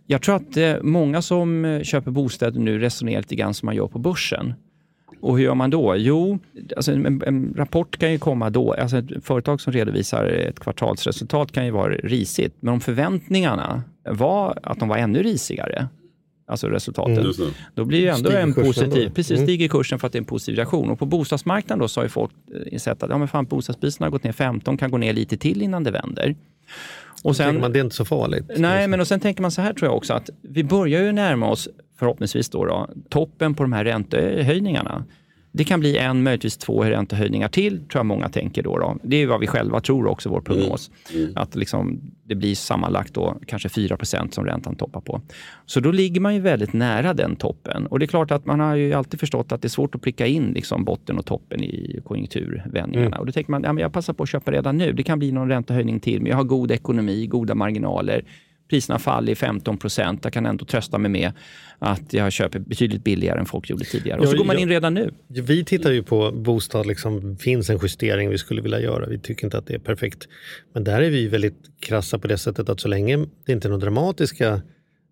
Jag 0.08 0.22
tror 0.22 0.36
att 0.36 0.84
många 0.84 1.22
som 1.22 1.80
köper 1.84 2.12
bostäder 2.12 2.60
nu 2.60 2.80
resonerar 2.80 3.22
lite 3.22 3.36
grann 3.36 3.54
som 3.54 3.66
man 3.66 3.76
gör 3.76 3.88
på 3.88 4.00
börsen. 4.00 4.54
Och 5.22 5.38
hur 5.38 5.44
gör 5.44 5.56
man 5.56 5.70
då? 5.70 5.96
Jo, 5.98 6.40
alltså 6.76 6.92
en, 6.92 7.22
en 7.26 7.54
rapport 7.58 7.98
kan 7.98 8.12
ju 8.12 8.20
komma 8.20 8.50
då. 8.50 8.74
Alltså 8.74 8.98
ett 8.98 9.26
företag 9.26 9.62
som 9.62 9.74
redovisar 9.74 10.26
ett 10.26 10.60
kvartalsresultat 10.60 11.52
kan 11.52 11.66
ju 11.66 11.72
vara 11.72 11.94
risigt. 11.94 12.56
Men 12.60 12.74
om 12.74 12.80
förväntningarna 12.80 13.84
var 14.10 14.60
att 14.64 14.80
de 14.80 14.90
var 14.90 14.98
ännu 14.98 15.24
risigare, 15.24 15.88
alltså 16.48 16.68
resultaten, 16.68 17.16
det. 17.16 17.54
då 17.76 17.86
blir 17.86 18.00
ju 18.00 18.08
ändå 18.08 18.30
Stiger 18.30 18.40
en 18.44 18.54
positiv, 18.54 19.08
då? 19.10 19.14
precis, 19.16 19.32
Mm. 19.32 19.46
stiger 19.46 19.68
kursen 19.68 20.00
för 20.00 20.08
att 20.08 20.14
det 20.14 20.18
är 20.18 20.22
en 20.22 20.26
positiv 20.26 20.56
reaktion. 20.56 20.90
Och 20.90 21.00
på 21.00 21.06
bostadsmarknaden 21.06 21.80
då 21.80 21.88
så 21.88 22.00
har 22.00 22.06
ju 22.06 22.10
folk 22.10 22.32
eh, 22.56 22.74
insett 22.74 23.04
att 23.04 23.10
ja, 23.10 23.18
men 23.18 23.28
fan, 23.28 23.46
bostadspriserna 23.46 24.06
har 24.06 24.12
gått 24.12 24.24
ner 24.24 24.32
15, 24.32 24.78
kan 24.78 24.92
gå 24.92 24.98
ner 24.98 25.14
lite 25.14 25.38
till 25.38 25.62
innan 25.62 25.84
det 25.84 25.92
vänder. 25.92 26.36
Och 27.24 27.36
sen, 27.36 27.62
man, 27.62 27.74
det 27.74 27.80
är 27.80 27.84
inte 27.84 27.96
så 27.96 28.06
farligt. 28.06 28.44
nej, 28.58 28.88
men 28.88 29.00
och 29.00 29.08
sen 29.08 29.20
tänker 29.20 29.42
man 29.42 29.52
så 29.52 29.62
här 29.62 29.74
tror 29.74 29.90
jag 29.90 29.98
också 29.98 30.14
att 30.14 30.30
vi 30.42 30.64
börjar 30.64 31.02
ju 31.04 31.12
närma 31.12 31.50
oss, 31.50 31.70
förhoppningsvis 32.00 32.50
då, 32.50 32.66
då 32.66 32.90
toppen 33.10 33.56
på 33.56 33.64
de 33.64 33.74
här 33.74 33.84
räntehöjningarna. 33.84 35.04
Det 35.58 35.64
kan 35.64 35.80
bli 35.80 35.98
en, 35.98 36.24
möjligtvis 36.24 36.58
två 36.58 36.84
räntehöjningar 36.84 37.48
till, 37.48 37.78
tror 37.78 38.00
jag 38.00 38.06
många 38.06 38.30
tänker 38.30 38.64
då. 38.64 38.78
då. 38.78 38.98
Det 39.04 39.16
är 39.16 39.28
vad 39.28 39.40
vi 39.40 39.48
själva 39.48 39.82
tror 39.82 40.08
också, 40.08 40.30
vår 40.30 40.42
prognos. 40.42 40.92
Att 41.36 41.56
liksom, 41.56 42.02
det 42.24 42.36
blir 42.36 42.56
sammanlagt 42.56 43.14
då 43.14 43.38
kanske 43.48 43.68
4% 43.68 44.32
som 44.32 44.46
räntan 44.46 44.76
toppar 44.76 45.02
på. 45.02 45.22
Så 45.66 45.80
då 45.80 45.92
ligger 45.92 46.22
man 46.22 46.36
ju 46.36 46.42
väldigt 46.42 46.74
nära 46.74 47.14
den 47.14 47.36
toppen. 47.36 47.88
Och 47.88 48.00
det 48.00 48.06
är 48.06 48.08
klart 48.08 48.32
att 48.32 48.46
man 48.46 48.60
har 48.60 48.76
ju 48.76 48.94
alltid 48.94 49.20
förstått 49.20 49.52
att 49.52 49.62
det 49.62 49.68
är 49.68 49.70
svårt 49.70 49.96
att 49.96 50.02
pricka 50.02 50.28
in 50.28 50.52
liksom 50.54 50.84
botten 50.84 51.18
och 51.18 51.26
toppen 51.26 51.64
i 51.64 52.02
konjunkturvändningarna. 52.06 53.18
Och 53.18 53.26
då 53.26 53.32
tänker 53.32 53.52
man, 53.52 53.64
ja, 53.64 53.74
men 53.74 53.82
jag 53.82 53.94
passar 53.94 54.14
på 54.14 54.24
att 54.24 54.30
köpa 54.30 54.52
redan 54.52 54.78
nu. 54.78 54.94
Det 54.94 55.04
kan 55.04 55.20
bli 55.20 55.32
någon 55.32 55.50
räntehöjning 55.50 56.00
till, 56.00 56.22
men 56.22 56.30
jag 56.30 56.38
har 56.38 56.44
god 56.44 56.72
ekonomi, 56.72 57.28
goda 57.28 57.56
marginaler. 57.56 58.24
Priserna 58.70 59.00
faller 59.00 59.32
i 59.32 59.36
15 59.36 59.78
procent. 59.78 60.20
Jag 60.24 60.34
kan 60.34 60.46
ändå 60.46 60.66
trösta 60.66 60.98
mig 60.98 61.12
med 61.12 61.32
att 61.80 62.14
jag 62.14 62.32
köper 62.32 62.60
betydligt 62.60 63.04
billigare 63.04 63.40
än 63.40 63.46
folk 63.46 63.70
gjorde 63.70 63.86
tidigare. 63.86 64.20
Och 64.20 64.28
så 64.28 64.38
går 64.38 64.46
man 64.46 64.58
in 64.58 64.70
redan 64.70 64.94
nu. 64.94 65.14
Vi 65.28 65.66
tittar 65.66 65.92
ju 65.92 66.04
på 66.04 66.32
bostad, 66.32 66.86
liksom, 66.86 67.38
finns 67.38 67.70
en 67.70 67.80
justering 67.82 68.30
vi 68.30 68.38
skulle 68.38 68.62
vilja 68.62 68.80
göra. 68.80 69.06
Vi 69.06 69.20
tycker 69.20 69.46
inte 69.46 69.58
att 69.58 69.68
det 69.68 69.74
är 69.74 69.80
perfekt. 69.80 70.28
Men 70.74 70.84
där 70.84 71.02
är 71.02 71.10
vi 71.10 71.28
väldigt 71.28 71.58
krassa 71.80 72.20
på 72.20 72.28
det 72.28 72.38
sättet 72.38 72.70
att 72.70 72.80
så 72.80 72.88
länge 72.88 73.26
det 73.46 73.52
inte 73.52 73.68
är 73.68 73.70
några 73.70 73.86
dramatiska 73.86 74.62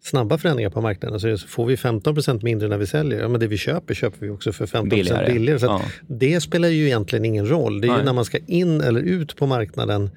snabba 0.03 0.37
förändringar 0.37 0.69
på 0.69 0.81
marknaden. 0.81 1.19
Så 1.19 1.37
får 1.47 1.65
vi 1.65 1.75
15% 1.75 2.43
mindre 2.43 2.67
när 2.67 2.77
vi 2.77 2.87
säljer, 2.87 3.21
ja, 3.21 3.27
men 3.27 3.39
det 3.39 3.47
vi 3.47 3.57
köper 3.57 3.93
köper 3.93 4.17
vi 4.25 4.29
också 4.29 4.51
för 4.53 4.65
15 4.65 4.89
billigare. 4.89 5.33
Billigare. 5.33 5.59
Så 5.59 5.65
att 5.71 5.81
Ja. 5.83 5.89
Det 6.07 6.41
spelar 6.41 6.67
ju 6.67 6.85
egentligen 6.85 7.25
ingen 7.25 7.47
roll. 7.49 7.81
Det 7.81 7.87
är 7.87 7.89
ju 7.89 7.95
Nej. 7.95 8.05
när 8.05 8.13
man 8.13 8.25
ska 8.25 8.37
in 8.47 8.81
eller 8.81 9.01
ut 9.01 9.35
på 9.35 9.45
marknaden. 9.45 10.09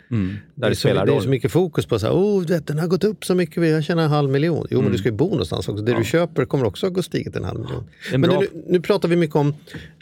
där 0.55 0.67
är 0.67 0.71
det 0.71 0.77
så, 0.77 0.81
spelar 0.81 1.07
det 1.07 1.13
är 1.15 1.21
så 1.21 1.29
mycket 1.29 1.53
fokus 1.53 1.87
på 1.87 1.99
så 1.99 2.07
här, 2.07 2.15
oh, 2.15 2.47
vet, 2.47 2.67
den 2.67 2.79
har 2.79 2.87
gått 2.89 3.05
upp 3.05 3.25
så 3.25 3.35
mycket, 3.35 3.69
jag 3.69 3.85
tjänar 3.85 4.03
en 4.05 4.11
halv 4.11 4.31
miljon. 4.31 4.67
Jo, 4.71 4.83
men 4.83 4.93
du 4.93 4.99
ska 4.99 5.09
ju 5.09 5.15
bo 5.15 5.29
någonstans 5.29 5.69
också. 5.69 5.85
Det 5.85 5.97
du 5.99 6.05
köper 6.05 6.45
kommer 6.45 6.65
också 6.65 6.87
att 6.87 6.93
gå 6.93 7.03
stiget 7.03 7.37
en 7.37 7.45
halv 7.45 7.61
miljon. 7.61 7.85
En 8.13 8.21
Men 8.21 8.31
nu, 8.31 8.47
nu 8.67 8.81
pratar 8.81 9.09
vi 9.09 9.17
mycket 9.17 9.37
om 9.37 9.55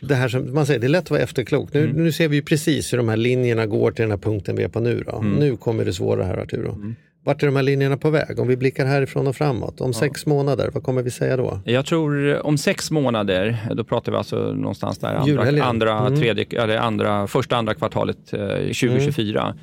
det 0.02 0.14
här 0.14 0.28
som 0.28 0.54
man 0.54 0.66
säger, 0.66 0.80
det 0.80 0.86
är 0.86 0.88
lätt 0.88 1.04
att 1.04 1.10
vara 1.10 1.20
efterklok. 1.20 1.72
Nu, 1.72 1.84
Mm. 1.84 2.04
nu 2.04 2.12
ser 2.12 2.28
vi 2.28 2.36
ju 2.36 2.42
precis 2.42 2.92
hur 2.92 2.98
de 2.98 3.08
här 3.08 3.16
linjerna 3.16 3.66
går 3.66 3.90
till 3.90 4.02
den 4.02 4.10
här 4.10 4.18
punkten 4.18 4.56
vi 4.56 4.62
är 4.62 4.68
på 4.68 4.80
nu. 4.80 5.04
Mm. 5.12 5.30
Nu 5.32 5.56
kommer 5.56 5.84
det 5.84 5.92
svåra 5.92 6.24
här 6.24 6.36
Arturo. 6.36 6.94
Vart 7.24 7.42
är 7.42 7.46
de 7.46 7.56
här 7.56 7.62
linjerna 7.62 7.96
på 7.96 8.10
väg? 8.10 8.38
Om 8.38 8.48
vi 8.48 8.56
blickar 8.56 8.86
härifrån 8.86 9.26
och 9.26 9.36
framåt, 9.36 9.80
om 9.80 9.94
sex 9.94 10.26
månader, 10.26 10.70
vad 10.74 10.82
kommer 10.82 11.02
vi 11.02 11.10
säga 11.10 11.36
då? 11.36 11.60
Jag 11.64 11.86
tror 11.86 12.28
eh, 12.34 12.38
om 12.38 12.58
sex 12.58 12.90
månader, 12.90 13.58
då 13.74 13.84
pratar 13.84 14.12
vi 14.12 14.18
alltså 14.18 14.36
någonstans 14.36 14.98
där 14.98 15.14
andra, 15.14 15.64
andra, 15.64 15.98
Mm. 16.06 16.20
tredje, 16.20 16.62
eller 16.62 16.76
andra, 16.76 17.26
första 17.26 17.56
andra 17.56 17.74
kvartalet 17.74 18.32
eh, 18.32 18.48
2024. 18.48 19.54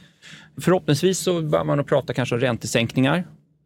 Förhoppningsvis 0.62 1.20
så 1.20 1.42
börjar 1.42 1.66
man 1.66 1.80
att 1.80 1.88
prata 1.88 2.14
kanske 2.14 2.36
om 2.36 2.42
räntesänkningar 2.42 3.24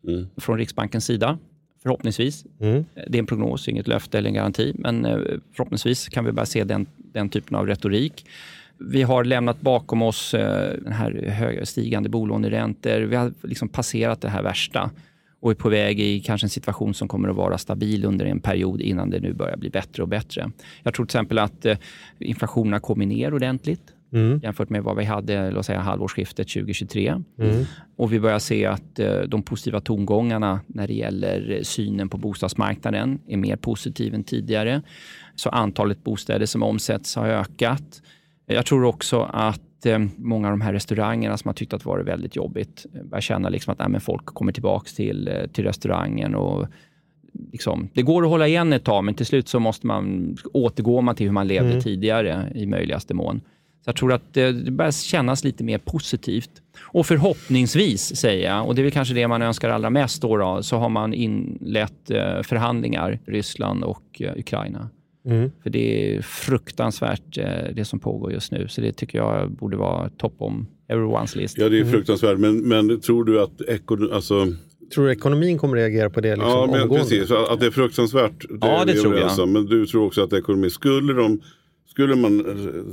Mm. 0.08 0.27
från 0.38 0.58
Riksbankens 0.58 1.05
sida. 1.05 1.38
Förhoppningsvis. 1.84 2.45
Mm. 2.62 2.86
Det 3.08 3.17
är 3.17 3.19
en 3.19 3.25
prognos, 3.25 3.67
inget 3.67 3.88
löfte 3.88 4.17
eller 4.17 4.27
en 4.29 4.34
garanti, 4.34 4.73
men 4.75 5.05
eh, 5.05 5.17
förhoppningsvis 5.55 6.08
kan 6.10 6.25
vi 6.25 6.31
börja 6.31 6.45
se 6.45 6.63
den, 6.63 6.86
den 6.97 7.29
typen 7.29 7.55
av 7.58 7.67
retorik. 7.67 8.25
Vi 8.79 9.03
har 9.03 9.23
lämnat 9.23 9.61
bakom 9.61 10.01
oss 10.01 10.33
eh, 10.33 10.73
den 10.81 10.93
här 10.93 11.11
höga, 11.29 11.65
stigande 11.65 12.09
bolåneräntor. 12.09 12.99
Vi 12.99 13.15
har 13.15 13.33
liksom 13.43 13.69
passerat 13.69 14.21
det 14.21 14.29
här 14.29 14.43
värsta 14.43 14.89
och 15.39 15.51
är 15.51 15.55
på 15.55 15.69
väg 15.69 15.99
i 15.99 16.19
kanske 16.19 16.45
en 16.45 16.49
situation 16.49 16.93
som 16.93 17.07
kommer 17.07 17.29
att 17.29 17.35
vara 17.35 17.57
stabil 17.57 18.05
under 18.05 18.25
en 18.25 18.39
period 18.39 18.81
innan 18.81 19.09
det 19.09 19.19
nu 19.19 19.33
börjar 19.33 19.57
bli 19.57 19.69
bättre 19.69 20.03
och 20.03 20.09
bättre. 20.09 20.51
Jag 20.83 20.93
tror 20.93 21.05
till 21.05 21.17
exempel 21.17 21.39
att 21.39 21.65
eh, 21.65 21.77
inflationen 22.19 22.73
har 22.73 22.79
kommit 22.79 23.07
ner 23.07 23.33
ordentligt 23.33 23.95
Mm. 24.13 24.39
jämfört 24.43 24.69
med 24.69 24.83
vad 24.83 24.97
vi 24.97 25.03
hade 25.03 25.51
låt 25.51 25.65
säga, 25.65 25.79
halvårsskiftet 25.79 26.47
2023. 26.47 27.21
Mm. 27.39 27.65
Och 27.95 28.13
vi 28.13 28.19
börjar 28.19 28.39
se 28.39 28.65
att 28.65 28.99
eh, 28.99 29.19
de 29.19 29.43
positiva 29.43 29.81
tongångarna 29.81 30.59
när 30.67 30.88
det 30.88 30.93
gäller 30.93 31.59
synen 31.63 32.09
på 32.09 32.17
bostadsmarknaden 32.17 33.19
är 33.27 33.38
mer 33.38 33.55
positiv 33.55 34.13
än 34.13 34.23
tidigare. 34.23 34.81
Så 35.35 35.49
antalet 35.49 36.03
bostäder 36.03 36.45
som 36.45 36.63
omsätts 36.63 37.15
har 37.15 37.27
ökat. 37.27 38.01
Jag 38.45 38.65
tror 38.65 38.84
också 38.84 39.21
att 39.34 39.86
eh, 39.86 39.99
många 40.17 40.47
av 40.47 40.51
de 40.51 40.62
här 40.62 40.73
restaurangerna 40.73 41.38
som 41.38 41.49
har 41.49 41.53
tyckt 41.53 41.73
att 41.73 41.84
det 41.84 41.89
varit 41.89 42.08
väldigt 42.08 42.36
jobbigt 42.36 42.86
eh, 42.93 43.03
börjar 43.03 43.21
känna 43.21 43.49
liksom 43.49 43.75
att 43.77 43.89
nej, 43.89 44.01
folk 44.01 44.25
kommer 44.25 44.51
tillbaka 44.51 44.89
till, 44.95 45.27
eh, 45.27 45.47
till 45.47 45.63
restaurangen 45.63 46.36
och 46.36 46.67
Liksom, 47.51 47.89
det 47.93 48.01
går 48.01 48.23
att 48.23 48.29
hålla 48.29 48.47
igen 48.47 48.73
ett 48.73 48.84
tag, 48.84 49.03
men 49.03 49.13
till 49.13 49.25
slut 49.25 49.47
så 49.47 49.60
måste 49.60 49.88
man 49.88 50.36
återgå 50.53 51.01
man 51.01 51.15
till 51.15 51.25
hur 51.25 51.34
man 51.34 51.47
levde 51.47 51.81
tidigare 51.81 52.51
i 52.55 52.65
möjligaste 52.65 53.13
mån. 53.13 53.41
Så 53.84 53.89
jag 53.89 53.95
tror 53.95 54.13
att 54.13 54.34
det 54.34 54.71
börjar 54.71 54.91
kännas 54.91 55.43
lite 55.43 55.63
mer 55.63 55.77
positivt. 55.77 56.49
Och 56.81 57.05
förhoppningsvis, 57.05 58.15
säger 58.15 58.49
jag, 58.49 58.67
och 58.67 58.75
det 58.75 58.81
är 58.81 58.84
väl 58.84 58.91
kanske 58.91 59.13
det 59.13 59.27
man 59.27 59.41
önskar 59.41 59.69
allra 59.69 59.89
mest, 59.89 60.21
då, 60.21 60.38
då 60.38 60.63
så 60.63 60.77
har 60.77 60.89
man 60.89 61.13
inlett 61.13 62.08
förhandlingar, 62.43 63.19
Ryssland 63.25 63.84
och 63.84 64.21
Ukraina. 64.36 64.89
Mm. 65.25 65.51
För 65.63 65.69
det 65.69 66.15
är 66.15 66.21
fruktansvärt 66.21 67.38
eh, 67.38 67.45
det 67.75 67.85
som 67.85 67.99
pågår 67.99 68.31
just 68.31 68.51
nu. 68.51 68.67
Så 68.67 68.81
det 68.81 68.91
tycker 68.91 69.17
jag 69.17 69.51
borde 69.51 69.77
vara 69.77 70.09
top 70.09 70.33
om 70.38 70.67
everyone's 70.89 71.38
list. 71.38 71.57
Ja, 71.57 71.69
det 71.69 71.79
är 71.79 71.85
fruktansvärt. 71.85 72.39
Men, 72.39 72.57
men 72.57 73.01
tror 73.01 73.23
du 73.23 73.41
att 73.41 73.61
ekon, 73.61 74.11
alltså, 74.13 74.47
Tror 74.93 75.05
du 75.05 75.11
ekonomin 75.11 75.57
kommer 75.57 75.77
reagera 75.77 76.09
på 76.09 76.21
det 76.21 76.35
liksom 76.35 76.51
ja, 76.51 76.67
men 76.71 76.81
omgående? 76.81 77.09
precis, 77.09 77.31
att 77.31 77.59
det 77.59 77.65
är 77.65 77.71
fruktansvärt. 77.71 78.45
Det 78.49 78.57
Ja, 78.61 78.85
det 78.85 78.93
tror 78.93 79.17
jag. 79.17 79.39
om. 79.39 79.53
Men 79.53 79.65
du 79.65 79.85
tror 79.85 80.05
också 80.05 80.23
att 80.23 80.33
ekonomin, 80.33 80.71
skulle, 80.71 81.13
de, 81.13 81.41
skulle 81.88 82.15
man 82.15 82.38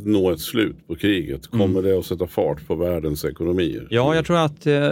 nå 0.04 0.30
ett 0.30 0.40
slut 0.40 0.86
på 0.86 0.94
kriget, 0.94 1.46
kommer 1.46 1.82
det 1.82 1.98
att 1.98 2.06
sätta 2.06 2.26
fart 2.26 2.66
på 2.66 2.74
världens 2.74 3.24
ekonomier? 3.24 3.78
Mm. 3.78 3.88
Ja, 3.90 4.14
jag 4.14 4.24
tror 4.24 4.36
att 4.36 4.66
eh, 4.66 4.90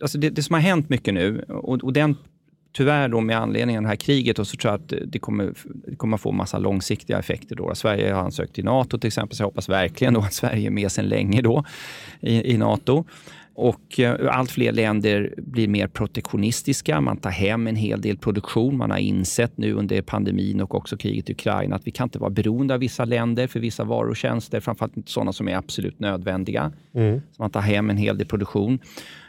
alltså 0.00 0.18
det, 0.18 0.30
det 0.30 0.42
som 0.42 0.54
har 0.54 0.60
hänt 0.60 0.88
mycket 0.88 1.14
nu 1.14 1.44
och, 1.48 1.84
och 1.84 1.92
den 1.92 2.16
tyvärr 2.76 3.08
då 3.08 3.20
med 3.20 3.38
anledning 3.38 3.76
av 3.76 3.82
det 3.82 3.88
här 3.88 3.96
kriget 3.96 4.38
och 4.38 4.46
så 4.46 4.56
tror 4.56 4.72
jag 4.72 4.80
att 4.80 5.12
det 5.12 5.18
kommer, 5.18 5.52
det 5.64 5.96
kommer 5.96 6.16
få 6.16 6.32
massa 6.32 6.58
långsiktiga 6.58 7.18
effekter. 7.18 7.56
Då. 7.56 7.74
Sverige 7.74 8.12
har 8.12 8.22
ansökt 8.22 8.54
till 8.54 8.64
NATO 8.64 8.98
till 8.98 9.08
exempel, 9.08 9.36
så 9.36 9.42
jag 9.42 9.46
hoppas 9.46 9.68
verkligen 9.68 10.14
då 10.14 10.20
att 10.20 10.34
Sverige 10.34 10.68
är 10.68 10.70
med 10.70 10.92
sedan 10.92 11.08
länge 11.08 11.42
då 11.42 11.64
i, 12.20 12.52
i 12.52 12.58
NATO. 12.58 13.04
Och 13.54 14.00
eh, 14.00 14.36
allt 14.36 14.50
fler 14.50 14.72
länder 14.72 15.34
blir 15.36 15.68
mer 15.68 15.88
protektionistiska. 15.88 17.00
Man 17.00 17.16
tar 17.16 17.30
hem 17.30 17.66
en 17.66 17.76
hel 17.76 18.00
del 18.00 18.16
produktion. 18.18 18.76
Man 18.76 18.90
har 18.90 18.98
insett 18.98 19.58
nu 19.58 19.72
under 19.72 20.02
pandemin 20.02 20.60
och 20.60 20.74
också 20.74 20.96
kriget 20.96 21.30
i 21.30 21.32
Ukraina 21.32 21.76
att 21.76 21.86
vi 21.86 21.90
kan 21.90 22.04
inte 22.04 22.18
vara 22.18 22.30
beroende 22.30 22.74
av 22.74 22.80
vissa 22.80 23.04
länder 23.04 23.46
för 23.46 23.60
vissa 23.60 23.84
varor 23.84 24.10
och 24.10 24.16
tjänster, 24.16 24.60
framförallt 24.60 24.96
inte 24.96 25.10
sådana 25.10 25.32
som 25.32 25.48
är 25.48 25.56
absolut 25.56 26.00
nödvändiga. 26.00 26.72
Så 27.32 27.42
man 27.42 27.50
tar 27.50 27.60
hem 27.60 27.90
en 27.90 27.96
hel 27.96 28.18
del 28.18 28.26
produktion. 28.26 28.78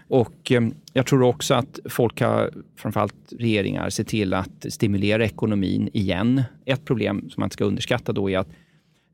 Och 0.07 0.51
eh, 0.51 0.61
jag 0.93 1.05
tror 1.05 1.21
också 1.21 1.53
att 1.53 1.79
folk 1.89 2.21
har, 2.21 2.53
framförallt 2.75 3.33
regeringar, 3.39 3.89
se 3.89 4.03
till 4.03 4.33
att 4.33 4.65
stimulera 4.69 5.25
ekonomin 5.25 5.89
igen. 5.93 6.43
Ett 6.65 6.85
problem 6.85 7.29
som 7.29 7.41
man 7.41 7.45
inte 7.45 7.53
ska 7.53 7.65
underskatta 7.65 8.13
då 8.13 8.29
är 8.29 8.37
att 8.37 8.49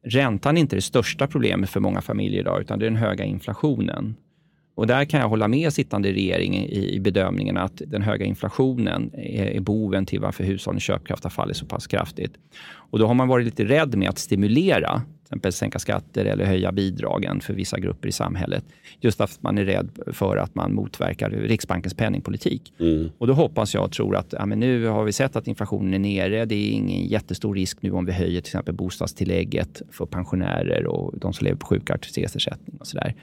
räntan 0.04 0.58
är 0.58 0.62
inte 0.62 0.76
det 0.76 0.82
största 0.82 1.28
problemet 1.28 1.70
för 1.70 1.80
många 1.80 2.02
familjer 2.02 2.40
idag, 2.40 2.62
utan 2.62 2.80
det 2.80 2.86
är 2.86 2.90
den 2.90 3.00
höga 3.00 3.26
inflationen. 3.26 4.16
Och 4.76 4.88
där 4.88 5.06
kan 5.06 5.20
jag 5.20 5.30
hålla 5.30 5.48
med 5.48 5.74
sittande 5.74 6.12
regering 6.12 6.56
i, 6.56 6.96
i 6.96 7.00
bedömningen 7.00 7.58
att 7.58 7.82
den 7.88 8.02
höga 8.02 8.26
inflationen 8.26 9.12
är, 9.14 9.46
är 9.46 9.60
boven 9.60 10.06
till 10.06 10.20
varför 10.20 10.44
hushållens 10.44 10.84
köpkraft 10.84 11.24
har 11.24 11.32
fallit 11.32 11.58
så 11.58 11.66
pass 11.66 11.88
kraftigt. 11.88 12.34
Och 12.76 13.00
då 13.00 13.08
har 13.08 13.14
man 13.14 13.28
varit 13.28 13.46
lite 13.46 13.66
rädd 13.66 13.96
med 13.96 14.10
att 14.10 14.18
stimulera, 14.18 15.02
exempel 15.34 15.54
sänka 15.54 15.80
skatter 15.80 16.26
eller 16.26 16.46
höja 16.46 16.72
bidragen 16.72 17.41
för 17.41 17.54
vissa 17.54 17.80
grupper 17.80 18.08
i 18.08 18.12
samhället. 18.12 18.63
Just 19.02 19.22
att 19.22 19.41
man 19.41 19.58
är 19.58 19.65
rädd 19.65 19.89
för 20.08 20.38
att 20.38 20.56
man 20.56 20.74
motverkar 20.74 21.30
Riksbankens 21.30 21.93
penningpolitik. 21.93 22.74
Och 23.17 23.28
då 23.28 23.34
hoppas 23.34 23.74
jag 23.74 23.84
och 23.84 23.91
tror 23.91 24.15
att 24.15 24.34
ja, 24.34 24.46
men 24.46 24.60
nu 24.60 24.88
har 24.88 25.04
vi 25.04 25.12
sett 25.12 25.36
att 25.36 25.48
inflationen 25.48 25.93
är 25.93 26.00
nere. 26.00 26.46
Det 26.46 26.56
är 26.56 26.72
ingen 26.72 27.08
jättestor 27.08 27.56
risk 27.56 27.78
nu 27.82 27.91
om 27.91 28.06
vi 28.06 28.12
höjer 28.12 28.41
till 28.41 28.50
exempel 28.50 28.76
bostadstillägget 28.76 29.82
för 29.91 30.06
pensionärer 30.06 30.88
och 30.88 31.19
de 31.19 31.34
som 31.34 31.46
lever 31.46 31.58
på 31.58 31.65
sjuk 31.65 31.89
och 31.89 31.96
aktivitetsersättning 31.96 32.78
och 32.80 32.88
sådär. 32.88 33.15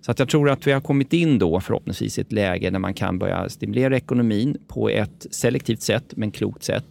Så 0.00 0.10
att 0.10 0.18
jag 0.18 0.28
tror 0.28 0.50
att 0.50 0.66
vi 0.66 0.72
har 0.72 0.80
kommit 0.80 1.12
in 1.12 1.38
då 1.38 1.60
förhoppningsvis 1.60 2.18
i 2.18 2.20
ett 2.20 2.32
läge 2.32 2.70
där 2.70 2.78
man 2.78 2.94
kan 2.94 3.18
börja 3.18 3.48
stimulera 3.48 3.96
ekonomin 3.96 4.56
på 4.68 4.88
ett 4.88 5.26
selektivt 5.30 5.82
sätt, 5.82 6.12
men 6.16 6.30
klokt 6.30 6.64
sätt. 6.64 6.84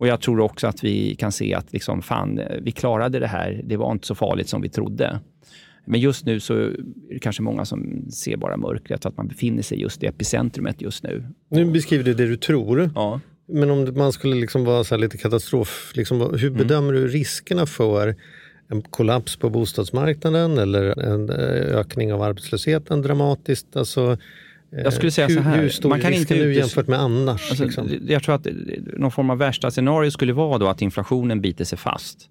Och 0.00 0.06
jag 0.06 0.20
tror 0.20 0.40
också 0.40 0.66
att 0.66 0.84
vi 0.84 1.14
kan 1.14 1.32
se 1.32 1.54
att 1.54 1.72
liksom, 1.72 2.02
fan, 2.02 2.40
vi 2.62 2.70
klarade 2.72 3.18
det 3.18 3.26
här. 3.26 3.60
Det 3.64 3.76
var 3.76 3.92
inte 3.92 4.06
så 4.06 4.14
farligt 4.14 4.48
som 4.48 4.60
vi 4.62 4.68
trodde. 4.68 5.20
Men 5.84 6.00
just 6.00 6.26
nu 6.26 6.40
så 6.40 6.54
är 6.54 6.76
det 7.08 7.18
kanske 7.18 7.42
många 7.42 7.64
som 7.64 8.06
ser 8.10 8.36
bara 8.36 8.56
mörkret, 8.56 9.06
att 9.06 9.16
man 9.16 9.28
befinner 9.28 9.62
sig 9.62 9.80
just 9.80 10.02
i 10.02 10.06
epicentrumet 10.06 10.82
just 10.82 11.02
nu. 11.02 11.24
Nu 11.48 11.64
beskriver 11.64 12.04
du 12.04 12.14
det 12.14 12.26
du 12.26 12.36
tror. 12.36 12.90
Ja. 12.94 13.20
Men 13.48 13.70
om 13.70 13.94
man 13.96 14.12
skulle 14.12 14.36
liksom 14.36 14.64
vara 14.64 14.84
så 14.84 14.94
här 14.94 15.00
lite 15.00 15.16
katastrof, 15.18 15.92
liksom, 15.94 16.18
vad- 16.18 16.28
Mm. 16.28 16.40
hur 16.40 16.50
bedömer 16.50 16.92
du 16.92 17.08
riskerna 17.08 17.66
för 17.66 18.16
en 18.68 18.82
kollaps 18.82 19.36
på 19.36 19.50
bostadsmarknaden 19.50 20.58
eller 20.58 21.00
en 21.00 21.30
eh, 21.30 21.78
ökning 21.78 22.12
av 22.12 22.22
arbetslösheten 22.22 23.02
dramatiskt? 23.02 23.76
Alltså, 23.76 24.18
Jag 24.70 24.92
skulle 24.92 25.10
säga 25.10 25.26
hur, 25.26 25.34
så 25.34 25.40
här, 25.40 25.62
Hur 25.62 25.68
stor 25.68 25.88
man 25.88 26.00
kan 26.00 26.12
inte 26.12 26.34
nu 26.34 26.54
jämfört 26.54 26.86
med 26.86 26.98
annars? 26.98 27.50
Alltså, 27.50 27.64
liksom? 27.64 27.88
Jag 28.06 28.22
tror 28.22 28.34
att 28.34 28.46
eh, 28.46 28.52
någon 28.96 29.10
form 29.10 29.30
av 29.30 29.38
värsta 29.38 29.70
scenario 29.70 30.10
skulle 30.10 30.32
vara 30.32 30.58
då 30.58 30.68
att 30.68 30.82
inflationen 30.82 31.40
biter 31.40 31.64
sig 31.64 31.78
fast. 31.78 32.28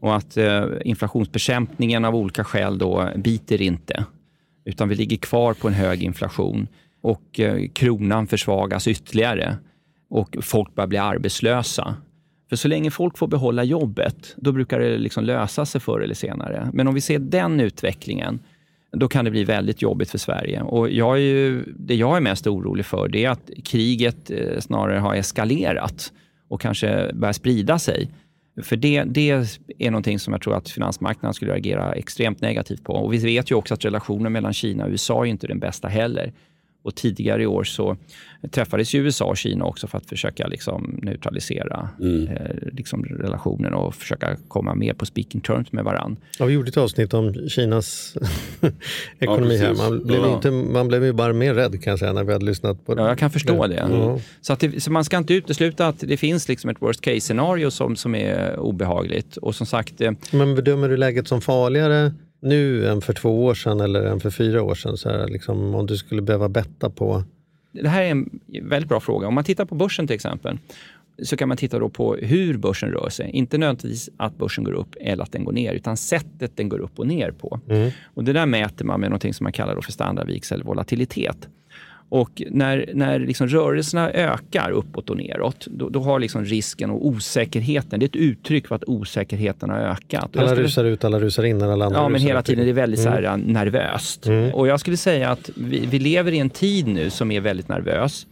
Och 0.00 0.16
att 0.16 0.36
eh, 0.36 0.64
inflationsbekämpningen 0.84 2.04
av 2.04 2.16
olika 2.16 2.44
skäl 2.44 2.78
då 2.78 3.08
biter 3.16 3.62
inte. 3.62 4.04
Utan 4.64 4.88
vi 4.88 4.94
ligger 4.94 5.16
kvar 5.16 5.54
på 5.54 5.68
en 5.68 5.74
hög 5.74 6.02
inflation 6.02 6.68
och 7.02 7.40
eh, 7.40 7.68
kronan 7.72 8.26
försvagas 8.26 8.88
ytterligare 8.88 9.56
och 10.10 10.36
folk 10.42 10.74
börjar 10.74 10.88
bli 10.88 10.98
arbetslösa. 10.98 11.96
För 12.48 12.56
så 12.56 12.68
länge 12.68 12.90
folk 12.90 13.18
får 13.18 13.26
behålla 13.26 13.64
jobbet, 13.64 14.34
då 14.36 14.52
brukar 14.52 14.80
det 14.80 14.98
liksom 14.98 15.24
lösa 15.24 15.66
sig 15.66 15.80
förr 15.80 16.00
eller 16.00 16.14
senare. 16.14 16.70
Men 16.72 16.88
om 16.88 16.94
vi 16.94 17.00
ser 17.00 17.18
den 17.18 17.60
utvecklingen, 17.60 18.40
då 18.94 19.08
kan 19.08 19.24
det 19.24 19.30
bli 19.30 19.44
väldigt 19.44 19.82
jobbigt 19.82 20.10
för 20.10 20.18
Sverige. 20.18 20.62
Och 20.62 20.90
jag 20.90 21.16
är 21.16 21.20
ju, 21.20 21.64
det 21.76 21.94
jag 21.94 22.16
är 22.16 22.20
mest 22.20 22.46
orolig 22.46 22.86
för 22.86 23.08
det 23.08 23.24
är 23.24 23.30
att 23.30 23.50
kriget 23.64 24.30
eh, 24.30 24.60
snarare 24.60 24.98
har 24.98 25.14
eskalerat 25.14 26.12
och 26.48 26.60
kanske 26.60 27.10
börjar 27.14 27.32
sprida 27.32 27.78
sig. 27.78 28.10
För 28.62 28.76
det, 28.76 29.04
det 29.04 29.30
är 29.78 29.90
någonting 29.90 30.18
som 30.18 30.32
jag 30.32 30.42
tror 30.42 30.56
att 30.56 30.68
finansmarknaden 30.68 31.34
skulle 31.34 31.52
reagera 31.52 31.92
extremt 31.92 32.40
negativt 32.40 32.84
på. 32.84 32.92
Och 32.92 33.12
vi 33.12 33.18
vet 33.18 33.50
ju 33.50 33.54
också 33.54 33.74
att 33.74 33.84
relationen 33.84 34.32
mellan 34.32 34.52
Kina 34.52 34.84
och 34.84 34.90
USA 34.90 35.26
är 35.26 35.30
inte 35.30 35.46
den 35.46 35.58
bästa 35.58 35.88
heller. 35.88 36.32
Och 36.84 36.94
tidigare 36.94 37.42
i 37.42 37.46
år 37.46 37.64
så 37.64 37.96
träffades 38.50 38.94
ju 38.94 38.98
USA 39.04 39.24
och 39.24 39.36
Kina 39.36 39.64
också 39.64 39.86
för 39.86 39.98
att 39.98 40.06
försöka 40.06 40.46
liksom 40.46 40.98
neutralisera 41.02 41.88
eh, 42.00 42.68
liksom 42.72 43.04
relationen 43.04 43.74
och 43.74 43.94
försöka 43.94 44.36
komma 44.48 44.74
mer 44.74 44.92
på 44.94 45.06
speaking 45.06 45.40
terms 45.40 45.72
med 45.72 45.84
varandra. 45.84 46.20
Ja, 46.38 46.44
vi 46.44 46.52
gjorde 46.54 46.68
ett 46.68 46.76
avsnitt 46.76 47.14
om 47.14 47.48
Kinas 47.48 48.16
ekonomi 49.18 49.56
här. 49.56 49.68
precis. 49.68 49.82
Man 49.82 50.02
blev, 50.04 50.20
Ja. 50.20 50.34
inte, 50.34 50.50
man 50.50 50.88
blev 50.88 51.04
ju 51.04 51.12
bara 51.12 51.32
mer 51.32 51.54
rädd 51.54 51.82
kan 51.82 51.90
jag 51.90 51.98
säga 51.98 52.12
när 52.12 52.24
vi 52.24 52.32
hade 52.32 52.44
lyssnat 52.44 52.86
på 52.86 52.94
det. 52.94 53.02
Ja, 53.02 53.08
jag 53.08 53.18
kan 53.18 53.30
förstå 53.30 53.66
det. 53.66 53.86
Ja. 53.90 54.18
Så, 54.40 54.52
att 54.52 54.60
det, 54.60 54.82
så 54.82 54.92
man 54.92 55.04
ska 55.04 55.16
inte 55.18 55.34
utesluta 55.34 55.86
att 55.88 56.00
det 56.00 56.16
finns 56.16 56.48
liksom 56.48 56.70
ett 56.70 56.82
worst 56.82 57.00
case 57.00 57.20
scenario 57.20 57.70
som, 57.70 57.96
som 57.96 58.14
är 58.14 58.58
obehagligt. 58.58 59.36
Och 59.36 59.54
som 59.54 59.66
sagt, 59.66 60.00
eh, 60.00 60.12
Men 60.32 60.54
bedömer 60.54 60.88
du 60.88 60.96
läget 60.96 61.28
som 61.28 61.40
farligare 61.40 62.12
nu 62.44 62.88
än 62.88 63.00
för 63.00 63.12
två 63.12 63.44
år 63.44 63.54
sedan 63.54 63.80
eller 63.80 64.02
än 64.02 64.20
för 64.20 64.30
fyra 64.30 64.62
år 64.62 64.74
sedan? 64.74 64.96
Så 64.96 65.08
här, 65.08 65.28
liksom, 65.28 65.74
om 65.74 65.86
du 65.86 65.96
skulle 65.96 66.22
behöva 66.22 66.48
betta 66.48 66.90
på... 66.90 67.24
det 67.72 67.88
här 67.88 68.02
är 68.02 68.10
en 68.10 68.40
väldigt 68.62 68.88
bra 68.88 69.00
fråga. 69.00 69.28
Om 69.28 69.34
man 69.34 69.44
tittar 69.44 69.64
på 69.64 69.74
börsen 69.74 70.06
till 70.06 70.14
exempel, 70.14 70.58
så 71.22 71.36
kan 71.36 71.48
man 71.48 71.56
titta 71.56 71.78
då 71.78 71.88
på 71.88 72.14
hur 72.14 72.56
börsen 72.56 72.90
rör 72.90 73.08
sig. 73.08 73.30
Inte 73.30 73.58
nödvändigtvis 73.58 74.10
att 74.16 74.38
börsen 74.38 74.64
går 74.64 74.72
upp 74.72 74.96
eller 75.00 75.22
att 75.22 75.32
den 75.32 75.44
går 75.44 75.52
ner, 75.52 75.72
utan 75.72 75.96
sättet 75.96 76.56
den 76.56 76.68
går 76.68 76.78
upp 76.78 76.98
och 76.98 77.06
ner 77.06 77.30
på. 77.30 77.60
Och 78.04 78.24
det 78.24 78.32
där 78.32 78.46
mäter 78.46 78.84
man 78.84 79.00
med 79.00 79.10
något 79.10 79.36
som 79.36 79.44
man 79.44 79.52
kallar 79.52 79.74
då 79.74 79.82
för 79.82 79.92
standardviks 79.92 80.52
eller 80.52 80.64
volatilitet. 80.64 81.48
Och 82.08 82.42
när, 82.50 82.90
när 82.94 83.18
liksom 83.18 83.48
rörelserna 83.48 84.10
ökar 84.10 84.70
uppåt 84.70 85.10
och 85.10 85.16
neråt, 85.16 85.66
då, 85.70 85.88
då 85.88 86.00
har 86.00 86.18
liksom 86.18 86.44
risken 86.44 86.90
och 86.90 87.06
osäkerheten, 87.06 88.00
det 88.00 88.04
är 88.04 88.08
ett 88.08 88.16
uttryck 88.16 88.68
för 88.68 88.74
att 88.74 88.84
osäkerheten 88.84 89.70
har 89.70 89.78
ökat. 89.78 90.36
Alla 90.36 90.48
skulle- 90.48 90.62
rusar 90.62 90.84
ut, 90.84 91.04
alla 91.04 91.20
rusar 91.20 91.42
in 91.42 91.62
alla 91.62 91.84
andra 91.84 91.98
Ja, 91.98 92.08
men 92.08 92.20
hela 92.20 92.42
tiden. 92.42 92.64
Det 92.64 92.70
är 92.70 92.74
väldigt 92.74 93.00
så 93.00 93.08
här, 93.08 93.36
nervöst. 93.36 94.26
Och 94.52 94.68
jag 94.68 94.80
skulle 94.80 94.96
säga 94.96 95.30
att 95.30 95.50
vi, 95.56 95.86
vi 95.86 95.98
lever 95.98 96.32
i 96.32 96.38
en 96.38 96.50
tid 96.50 96.86
nu 96.86 97.10
som 97.10 97.30
är 97.30 97.40
väldigt 97.40 97.68
nervös. 97.68 98.26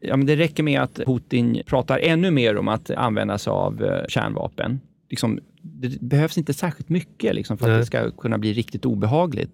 Ja, 0.00 0.16
men 0.16 0.26
det 0.26 0.36
räcker 0.36 0.62
med 0.62 0.80
att 0.80 1.00
Putin 1.06 1.62
pratar 1.66 1.98
ännu 1.98 2.30
mer 2.30 2.56
om 2.56 2.68
att 2.68 2.90
använda 2.90 3.38
sig 3.38 3.50
av 3.50 3.84
eh, 3.84 4.06
kärnvapen. 4.08 4.80
Liksom, 5.10 5.38
det 5.62 6.00
behövs 6.00 6.38
inte 6.38 6.54
särskilt 6.54 6.88
mycket 6.88 7.34
liksom, 7.34 7.58
för 7.58 7.64
att 7.64 7.70
Nej. 7.70 7.78
det 7.78 7.86
ska 7.86 8.10
kunna 8.10 8.38
bli 8.38 8.52
riktigt 8.52 8.84
obehagligt. 8.84 9.50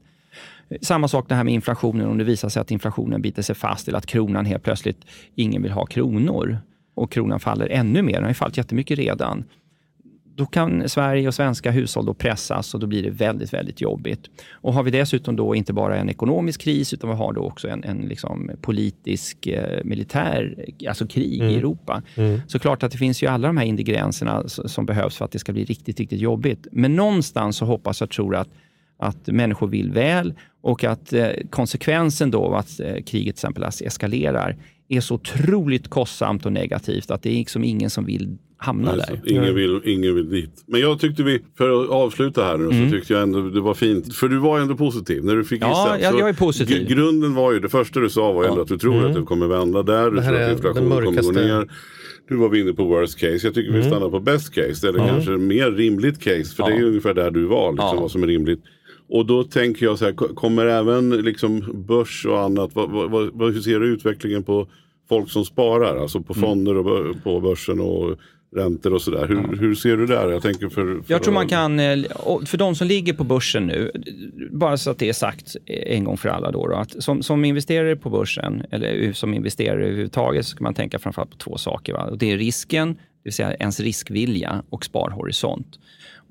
Samma 0.83 1.09
sak 1.09 1.29
det 1.29 1.35
här 1.35 1.45
med 1.45 1.55
inflationen, 1.55 2.07
om 2.07 2.19
det 2.19 2.25
visar 2.25 2.49
sig 2.49 2.61
att 2.61 2.71
inflationen 2.71 3.23
biter 3.23 3.43
sig 3.43 3.55
fast 3.55 3.89
eller 3.89 3.99
att 3.99 4.07
kronan 4.07 4.47
helt 4.47 4.63
plötsligt, 4.63 5.05
ingen 5.35 5.63
vill 5.63 5.73
ha 5.73 5.87
kronor 5.87 6.59
och 6.95 7.13
kronan 7.13 7.41
faller 7.41 7.69
ännu 7.69 8.03
mer, 8.03 8.15
den 8.15 8.23
har 8.23 8.31
ju 8.31 8.35
fallit 8.35 8.57
jättemycket 8.57 8.99
redan 8.99 9.45
då 10.37 10.47
kan 10.47 10.89
Sverige 10.89 11.29
och 11.29 11.35
svenska 11.35 11.71
hushåll 11.71 12.07
då 12.07 12.15
pressas 12.15 12.75
och 12.75 12.81
då 12.81 12.87
blir 12.87 13.03
det 13.03 13.11
väldigt, 13.11 13.53
väldigt 13.53 13.81
jobbigt. 13.81 14.31
Och 14.51 14.75
har 14.75 14.83
vi 14.83 14.91
dessutom 14.91 15.37
då 15.37 15.55
inte 15.55 15.73
bara 15.73 15.97
en 15.97 16.11
ekonomisk 16.11 16.61
kris 16.61 16.95
utan 16.95 17.11
vi 17.11 17.17
har 17.17 17.33
då 17.33 17.41
också 17.41 17.69
en, 17.69 17.85
en 17.85 17.99
liksom 17.99 18.51
politisk, 18.61 19.47
eh, 19.47 19.85
militär, 19.85 20.67
alltså 20.89 21.07
krig 21.07 21.43
i 21.43 21.57
Europa. 21.57 22.03
Så 22.47 22.59
klart 22.59 22.83
att 22.83 22.93
det 22.93 22.99
finns 22.99 23.23
ju 23.23 23.27
alla 23.27 23.47
de 23.47 23.57
här 23.57 23.65
ingredienserna 23.65 24.49
som 24.49 24.87
behövs 24.87 25.17
för 25.17 25.25
att 25.25 25.33
det 25.33 25.39
ska 25.39 25.53
bli 25.53 25.65
riktigt, 25.65 26.01
riktigt 26.01 26.21
jobbigt. 26.21 26.67
Men 26.73 26.97
någonstans 26.97 27.57
så 27.57 27.65
hoppas 27.65 28.01
jag 28.01 28.11
tror 28.11 28.37
att 28.37 28.49
att 29.03 29.27
människor 29.27 29.67
vill 29.69 29.91
väl 29.91 30.35
och 30.63 30.85
att 30.85 31.13
eh, 31.13 31.27
konsekvensen 31.51 32.31
då 32.31 32.39
av 32.45 32.55
att 32.55 32.81
eh, 32.81 32.87
kriget 32.87 33.07
till 33.07 33.29
exempel 33.29 33.65
eskalerar 33.85 34.57
är 34.89 35.01
så 35.01 35.15
otroligt 35.15 35.89
kostsamt 35.89 36.47
och 36.47 36.53
negativt 36.53 37.11
att 37.11 37.23
det 37.23 37.31
är 37.31 37.35
liksom 37.35 37.65
ingen 37.65 37.91
som 37.91 38.05
vill 38.05 38.37
hamna 38.57 38.91
Alltså, 38.93 39.13
där. 39.13 39.33
ingen, 39.33 39.55
vill, 39.55 39.81
ingen 39.85 40.15
vill 40.15 40.31
dit. 40.31 40.65
Men 40.67 40.81
jag 40.81 41.01
tyckte 41.01 41.23
vi, 41.23 41.41
för 41.59 41.85
att 41.85 41.91
avsluta 41.91 42.45
här 42.45 42.59
nu, 42.59 42.65
Mm. 42.65 42.91
så 42.91 42.97
tyckte 42.97 43.13
jag 43.13 43.23
ändå 43.23 43.41
det 43.43 43.61
var 43.61 43.75
fint. 43.75 44.15
För 44.15 44.29
du 44.29 44.39
var 44.39 44.61
ändå 44.61 44.75
positiv 44.77 45.25
när 45.25 45.37
du 45.37 45.45
fick 45.45 45.63
Ja, 45.63 45.69
gissa. 45.69 46.05
jag- 46.05 46.13
Så 46.13 46.19
jag 46.21 46.29
är 46.29 46.33
positiv. 46.35 46.83
gr- 46.87 46.89
Grunden 46.95 47.35
var 47.35 47.53
ju, 47.53 47.61
det 47.61 47.69
första 47.69 48.01
du 48.01 48.11
sa 48.11 48.33
var 48.33 48.43
ju 48.45 48.49
ändå 48.49 48.63
att 48.63 48.69
du 48.69 48.79
tror 48.79 49.07
att 49.07 49.15
det 49.15 49.23
kommer 49.23 49.47
vända 49.47 49.83
där. 49.83 50.11
Du 50.11 50.21
tror 50.23 50.37
att 50.41 50.53
inflationen 50.53 50.91
kommer 51.05 51.23
gå 51.23 51.31
ner. 51.33 51.69
nu 52.31 52.37
var 52.37 52.49
vi 52.49 52.61
inne 52.61 52.73
på 52.73 52.85
worst 52.85 53.19
case. 53.19 53.41
Jag 53.47 53.55
tycker 53.55 53.73
vi 53.73 53.83
stannar 53.83 54.11
på 54.11 54.21
best 54.21 54.55
case. 54.55 54.89
Eller 54.89 54.99
kanske 55.09 55.31
mer 55.31 55.71
rimligt 55.71 56.19
case. 56.23 56.45
För 56.57 56.63
det 56.67 56.73
är 56.73 56.79
ju 56.79 56.89
ungefär 56.89 57.15
där 57.15 57.31
du 57.31 57.45
var. 57.45 57.73
Liksom, 57.73 57.89
Ja. 57.95 58.01
Vad 58.01 58.11
som 58.11 58.23
är 58.23 58.27
rimligt. 58.27 58.61
Och 59.15 59.27
då 59.27 59.45
tänker 59.45 59.87
jag 59.87 59.99
så 59.99 60.05
här. 60.05 60.13
ko- 60.13 60.35
Kommer 60.35 60.67
även 60.67 61.11
liksom 61.11 61.85
börs 61.89 62.27
och 62.27 62.41
annat. 62.41 62.71
Vad, 62.75 62.91
vad, 62.91 63.11
vad, 63.33 63.53
hur 63.55 63.61
ser 63.61 63.81
du 63.81 63.87
utvecklingen 63.87 64.43
på 64.43 64.67
folk 65.09 65.31
som 65.31 65.45
sparar? 65.45 65.97
Alltså 65.97 66.21
på 66.21 66.33
Mm. 66.35 66.49
fonder 66.49 66.77
och 66.77 67.23
på 67.25 67.41
börsen 67.41 67.81
och 67.81 68.17
räntor 68.57 68.95
och 68.95 69.03
sådär. 69.03 69.27
Hur, 69.29 69.57
hur 69.57 69.75
ser 69.75 69.97
du 69.97 70.07
där? 70.07 70.29
Jag 70.31 70.43
tänker 70.43 70.69
för, 70.69 70.85
för 70.85 71.03
Jag 71.07 71.23
tror 71.23 71.35
man 71.35 71.49
kan, 71.49 71.81
eh, 71.81 71.99
för 72.47 72.57
de 72.57 72.75
som 72.75 72.87
ligger 72.87 73.13
på 73.13 73.25
börsen 73.25 73.67
nu, 73.67 73.91
bara 74.51 74.77
så 74.77 74.91
att 74.91 74.99
det 74.99 75.09
är 75.09 75.13
sagt 75.13 75.57
en 75.67 76.05
gång 76.05 76.17
för 76.17 76.29
alla 76.29 76.51
då, 76.51 76.67
då 76.67 76.75
att 76.75 77.03
som, 77.03 77.23
som 77.23 77.45
investerare 77.45 77.97
på 77.97 78.11
börsen, 78.11 78.63
eller 78.71 79.13
som 79.13 79.35
investerare 79.35 79.85
överhuvudtaget, 79.85 80.47
så 80.47 80.51
ska 80.51 80.65
man 80.65 80.75
tänka 80.75 80.99
framförallt 80.99 81.31
på 81.31 81.37
två 81.37 81.57
saker. 81.57 81.93
Va? 81.93 82.05
Och 82.11 82.19
det 82.19 82.33
är 82.33 82.39
risken, 82.39 82.89
det 82.95 82.99
vill 83.25 83.33
säga 83.33 83.55
ens 83.55 83.81
riskvilja 83.81 84.63
och 84.71 84.85
sparhorisont. 84.85 85.79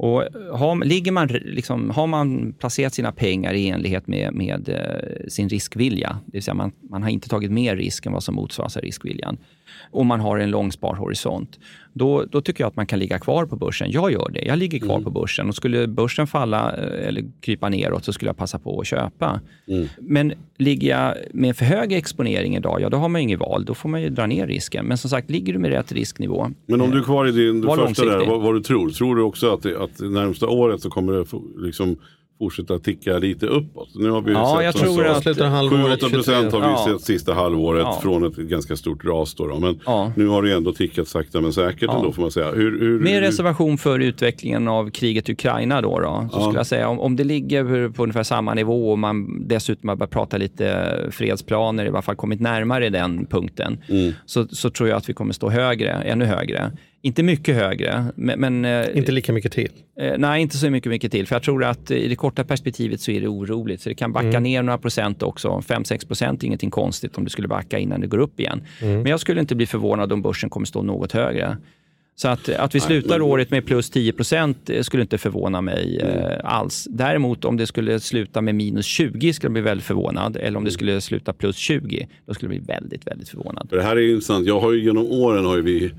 Och 0.01 0.23
har, 0.51 0.85
ligger 0.85 1.11
man, 1.11 1.27
liksom, 1.27 1.89
har 1.89 2.07
man 2.07 2.53
placerat 2.53 2.93
sina 2.93 3.11
pengar 3.11 3.53
i 3.53 3.69
enlighet 3.69 4.07
med, 4.07 4.33
med 4.33 4.69
eh, 4.69 5.27
sin 5.27 5.49
riskvilja, 5.49 6.19
det 6.25 6.31
vill 6.31 6.43
säga 6.43 6.55
man, 6.55 6.71
man 6.89 7.03
har 7.03 7.09
inte 7.09 7.29
tagit 7.29 7.51
mer 7.51 7.75
risk 7.75 8.05
än 8.05 8.13
vad 8.13 8.23
som 8.23 8.35
motsvaras 8.35 8.77
av 8.77 8.83
riskviljan, 8.83 9.37
och 9.91 10.05
man 10.05 10.19
har 10.19 10.37
en 10.37 10.49
lång 10.49 10.71
sparhorisont, 10.71 11.59
då, 11.93 12.25
då 12.31 12.41
tycker 12.41 12.63
jag 12.63 12.67
att 12.67 12.75
man 12.75 12.87
kan 12.87 12.99
ligga 12.99 13.19
kvar 13.19 13.45
på 13.45 13.55
börsen. 13.55 13.91
Jag 13.91 14.11
gör 14.11 14.29
det. 14.33 14.41
Jag 14.41 14.57
ligger 14.57 14.79
kvar 14.79 15.01
på 15.01 15.09
börsen 15.09 15.49
och 15.49 15.55
skulle 15.55 15.87
börsen 15.87 16.27
falla 16.27 16.75
eh, 16.77 17.07
eller 17.07 17.23
krypa 17.41 17.69
neråt 17.69 18.05
så 18.05 18.13
skulle 18.13 18.29
jag 18.29 18.37
passa 18.37 18.59
på 18.59 18.79
att 18.79 18.87
köpa. 18.87 19.39
Men 19.99 20.33
ligger 20.57 20.89
jag 20.89 21.15
med 21.33 21.57
för 21.57 21.65
hög 21.65 21.93
exponering 21.93 22.55
idag, 22.55 22.81
ja 22.81 22.89
då 22.89 22.97
har 22.97 23.09
man 23.09 23.21
ju 23.21 23.23
inget 23.23 23.39
val. 23.39 23.65
Då 23.65 23.73
får 23.73 23.89
man 23.89 24.01
ju 24.01 24.09
dra 24.09 24.27
ner 24.27 24.47
risken. 24.47 24.85
Men 24.85 24.97
som 24.97 25.09
sagt, 25.09 25.29
ligger 25.29 25.53
du 25.53 25.59
med 25.59 25.71
rätt 25.71 25.91
risknivå, 25.91 26.51
Men 26.65 26.81
om 26.81 26.91
du 26.91 26.99
är 26.99 27.03
kvar 27.03 27.27
i 27.27 27.31
din 27.31 27.63
första 27.63 28.05
där, 28.05 28.25
vad, 28.25 28.41
vad 28.41 28.55
du 28.55 28.61
tror. 28.61 28.89
Tror 28.89 29.15
du 29.15 29.21
också 29.21 29.53
att, 29.53 29.63
det, 29.63 29.81
att 29.83 29.99
närmsta 29.99 30.47
året 30.47 30.81
så 30.81 30.89
kommer 30.89 31.13
det 31.13 31.25
liksom 31.65 31.97
fortsätta 32.41 32.79
ticka 32.79 33.17
lite 33.17 33.45
uppåt? 33.45 33.89
Nu 33.95 34.09
har 34.09 34.21
vi 34.21 34.31
Ja, 34.31 34.55
sett 34.57 34.65
jag 34.65 34.75
tror 34.75 35.07
att- 35.07 35.23
Slutar 35.23 35.47
halvåret 35.47 36.01
7-8 36.03 36.09
procent 36.09 36.53
har 36.53 36.59
vi 36.59 36.65
Ja. 36.65 36.85
sett 36.87 37.01
sista 37.01 37.33
halvåret 37.33 37.81
Ja. 37.83 37.99
från 38.01 38.23
ett 38.25 38.35
ganska 38.35 38.75
stort 38.75 39.05
ras. 39.05 39.33
Då, 39.35 39.47
då. 39.47 39.59
Men 39.59 39.79
Ja. 39.85 40.11
nu 40.15 40.27
har 40.27 40.43
det 40.43 40.53
ändå 40.53 40.71
tickat 40.73 41.07
sakta 41.07 41.41
men 41.41 41.53
säkert 41.53 41.83
Ja. 41.83 41.97
ändå 41.97 42.11
får 42.11 42.21
man 42.21 42.31
säga. 42.31 42.51
Hur, 42.51 42.79
hur, 42.79 42.99
Med 42.99 43.13
hur- 43.13 43.21
reservation 43.21 43.77
för 43.77 43.99
utvecklingen 43.99 44.67
av 44.67 44.89
kriget 44.89 45.29
i 45.29 45.31
Ukraina 45.31 45.81
då, 45.81 45.99
då 45.99 46.27
så 46.31 46.37
Ja. 46.39 46.43
skulle 46.43 46.59
jag 46.59 46.67
säga 46.67 46.87
om, 46.89 46.99
om 46.99 47.15
det 47.15 47.23
ligger 47.23 47.89
på 47.89 48.03
ungefär 48.03 48.23
samma 48.23 48.53
nivå 48.53 48.91
och 48.91 48.99
man 48.99 49.47
dessutom 49.47 49.89
har 49.89 49.95
börjat 49.95 50.11
prata 50.11 50.37
lite 50.37 50.97
fredsplaner, 51.11 51.85
i 51.85 51.89
alla 51.89 52.01
fall 52.01 52.15
kommit 52.15 52.39
närmare 52.39 52.89
den 52.89 53.25
punkten, 53.25 53.77
Mm. 53.89 54.13
så, 54.25 54.47
så 54.47 54.69
tror 54.69 54.89
jag 54.89 54.97
att 54.97 55.09
vi 55.09 55.13
kommer 55.13 55.33
stå 55.33 55.49
högre, 55.49 55.89
ännu 55.91 56.25
högre. 56.25 56.71
Inte 57.03 57.23
mycket 57.23 57.55
högre, 57.55 58.05
men, 58.15 58.39
men 58.39 58.65
eh, 58.65 58.97
Inte 58.97 59.11
lika 59.11 59.33
mycket 59.33 59.51
till. 59.51 59.71
Eh, 59.99 60.13
nej, 60.17 60.41
inte 60.41 60.57
så 60.57 60.69
mycket, 60.69 60.89
mycket 60.89 61.11
till. 61.11 61.27
För 61.27 61.35
jag 61.35 61.43
tror 61.43 61.63
att 61.63 61.91
i 61.91 62.07
det 62.07 62.15
korta 62.15 62.43
perspektivet 62.43 63.01
så 63.01 63.11
är 63.11 63.21
det 63.21 63.27
oroligt. 63.27 63.81
Så 63.81 63.89
det 63.89 63.95
kan 63.95 64.11
backa 64.13 64.27
Mm. 64.27 64.43
ner 64.43 64.63
några 64.63 64.77
procent 64.77 65.23
också. 65.23 65.61
5-6 65.67 66.07
procent 66.07 66.43
är 66.43 66.47
ingenting 66.47 66.69
konstigt 66.71 67.17
om 67.17 67.23
det 67.23 67.29
skulle 67.29 67.47
backa 67.47 67.79
innan 67.79 68.01
det 68.01 68.07
går 68.07 68.17
upp 68.17 68.39
igen. 68.39 68.61
Mm. 68.81 68.93
Men 69.01 69.05
jag 69.05 69.19
skulle 69.19 69.41
inte 69.41 69.55
bli 69.55 69.65
förvånad 69.65 70.11
om 70.13 70.21
börsen 70.21 70.49
kommer 70.49 70.65
stå 70.65 70.81
något 70.81 71.11
högre. 71.11 71.57
Så 72.15 72.27
att, 72.27 72.49
att 72.49 72.75
vi 72.75 72.79
slutar 72.79 73.21
året 73.21 73.51
med 73.51 73.65
plus 73.65 73.89
10 73.89 74.13
procent 74.13 74.69
skulle 74.81 75.01
inte 75.01 75.17
förvåna 75.17 75.61
mig 75.61 75.97
eh, 75.97 76.39
alls. 76.43 76.87
Däremot 76.89 77.45
om 77.45 77.57
det 77.57 77.67
skulle 77.67 77.99
sluta 77.99 78.41
med 78.41 78.55
minus 78.55 78.85
20 78.85 79.33
skulle 79.33 79.47
jag 79.47 79.53
bli 79.53 79.61
väldigt 79.61 79.85
förvånad. 79.85 80.37
Eller 80.37 80.57
om 80.57 80.63
det 80.63 80.71
skulle 80.71 81.01
sluta 81.01 81.33
plus 81.33 81.55
20, 81.55 82.07
då 82.25 82.33
skulle 82.33 82.53
jag 82.55 82.63
bli 82.63 82.73
väldigt, 82.73 83.07
väldigt 83.07 83.29
förvånad. 83.29 83.67
För 83.69 83.77
det 83.77 83.83
här 83.83 83.95
är 83.95 84.01
ju 84.01 84.09
intressant. 84.11 84.47
Jag 84.47 84.59
har 84.59 84.71
ju 84.71 84.83
genom 84.83 85.05
åren 85.11 85.45
har 85.45 85.55
ju 85.55 85.61
vi 85.61 85.91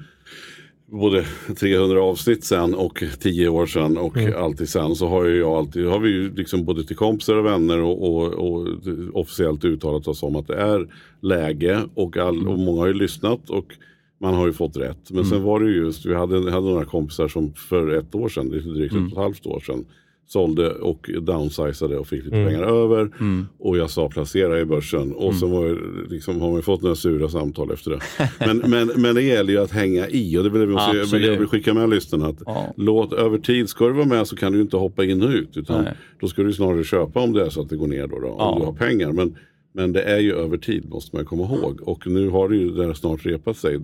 både 0.93 1.25
300 1.57 2.03
avsnitt 2.03 2.45
sen 2.45 2.75
och 2.75 3.03
10 3.21 3.49
år 3.49 3.67
sedan 3.67 3.99
och 3.99 4.17
alltid 4.17 4.69
sen 4.69 4.95
så 4.95 5.09
har 5.09 5.25
ju 5.25 5.39
jag 5.39 5.53
alltid, 5.53 5.87
har 5.87 5.99
vi 5.99 6.11
ju 6.11 6.35
liksom 6.35 6.65
både 6.65 6.85
till 6.85 6.97
kompisar 6.97 7.37
och 7.37 7.47
vänner 7.47 7.79
och, 7.81 8.03
och, 8.03 8.33
och 8.33 8.69
officiellt 9.13 9.65
uttalat 9.65 10.09
oss 10.09 10.23
om 10.23 10.37
att 10.37 10.47
det 10.47 10.57
är 10.57 10.89
läge 11.21 11.83
och, 11.95 12.17
all, 12.17 12.49
och 12.49 12.59
många 12.59 12.81
har 12.81 12.87
ju 12.87 12.95
lyssnat 12.95 13.51
och 13.51 13.75
man 14.21 14.35
har 14.35 14.47
ju 14.47 14.53
fått 14.53 14.77
rätt. 14.77 15.11
Men 15.11 15.25
sen 15.25 15.43
var 15.43 15.61
det 15.61 15.71
ju 15.71 15.77
just, 15.77 16.07
vi 16.07 16.15
hade, 16.15 16.51
hade 16.51 16.67
några 16.67 16.85
kompisar 16.85 17.29
som 17.29 17.53
för 17.53 17.95
ett 17.99 18.15
år 18.15 18.29
sedan, 18.29 18.49
lite 18.49 18.69
drygt 18.69 18.95
ett 18.95 19.01
och 19.01 19.09
ett 19.09 19.17
halvt 19.17 19.47
år 19.47 19.61
sedan, 19.61 19.85
sålde 20.33 20.71
och 20.71 21.11
downsizade 21.23 21.99
och 21.99 22.07
fick 22.07 22.25
lite 22.25 22.31
pengar 22.47 22.63
över. 22.63 23.11
Och 23.59 23.77
jag 23.77 23.91
sa 23.91 24.09
placera 24.09 24.61
i 24.61 24.65
börsen. 24.65 25.13
Och 25.13 25.35
så 25.35 25.47
var, 25.47 25.69
det 25.69 26.15
liksom, 26.15 26.41
har 26.41 26.53
man 26.53 26.63
fått 26.63 26.83
några 26.83 26.95
sura 26.97 27.29
samtal 27.29 27.71
efter 27.71 27.91
det. 27.91 28.01
Men, 28.47 28.59
men, 28.71 28.91
men 29.03 29.15
det 29.15 29.23
gäller 29.23 29.53
ju 29.53 29.59
att 29.61 29.71
hänga 29.71 30.09
i. 30.09 30.39
Och 30.39 30.45
det 30.45 30.51
vill 30.51 30.61
jag, 30.61 30.71
måste, 30.71 31.17
jag, 31.17 31.33
jag 31.33 31.39
vill 31.39 31.49
skicka 31.49 31.75
med 31.75 31.91
lyssnarna. 31.91 32.27
Att 32.27 32.43
Ja. 32.47 32.75
låt 32.77 33.13
över 33.13 33.39
tid, 33.39 33.69
ska 33.69 33.87
du 33.87 33.93
vara 33.93 34.07
med 34.07 34.27
så 34.27 34.37
kan 34.37 34.53
du 34.53 34.61
inte 34.61 34.77
hoppa 34.77 35.05
in 35.05 35.23
och 35.23 35.31
ut. 35.31 35.57
Utan 35.57 35.85
Nej. 35.85 35.93
då 36.21 36.29
ska 36.29 36.43
du 36.43 36.53
snarare 36.53 36.85
köpa 36.85 37.21
om 37.21 37.33
det 37.33 37.45
är 37.47 37.51
så 37.51 37.61
att 37.61 37.69
det 37.69 37.77
går 37.77 37.87
ner 37.87 38.07
då. 38.07 38.19
då 38.21 38.35
Ja. 38.39 38.45
Om 38.51 38.61
du 38.61 38.67
har 38.67 38.73
pengar. 38.73 39.13
Men, 39.13 39.37
men 39.75 39.93
det 39.93 40.03
är 40.03 40.19
ju 40.19 40.35
över 40.35 40.57
tid 40.57 40.89
måste 40.89 41.17
man 41.17 41.25
komma 41.25 41.43
ihåg. 41.43 41.81
Och 41.83 42.07
nu 42.07 42.29
har 42.29 42.49
det 42.49 42.57
ju 42.57 42.71
där 42.71 42.93
snart 42.95 43.27
repat 43.27 43.57
sig. 43.57 43.81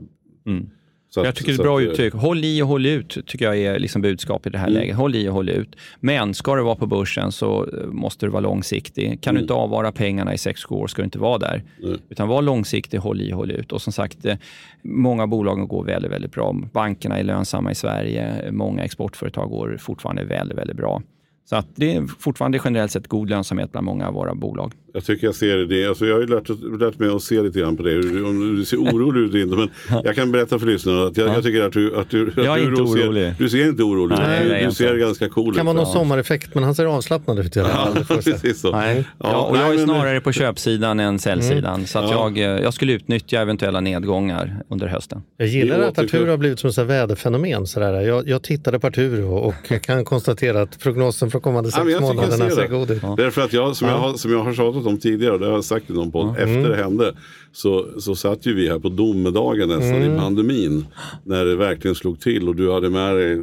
Så 1.10 1.20
Jag 1.20 1.26
att- 1.26 1.34
tycker 1.36 1.52
det 1.52 1.54
är 1.54 1.58
ett 1.60 1.62
bra 1.62 1.76
att, 1.78 1.82
eh, 1.84 1.88
uttryck. 1.90 2.14
Håll 2.14 2.44
i 2.44 2.62
och 2.62 2.66
håll 2.68 2.86
ut, 2.86 3.18
tycker 3.26 3.44
jag 3.44 3.58
är 3.58 3.78
liksom 3.78 4.02
budskapet 4.02 4.46
i 4.46 4.50
det 4.50 4.58
här 4.58 4.68
läget. 4.68 4.96
Håll 4.96 5.14
i 5.14 5.28
och 5.28 5.34
håll 5.34 5.48
ut. 5.48 5.76
Men 6.00 6.34
ska 6.34 6.54
du 6.56 6.62
vara 6.62 6.74
på 6.76 6.86
börsen 6.86 7.32
så 7.32 7.64
eh, 7.66 7.86
måste 7.86 8.26
du 8.26 8.30
vara 8.30 8.40
långsiktig. 8.40 9.20
Kan 9.20 9.34
du 9.34 9.40
inte 9.40 9.52
avvara 9.54 9.92
pengarna 9.92 10.34
i 10.34 10.38
sex 10.38 10.64
år 10.70 10.86
ska 10.86 11.02
du 11.02 11.04
inte 11.04 11.18
vara 11.18 11.38
där. 11.38 11.62
Utan 12.08 12.28
var 12.28 12.42
långsiktig, 12.42 12.98
håll 12.98 13.20
i 13.20 13.32
och 13.32 13.36
håll 13.36 13.50
ut. 13.50 13.72
Och 13.72 13.82
som 13.82 13.92
sagt, 13.92 14.24
eh, 14.24 14.36
många 14.82 15.22
av 15.22 15.28
bolagen 15.28 15.68
går 15.68 15.84
väldigt, 15.84 16.10
väldigt 16.12 16.32
bra. 16.32 16.56
Bankerna 16.72 17.18
är 17.18 17.24
lönsamma 17.24 17.70
i 17.70 17.74
Sverige. 17.74 18.50
Många 18.52 18.82
exportföretag 18.82 19.48
går 19.50 19.76
fortfarande 19.80 20.24
väldigt, 20.24 20.58
väldigt 20.58 20.76
bra. 20.76 21.02
Så 21.44 21.56
att 21.56 21.66
det 21.74 21.94
är 21.94 22.06
fortfarande 22.18 22.58
generellt 22.64 22.92
sett 22.92 23.08
god 23.08 23.30
lönsamhet 23.30 23.72
bland 23.72 23.84
många 23.84 24.08
av 24.08 24.14
våra 24.14 24.34
bolag. 24.34 24.72
Jag 24.94 25.04
tycker 25.04 25.26
jag 25.26 25.34
ser 25.34 25.56
det. 25.56 25.86
Alltså 25.86 26.06
jag 26.06 26.14
har 26.14 26.20
ju 26.20 26.26
lärt, 26.26 26.48
lärt 26.80 26.98
mig 26.98 27.08
att 27.10 27.22
se 27.22 27.42
lite 27.42 27.58
grann 27.58 27.76
på 27.76 27.82
det. 27.82 27.90
Hur- 27.90 28.26
Om 28.26 28.56
du 28.56 28.64
ser 28.64 28.76
orolig 28.76 29.20
ut 29.20 29.34
inte. 29.44 29.56
Men 29.56 29.68
jag 30.04 30.14
kan 30.14 30.32
berätta 30.32 30.58
för 30.58 30.66
lyssnarna 30.66 31.04
att 31.06 31.16
jag, 31.16 31.28
jag 31.28 31.42
tycker 31.42 31.62
att 31.62 31.72
du, 31.72 31.96
att 31.96 32.10
du, 32.10 32.28
att 32.28 32.36
Jag 32.36 32.58
är 32.58 32.62
du 32.62 32.68
inte 32.68 32.80
då 32.82 32.86
ser, 32.86 33.06
orolig. 33.08 33.34
Du 33.38 33.48
ser 33.48 33.68
inte 33.68 33.82
orolig 33.82 34.14
ut. 34.14 34.20
Nej, 34.26 34.42
Du, 34.44 34.48
det 34.48 34.54
du 34.56 34.62
jag 34.62 34.72
ser 34.72 34.96
ganska 34.96 35.28
cool 35.28 35.50
ut. 35.50 35.56
kan 35.56 35.66
vara 35.66 35.76
någon 35.76 35.84
Ja. 35.86 35.92
sommareffekt, 35.92 36.54
men 36.54 36.64
han 36.64 36.74
ser 36.74 36.84
avslappnad 36.84 37.38
ut 37.38 37.56
i 37.56 37.60
alla 37.60 37.68
fall. 37.68 37.94
Det 37.94 38.04
jag 38.08 38.24
säga. 38.24 38.34
Precis 38.36 38.60
så. 38.60 38.70
Nej. 38.72 39.04
Ja, 39.18 39.36
och 39.50 39.56
jag 39.56 39.62
nej, 39.62 39.72
är 39.72 39.76
men- 39.76 39.84
snarare 39.86 40.20
på 40.20 40.32
köpsidan 40.32 41.00
än 41.00 41.18
säljsidan. 41.18 41.86
Så 41.86 41.98
att 41.98 42.10
Ja. 42.10 42.30
jag, 42.34 42.38
eh, 42.38 42.62
jag 42.62 42.74
skulle 42.74 42.92
utnyttja 42.92 43.40
eventuella 43.40 43.80
nedgångar 43.80 44.62
under 44.70 44.86
hösten. 44.86 45.22
Jag 45.36 45.48
gillar 45.48 45.78
Det 45.78 45.88
att 45.88 45.98
Arturo 45.98 46.30
har 46.30 46.36
blivit 46.36 46.58
som 46.60 46.70
ett 46.70 46.78
väderfenomen. 46.78 47.66
Sådär. 47.66 48.00
Jag, 48.00 48.28
jag 48.28 48.42
tittade 48.42 48.78
på 48.80 48.86
Arturo 48.86 49.34
och 49.36 49.54
jag 49.68 49.82
kan 49.82 50.04
konstatera 50.04 50.62
att 50.62 50.78
prognosen 50.78 51.30
för 51.30 51.40
kommande 51.40 51.70
Ja, 51.72 51.76
sex 51.80 51.92
jag 51.92 52.02
månaderna 52.02 52.50
ser 52.50 52.62
det. 52.62 52.68
god 52.68 52.90
ut. 52.90 53.02
Därför 53.16 53.42
att 53.42 53.52
jag, 53.52 53.76
som, 53.76 53.88
jag 53.88 53.98
har, 53.98 54.14
som 54.14 54.32
jag 54.32 54.38
har 54.38 54.52
tjatat 54.78 54.92
om 54.92 54.98
tidigare, 54.98 55.38
det 55.38 55.46
har 55.46 55.52
jag 55.52 55.64
sagt 55.64 55.90
i 55.90 55.92
någon 55.92 56.12
podd, 56.12 56.36
efter 56.38 56.68
det 56.68 56.76
hände 56.76 57.14
så, 57.52 58.00
så 58.00 58.14
satt 58.14 58.46
ju 58.46 58.54
vi 58.54 58.68
här 58.68 58.78
på 58.78 58.88
domedagen 58.88 59.68
nästan 59.68 60.02
i 60.02 60.18
pandemin. 60.18 60.86
När 61.24 61.44
det 61.44 61.56
verkligen 61.56 61.94
slog 61.94 62.20
till 62.20 62.48
och 62.48 62.56
du 62.56 62.72
hade 62.72 62.90
med 62.90 63.16
dig 63.16 63.40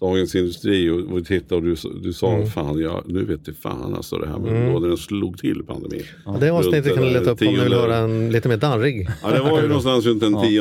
Dagens 0.00 0.34
Industri 0.34 0.90
och, 0.90 1.12
och 1.16 1.26
tittade 1.26 1.54
och 1.54 1.62
du, 1.62 1.74
du 2.02 2.12
sa 2.12 2.46
fan, 2.54 2.78
ja, 2.80 3.02
nu 3.06 3.24
vet 3.24 3.44
du 3.44 3.54
fan 3.54 3.94
alltså 3.94 4.16
det 4.18 4.26
här 4.28 4.38
med 4.38 4.72
då 4.72 4.80
den 4.80 4.96
slog 4.96 5.38
till 5.38 5.62
pandemin. 5.66 6.02
Ja, 6.26 6.36
det 6.40 6.50
avsnittet 6.50 6.94
kan 6.94 7.02
du 7.02 7.10
leta 7.10 7.30
upp 7.30 7.40
om 7.42 7.46
du 7.46 7.60
vill 7.60 7.60
tionde- 7.60 7.76
höra 7.76 7.96
en 8.04 8.32
lite 8.32 8.48
mer 8.48 8.56
darrig. 8.56 9.08
Ja, 9.22 9.30
det 9.30 9.40
var 9.40 9.60
ju 9.62 9.68
någonstans 9.68 10.06
runt 10.06 10.20
den 10.20 10.40
10 10.42 10.60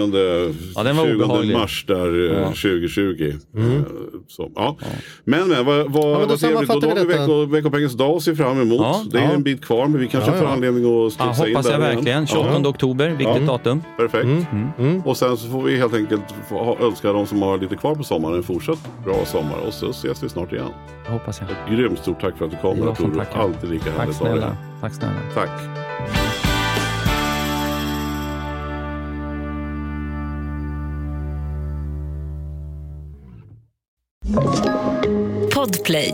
Ja, 0.75 0.83
den 0.83 0.95
var 0.97 1.05
20 1.05 1.15
obehaglig. 1.15 1.53
mars 1.57 1.85
där 1.87 2.31
eh, 2.41 2.47
2020. 2.47 3.33
Eh, 3.57 3.63
Så, 4.27 4.51
ja. 4.55 4.77
Men, 5.23 5.47
men 5.47 5.65
vad, 5.65 5.91
vad, 5.91 6.19
men 6.19 6.21
då 6.21 6.25
vad 6.27 6.39
trevligt. 6.39 6.69
Och 6.69 6.81
då 6.81 6.87
vi 6.93 6.99
har 6.99 7.05
vi 7.05 7.13
vecko, 7.13 7.45
veckopengens 7.45 7.93
dag 7.93 8.15
att 8.17 8.23
se 8.23 8.35
fram 8.35 8.61
emot. 8.61 8.79
Ja, 8.81 9.03
det 9.11 9.17
är 9.17 9.23
ja. 9.23 9.31
en 9.31 9.43
bit 9.43 9.65
kvar 9.65 9.87
men 9.87 9.99
vi 10.01 10.07
kanske 10.07 10.31
Ja, 10.31 10.37
får 10.37 10.47
ja. 10.47 10.53
anledning 10.53 10.83
att 10.85 10.89
Ja, 10.91 11.09
studsa 11.33 11.47
in 11.47 11.55
hoppas 11.55 11.71
jag 11.71 11.79
där 11.79 11.85
igen. 11.87 11.95
verkligen. 11.95 12.27
28 12.27 12.49
Ja, 12.63 12.69
oktober, 12.69 13.09
viktigt 13.09 13.27
Ja. 13.27 13.39
datum. 13.47 13.81
Perfekt. 13.97 14.25
Mm. 14.79 15.01
Och 15.05 15.17
sen 15.17 15.37
så 15.37 15.47
får 15.49 15.63
vi 15.63 15.77
helt 15.77 15.93
enkelt 15.93 16.23
önska 16.81 17.13
de 17.13 17.27
som 17.27 17.41
har 17.41 17.57
lite 17.57 17.75
kvar 17.75 17.95
på 17.95 18.03
sommaren 18.03 18.35
en 18.37 18.43
fortsatt 18.43 18.79
bra 19.05 19.22
sommar. 19.25 19.57
Och 19.67 19.73
så 19.73 19.89
ses 19.89 20.23
vi 20.23 20.29
snart 20.29 20.51
igen. 20.51 20.69
Jag 21.05 21.11
hoppas 21.11 21.41
jag. 21.41 21.77
Grymt 21.77 21.99
stort 21.99 22.21
tack 22.21 22.37
för 22.37 22.45
att 22.45 22.51
du 22.51 22.57
kom. 22.57 22.79
Det 22.79 22.85
jag 22.85 22.97
som 22.97 23.11
tackar. 23.11 23.39
Alltid 23.39 23.69
lika 23.69 23.85
Tack 23.85 23.97
härligt 23.99 24.15
snälla. 24.15 24.45
här. 24.47 24.55
Tack 24.81 24.93
snälla. 24.93 25.19
Tack. 25.35 25.49
Podplay. 35.53 36.13